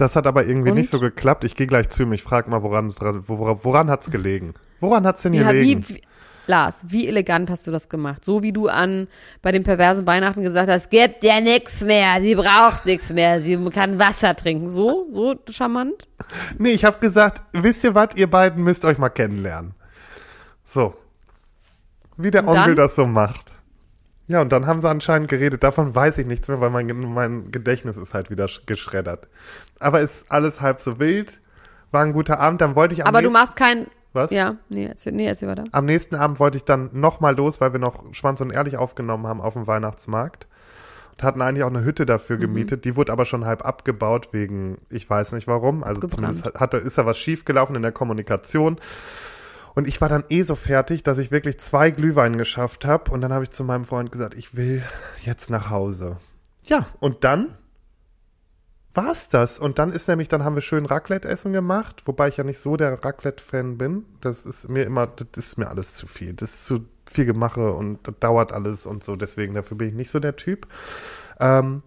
[0.00, 0.76] Das hat aber irgendwie Und?
[0.78, 1.44] nicht so geklappt.
[1.44, 4.54] Ich gehe gleich zu ihm, ich frage mal, woran, es woran, woran hat's gelegen?
[4.80, 5.88] Woran hat's denn Wie, gelegen?
[5.88, 6.02] wie,
[6.46, 8.24] Lars, wie elegant hast du das gemacht?
[8.24, 9.06] So wie du an
[9.42, 13.56] bei den perversen Weihnachten gesagt hast, gibt ja nichts mehr, sie braucht nichts mehr, sie
[13.70, 14.68] kann Wasser trinken.
[14.70, 16.08] So, so charmant.
[16.58, 19.74] Nee, ich habe gesagt, wisst ihr was, ihr beiden müsst euch mal kennenlernen.
[20.64, 20.94] So.
[22.16, 22.86] Wie der Und Onkel dann?
[22.86, 23.52] das so macht.
[24.28, 25.62] Ja, und dann haben sie anscheinend geredet.
[25.62, 29.28] Davon weiß ich nichts mehr, weil mein, mein Gedächtnis ist halt wieder sch- geschreddert.
[29.80, 31.40] Aber ist alles halb so wild.
[31.90, 32.60] War ein guter Abend.
[32.60, 33.86] Dann wollte ich am Aber du machst kein.
[34.12, 34.30] Was?
[34.30, 35.64] Ja, nee, erzähl, nee, erzähl weiter.
[35.72, 39.26] am nächsten Abend wollte ich dann nochmal los, weil wir noch Schwanz und Ehrlich aufgenommen
[39.26, 40.46] haben auf dem Weihnachtsmarkt.
[41.12, 42.40] Und hatten eigentlich auch eine Hütte dafür Mhm.
[42.40, 42.84] gemietet.
[42.84, 45.84] Die wurde aber schon halb abgebaut wegen, ich weiß nicht warum.
[45.84, 46.36] Also Abgebrannt.
[46.36, 48.78] zumindest hat- ist da was schiefgelaufen in der Kommunikation.
[49.74, 53.10] Und ich war dann eh so fertig, dass ich wirklich zwei Glühwein geschafft habe.
[53.10, 54.82] Und dann habe ich zu meinem Freund gesagt, ich will
[55.24, 56.16] jetzt nach Hause.
[56.64, 57.56] Ja, und dann
[58.94, 59.58] war's das.
[59.58, 62.76] Und dann ist nämlich, dann haben wir schön Raclette-Essen gemacht, wobei ich ja nicht so
[62.76, 64.04] der Raclette-Fan bin.
[64.20, 66.34] Das ist mir immer, das ist mir alles zu viel.
[66.34, 69.16] Das ist zu viel Gemache und das dauert alles und so.
[69.16, 70.66] Deswegen, dafür bin ich nicht so der Typ.
[71.40, 71.82] Ähm,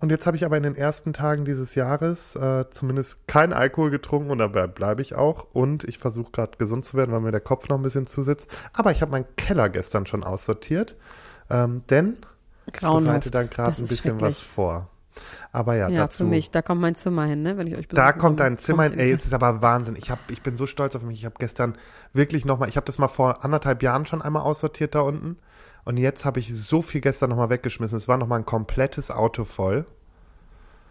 [0.00, 3.90] und jetzt habe ich aber in den ersten Tagen dieses Jahres äh, zumindest kein Alkohol
[3.90, 5.46] getrunken und dabei bleibe ich auch.
[5.54, 8.48] Und ich versuche gerade gesund zu werden, weil mir der Kopf noch ein bisschen zusitzt.
[8.72, 10.96] Aber ich habe meinen Keller gestern schon aussortiert,
[11.48, 12.18] ähm, denn
[12.72, 13.30] Grauenhaft.
[13.30, 14.90] bereite da gerade ein bisschen was vor.
[15.52, 16.24] Aber ja, Ja, dazu.
[16.24, 16.50] für mich.
[16.50, 17.56] Da kommt mein Zimmer hin, ne?
[17.56, 18.98] Wenn ich euch Da besuchen kommt dein Zimmer hin.
[18.98, 19.96] Ey, es ist aber Wahnsinn.
[19.96, 21.18] Ich, hab, ich bin so stolz auf mich.
[21.18, 21.76] Ich habe gestern
[22.12, 25.36] wirklich nochmal, ich habe das mal vor anderthalb Jahren schon einmal aussortiert da unten.
[25.84, 27.98] Und jetzt habe ich so viel gestern nochmal weggeschmissen.
[27.98, 29.86] Es war nochmal ein komplettes Auto voll.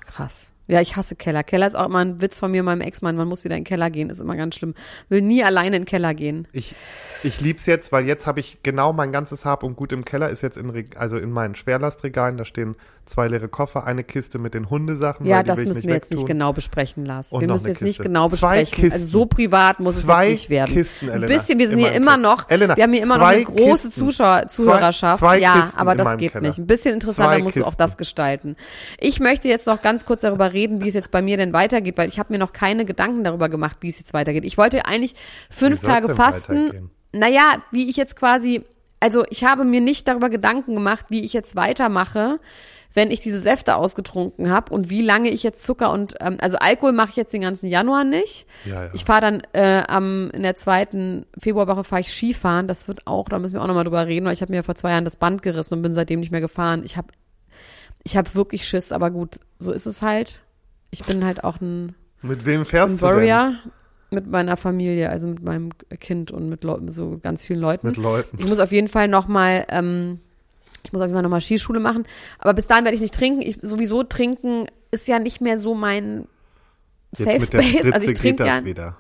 [0.06, 0.52] Krass.
[0.68, 1.44] Ja, ich hasse Keller.
[1.44, 3.18] Keller ist auch immer ein Witz von mir und meinem Ex-Mann.
[3.18, 4.76] Man muss wieder in den Keller gehen, ist immer ganz schlimm.
[5.10, 6.48] Will nie alleine in den Keller gehen.
[6.54, 6.74] Ich,
[7.22, 10.30] ich lieb's jetzt, weil jetzt habe ich genau mein ganzes Hab und Gut im Keller
[10.30, 12.38] ist jetzt in, also in meinen Schwerlastregalen.
[12.38, 12.76] Da stehen
[13.06, 15.26] zwei leere Koffer, eine Kiste mit den Hundesachen.
[15.26, 17.32] Ja, das müssen nicht wir jetzt nicht genau besprechen, Lars.
[17.32, 18.04] Und wir müssen jetzt nicht Kiste.
[18.04, 18.92] genau Zwei besprechen.
[18.94, 20.74] Also so privat muss Zwei es jetzt nicht werden.
[20.74, 23.18] Kisten, Elena, Ein bisschen, wir sind in hier immer noch, Elena, wir haben hier immer
[23.18, 23.92] noch eine zwei große Kisten.
[23.92, 25.20] Zuschauer, Zuhörerschaft.
[25.20, 26.48] Zwei ja, Kisten aber das geht Keller.
[26.48, 26.60] nicht.
[26.60, 28.56] Ein bisschen interessanter Zwei musst du auch das gestalten.
[29.00, 31.98] Ich möchte jetzt noch ganz kurz darüber reden, wie es jetzt bei mir denn weitergeht,
[31.98, 34.44] weil ich habe mir noch keine Gedanken darüber gemacht, wie es jetzt weitergeht.
[34.46, 35.16] Ich wollte eigentlich
[35.50, 36.92] fünf Tage fasten.
[37.12, 38.64] Naja, wie ich jetzt quasi,
[39.00, 42.38] also ich habe mir nicht darüber Gedanken gemacht, wie ich jetzt weitermache,
[42.94, 46.58] wenn ich diese Säfte ausgetrunken habe und wie lange ich jetzt Zucker und, ähm, also
[46.58, 48.48] Alkohol mache ich jetzt den ganzen Januar nicht.
[48.66, 48.92] Ja, ja.
[48.94, 52.68] Ich fahre dann äh, am, in der zweiten Februarwoche fahre ich Skifahren.
[52.68, 54.76] Das wird auch, da müssen wir auch nochmal drüber reden, weil ich habe mir vor
[54.76, 56.84] zwei Jahren das Band gerissen und bin seitdem nicht mehr gefahren.
[56.86, 57.08] Ich habe
[58.04, 60.42] Ich habe wirklich Schiss, aber gut, so ist es halt.
[60.92, 63.16] Ich bin halt auch ein, Mit wem ein fährst du denn?
[63.16, 63.56] Warrior
[64.14, 67.88] mit meiner Familie, also mit meinem Kind und mit Leu so ganz vielen Leuten.
[67.88, 68.38] Mit Leuten.
[68.40, 70.20] Ich muss auf jeden Fall noch mal, ähm,
[70.84, 72.06] ich muss auf jeden Fall noch mal Skischule machen.
[72.40, 73.42] Aber bis dahin werde ich nicht trinken.
[73.42, 76.28] Ich, sowieso trinken ist ja nicht mehr so mein
[77.14, 77.92] Safe Space.
[77.92, 78.64] Also ich trinke ja.
[78.66, 78.98] wieder.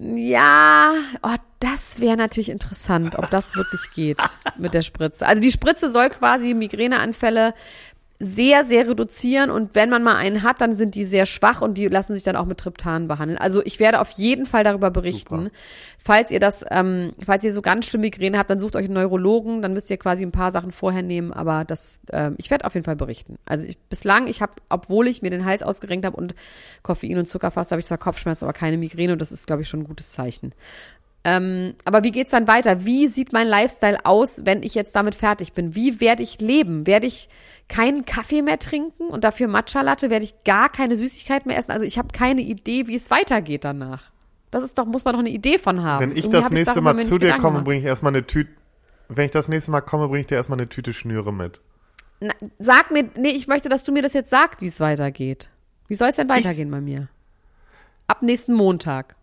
[0.00, 0.92] Ja,
[1.22, 4.18] oh, das wäre natürlich interessant, ob das wirklich geht
[4.56, 5.26] mit der Spritze.
[5.26, 7.52] Also die Spritze soll quasi Migräneanfälle
[8.20, 11.78] sehr, sehr reduzieren und wenn man mal einen hat, dann sind die sehr schwach und
[11.78, 13.38] die lassen sich dann auch mit Triptan behandeln.
[13.38, 15.44] Also ich werde auf jeden Fall darüber berichten.
[15.44, 15.50] Super.
[16.02, 18.94] Falls ihr das, ähm, falls ihr so ganz schlimme Migräne habt, dann sucht euch einen
[18.94, 22.64] Neurologen, dann müsst ihr quasi ein paar Sachen vorher nehmen, aber das, ähm, ich werde
[22.64, 23.36] auf jeden Fall berichten.
[23.46, 26.34] Also ich, bislang, ich habe, obwohl ich mir den Hals ausgerenkt habe und
[26.82, 29.62] Koffein und Zucker fast, habe ich zwar Kopfschmerzen, aber keine Migräne und das ist, glaube
[29.62, 30.54] ich, schon ein gutes Zeichen.
[31.24, 32.84] Ähm, aber wie geht's dann weiter?
[32.84, 35.74] Wie sieht mein Lifestyle aus, wenn ich jetzt damit fertig bin?
[35.74, 36.86] Wie werde ich leben?
[36.86, 37.28] Werde ich
[37.68, 40.10] keinen Kaffee mehr trinken und dafür Matcha Latte?
[40.10, 41.72] Werde ich gar keine Süßigkeit mehr essen?
[41.72, 44.10] Also ich habe keine Idee, wie es weitergeht danach.
[44.50, 46.00] Das ist doch, muss man doch eine Idee von haben.
[46.00, 48.50] Wenn ich Irgendwie das nächste darüber Mal zu dir komme, bringe ich erstmal eine Tüte.
[49.08, 51.60] Wenn ich das nächste Mal komme, bringe ich dir erstmal eine Tüte Schnüre mit.
[52.20, 55.50] Na, sag mir, nee, ich möchte, dass du mir das jetzt sagst, wie es weitergeht.
[55.86, 57.08] Wie soll es denn weitergehen bei mir?
[58.06, 59.16] Ab nächsten Montag.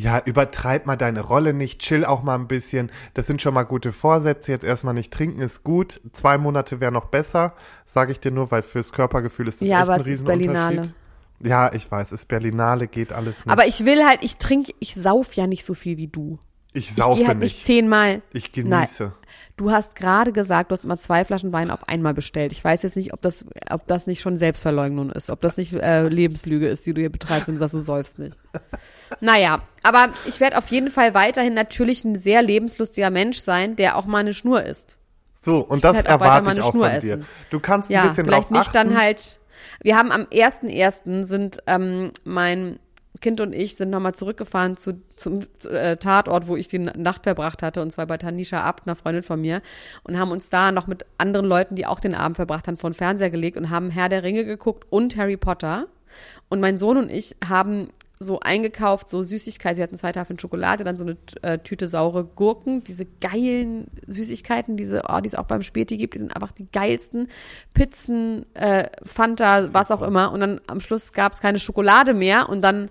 [0.00, 2.92] Ja, übertreib mal deine Rolle nicht, chill auch mal ein bisschen.
[3.14, 4.52] Das sind schon mal gute Vorsätze.
[4.52, 6.00] Jetzt erstmal nicht trinken ist gut.
[6.12, 7.54] Zwei Monate wäre noch besser,
[7.84, 10.20] sage ich dir nur, weil fürs Körpergefühl ist das Ja, echt aber ein es ist
[10.20, 10.54] Riesenunterschied.
[10.54, 10.94] Berlinale.
[11.42, 13.48] Ja, ich weiß, ist Berlinale, geht alles nicht.
[13.52, 16.38] Aber ich will halt, ich trinke, ich sauf ja nicht so viel wie du.
[16.72, 17.66] ich Ich saufe gehe halt nicht nicht.
[17.66, 18.22] zehnmal.
[18.32, 19.12] Ich genieße.
[19.56, 22.52] Du hast gerade gesagt, du hast immer zwei Flaschen Wein auf einmal bestellt.
[22.52, 25.72] Ich weiß jetzt nicht, ob das, ob das nicht schon Selbstverleugnung ist, ob das nicht
[25.72, 28.38] äh, Lebenslüge ist, die du hier betreibst und du sagst, du säufst nicht.
[29.20, 33.96] Naja, aber ich werde auf jeden Fall weiterhin natürlich ein sehr lebenslustiger Mensch sein, der
[33.96, 34.96] auch mal eine Schnur isst.
[35.42, 37.20] So, und Ich das weiter erwarte meine ich auch Schnur von essen.
[37.20, 37.26] dir.
[37.50, 38.72] Du kannst Ja, ein bisschen vielleicht drauf nicht achten.
[38.90, 39.40] dann halt.
[39.82, 41.22] Wir haben am 1.1.
[41.24, 42.78] sind ähm, mein
[43.20, 47.62] Kind und ich sind nochmal zurückgefahren zu, zum äh, Tatort, wo ich die Nacht verbracht
[47.62, 49.60] hatte, und zwar bei Tanisha Abt, einer Freundin von mir,
[50.04, 52.90] und haben uns da noch mit anderen Leuten, die auch den Abend verbracht haben, vor
[52.90, 55.86] den Fernseher gelegt und haben Herr der Ringe geguckt und Harry Potter.
[56.48, 57.88] Und mein Sohn und ich haben
[58.20, 59.76] so eingekauft, so Süßigkeiten.
[59.76, 64.76] Sie hatten zwei Tafeln Schokolade, dann so eine äh, Tüte saure Gurken, diese geilen Süßigkeiten,
[64.76, 67.28] diese, oh, die es auch beim Späti gibt, die sind einfach die geilsten.
[67.74, 70.32] Pizzen, äh, Fanta, was auch immer.
[70.32, 72.90] Und dann am Schluss gab es keine Schokolade mehr und dann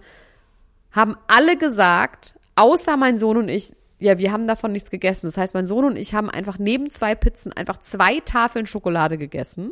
[0.91, 5.27] haben alle gesagt, außer mein Sohn und ich, ja, wir haben davon nichts gegessen.
[5.27, 9.17] Das heißt, mein Sohn und ich haben einfach neben zwei Pizzen einfach zwei Tafeln Schokolade
[9.17, 9.71] gegessen.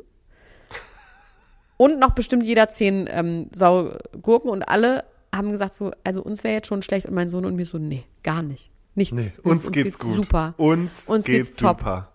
[1.77, 5.03] Und noch bestimmt jeder zehn ähm, saure Gurken und alle
[5.36, 7.78] haben gesagt so, also uns wäre jetzt schon schlecht und mein Sohn und mir so,
[7.78, 8.72] nee, gar nicht.
[8.95, 9.14] Nichts.
[9.14, 10.14] Nee, uns, geht's, gut.
[10.16, 10.53] super.
[10.57, 11.80] Uns, Uns geht's, geht's top.
[11.80, 12.12] super.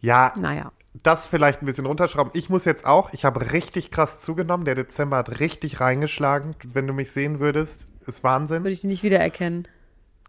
[0.00, 0.72] Ja, Naja.
[1.02, 2.32] das vielleicht ein bisschen runterschrauben.
[2.34, 4.64] Ich muss jetzt auch, ich habe richtig krass zugenommen.
[4.64, 6.54] Der Dezember hat richtig reingeschlagen.
[6.64, 8.62] Wenn du mich sehen würdest, ist Wahnsinn.
[8.62, 9.68] Würde ich nicht wiedererkennen.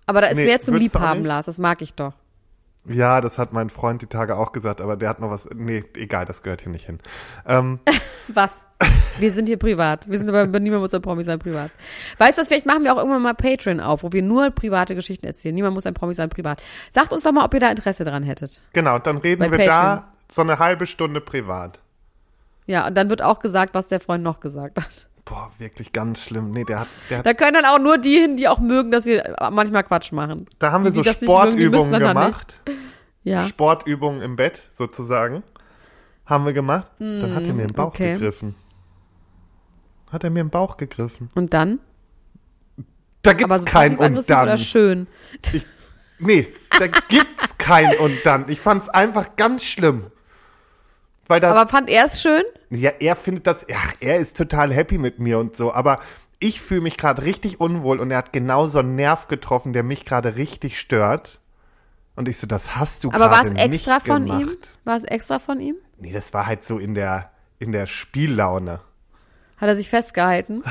[0.05, 1.23] Aber da ist Nee, mehr zum Liebhaben?
[1.23, 2.13] Lars, das mag ich doch.
[2.85, 5.47] Ja, das hat mein Freund die Tage auch gesagt, aber der hat noch was.
[5.53, 6.99] Nee, egal, das gehört hier nicht hin.
[7.45, 7.79] Ähm,
[8.27, 8.67] Was?
[9.19, 10.09] Wir sind hier privat.
[10.09, 11.69] Wir sind aber niemand muss ein Promi sein privat.
[12.17, 15.25] Weißt du, vielleicht machen wir auch irgendwann mal Patreon auf, wo wir nur private Geschichten
[15.27, 15.53] erzählen.
[15.53, 16.59] Niemand muss ein Promi sein privat.
[16.89, 18.63] Sagt uns doch mal, ob ihr da Interesse dran hättet.
[18.73, 19.75] genau, dann reden Bei wir Patreon.
[19.75, 21.79] da so eine halbe Stunde privat.
[22.65, 25.07] Ja, und dann wird auch gesagt, was der Freund noch gesagt hat.
[25.25, 26.51] Boah, wirklich ganz schlimm.
[26.51, 28.91] Nee, der hat, der hat Da können dann auch nur die hin, die auch mögen,
[28.91, 30.47] dass wir manchmal Quatsch machen.
[30.59, 32.61] da haben wir die, so Sportübungen da gemacht.
[33.23, 33.45] Ja.
[33.45, 35.43] Sportübungen im Bett sozusagen.
[36.25, 36.87] Haben wir gemacht.
[36.99, 38.13] Dann hat er mir im Bauch okay.
[38.13, 38.55] gegriffen.
[40.11, 41.29] Hat er mir im Bauch gegriffen.
[41.35, 41.79] Und dann?
[43.21, 44.43] Da gibt's so kein und dann.
[44.43, 45.07] oder schön?
[45.53, 45.65] Ich,
[46.19, 48.49] nee, da gibt's kein und dann.
[48.49, 50.07] Ich fand's einfach ganz schlimm.
[51.31, 52.43] Weil da, Aber fand er es schön?
[52.69, 56.01] ja, er findet das, ach, er ist total happy mit mir und so, aber
[56.39, 59.83] ich fühle mich gerade richtig unwohl und er hat genau so einen Nerv getroffen, der
[59.83, 61.39] mich gerade richtig stört.
[62.17, 64.41] Und ich so, das hast du Aber war gerade es extra von gemacht.
[64.41, 64.57] ihm?
[64.83, 65.75] War es extra von ihm?
[65.97, 68.81] Nee, das war halt so in der, in der Spiellaune.
[69.55, 70.63] Hat er sich festgehalten?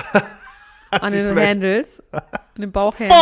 [0.90, 2.02] an den Handles?
[2.12, 2.22] An
[2.58, 3.16] den Bauchhandles?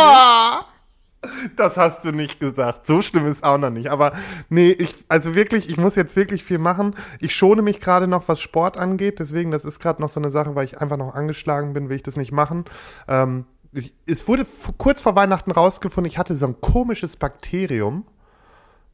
[1.57, 2.87] Das hast du nicht gesagt.
[2.87, 3.91] So schlimm ist auch noch nicht.
[3.91, 4.13] Aber
[4.49, 6.95] nee, ich, also wirklich, ich muss jetzt wirklich viel machen.
[7.19, 9.19] Ich schone mich gerade noch, was Sport angeht.
[9.19, 11.97] Deswegen, das ist gerade noch so eine Sache, weil ich einfach noch angeschlagen bin, will
[11.97, 12.65] ich das nicht machen.
[13.09, 14.45] Ähm, ich, es wurde
[14.77, 18.05] kurz vor Weihnachten rausgefunden, ich hatte so ein komisches Bakterium.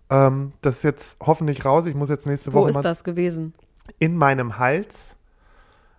[0.10, 1.86] Ähm, das ist jetzt hoffentlich raus.
[1.86, 3.54] Ich muss jetzt nächste Wo Woche ist mal das gewesen?
[4.00, 5.16] in meinem Hals.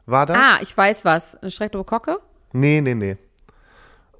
[0.06, 0.36] War das?
[0.36, 1.36] Ah, ich weiß was.
[1.36, 2.18] Eine Streptokocke?
[2.52, 3.16] Nee, nee, nee.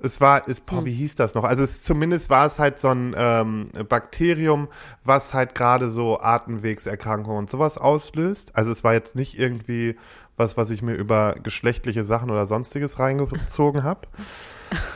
[0.02, 0.84] Es war, ist, boah, Hm.
[0.84, 1.44] wie hieß das noch?
[1.44, 4.68] Also es, zumindest war es halt so ein ähm, Bakterium,
[5.04, 8.54] was halt gerade so Atemwegserkrankungen und sowas auslöst.
[8.54, 9.96] Also es war jetzt nicht irgendwie
[10.36, 14.02] was, was ich mir über geschlechtliche Sachen oder sonstiges reingezogen habe.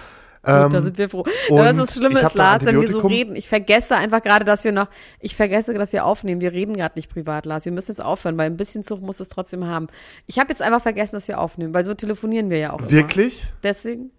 [0.42, 1.24] Gut, da sind wir froh.
[1.50, 3.36] Aber Ähm, das Schlimme ich hab ist, Lars, wenn wir so reden.
[3.36, 6.40] Ich vergesse einfach gerade, dass wir noch, ich vergesse, dass wir aufnehmen.
[6.40, 7.66] Wir reden gerade nicht privat, Lars.
[7.66, 9.88] Wir müssen jetzt aufhören, weil ein bisschen Zug muss es trotzdem haben.
[10.26, 12.90] Ich habe jetzt einfach vergessen, dass wir aufnehmen, weil so telefonieren wir ja auch immer.
[12.90, 13.48] Wirklich?
[13.62, 14.12] Deswegen,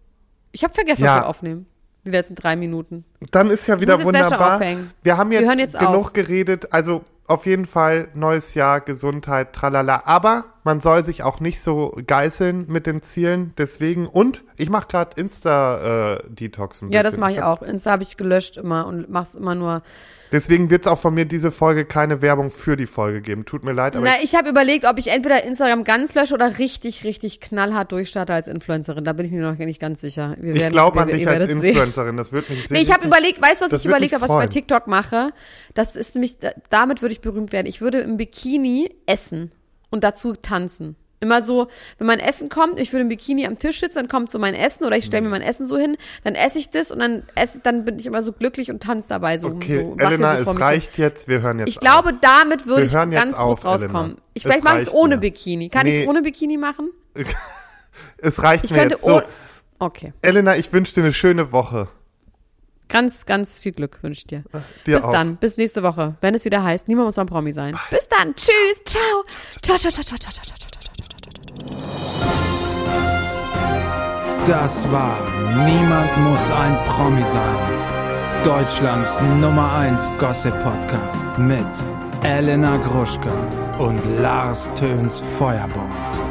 [0.52, 1.16] ich habe vergessen, Ja.
[1.16, 1.66] dass wir aufnehmen.
[2.04, 3.06] Die letzten drei Minuten.
[3.30, 4.60] Dann ist ja wieder wunderbar.
[5.04, 6.14] Wir haben Wir jetzt, hören jetzt genug auf.
[6.14, 6.74] geredet.
[6.74, 10.02] Also auf jeden Fall neues Jahr, Gesundheit, tralala.
[10.06, 13.54] Aber man soll sich auch nicht so geißeln mit den Zielen.
[13.58, 16.92] Deswegen und ich mache gerade Insta-Detox bisschen.
[16.92, 17.62] Ja, das mache ich auch.
[17.62, 19.82] Insta habe ich gelöscht immer und mach's immer nur.
[20.32, 23.44] Deswegen wird es auch von mir diese Folge keine Werbung für die Folge geben.
[23.46, 26.58] Tut mir leid, aber Na, ich habe überlegt, ob ich entweder Instagram ganz lösche oder
[26.58, 29.04] richtig, richtig knallhart durchstarte als Influencerin.
[29.04, 30.38] Da bin ich mir noch nicht ganz sicher.
[30.40, 31.62] Wir ich glaube an dich als sehen.
[31.62, 32.16] Influencerin.
[32.16, 34.22] Das wird mich sehr Nee, ich habe überlegt, weißt du, was das ich überlegt habe,
[34.22, 34.48] was ich bei.
[34.48, 35.32] TikTok mache?
[35.74, 37.68] Das ist nämlich, da- damit würde ich berühmt werden.
[37.68, 39.52] Ich würde im Bikini essen
[39.92, 40.96] und dazu tanzen.
[41.24, 41.68] Immer so,
[42.00, 44.56] wenn mein Essen kommt, ich würde im Bikini am Tisch sitzen, dann kommt so mein
[44.56, 45.32] Essen oder ich stelle mir Mhm.
[45.34, 48.24] mein Essen so hin, dann esse ich das und dann esse, dann bin ich immer
[48.24, 49.50] so glücklich und tanze dabei so.
[49.50, 50.58] Okay, so, Elena, so es hin.
[50.58, 51.28] reicht jetzt.
[51.28, 52.16] Wir hören jetzt Ich glaube, auf.
[52.22, 54.06] damit würde ich ganz groß auf, rauskommen.
[54.14, 54.22] Elena.
[54.34, 55.22] Ich, vielleicht mache ich es ohne mir.
[55.22, 55.70] Bikini.
[55.70, 56.02] Kann ich Nee.
[56.02, 56.90] es ohne Bikini machen?
[58.18, 59.18] Es reicht Ich mir jetzt so.
[59.18, 59.22] oh-
[59.78, 60.14] Okay.
[60.22, 61.88] Elena, ich wünsche dir eine schöne Woche.
[62.92, 64.44] Ganz, ganz viel Glück wünsche ich dir.
[64.86, 65.12] dir Bis auch.
[65.12, 65.38] dann.
[65.38, 66.16] Bis nächste Woche.
[66.22, 67.72] Wenn es wieder heißt, niemand muss ein Promi sein.
[67.72, 67.82] Bye.
[67.98, 68.36] Bis dann.
[68.36, 68.84] Tschüss.
[68.86, 69.24] Ciao.
[69.62, 70.68] Ciao, ciao, ciao, ciao, ciao, ciao, ciao, ciao.
[74.48, 75.18] Das war
[75.66, 77.58] Niemand muss ein Promi sein.
[78.44, 81.66] Deutschlands Nummer 1 Gossip Podcast mit
[82.24, 83.34] Elena Gruschka
[83.78, 86.31] und Lars Töns Feuerbomb.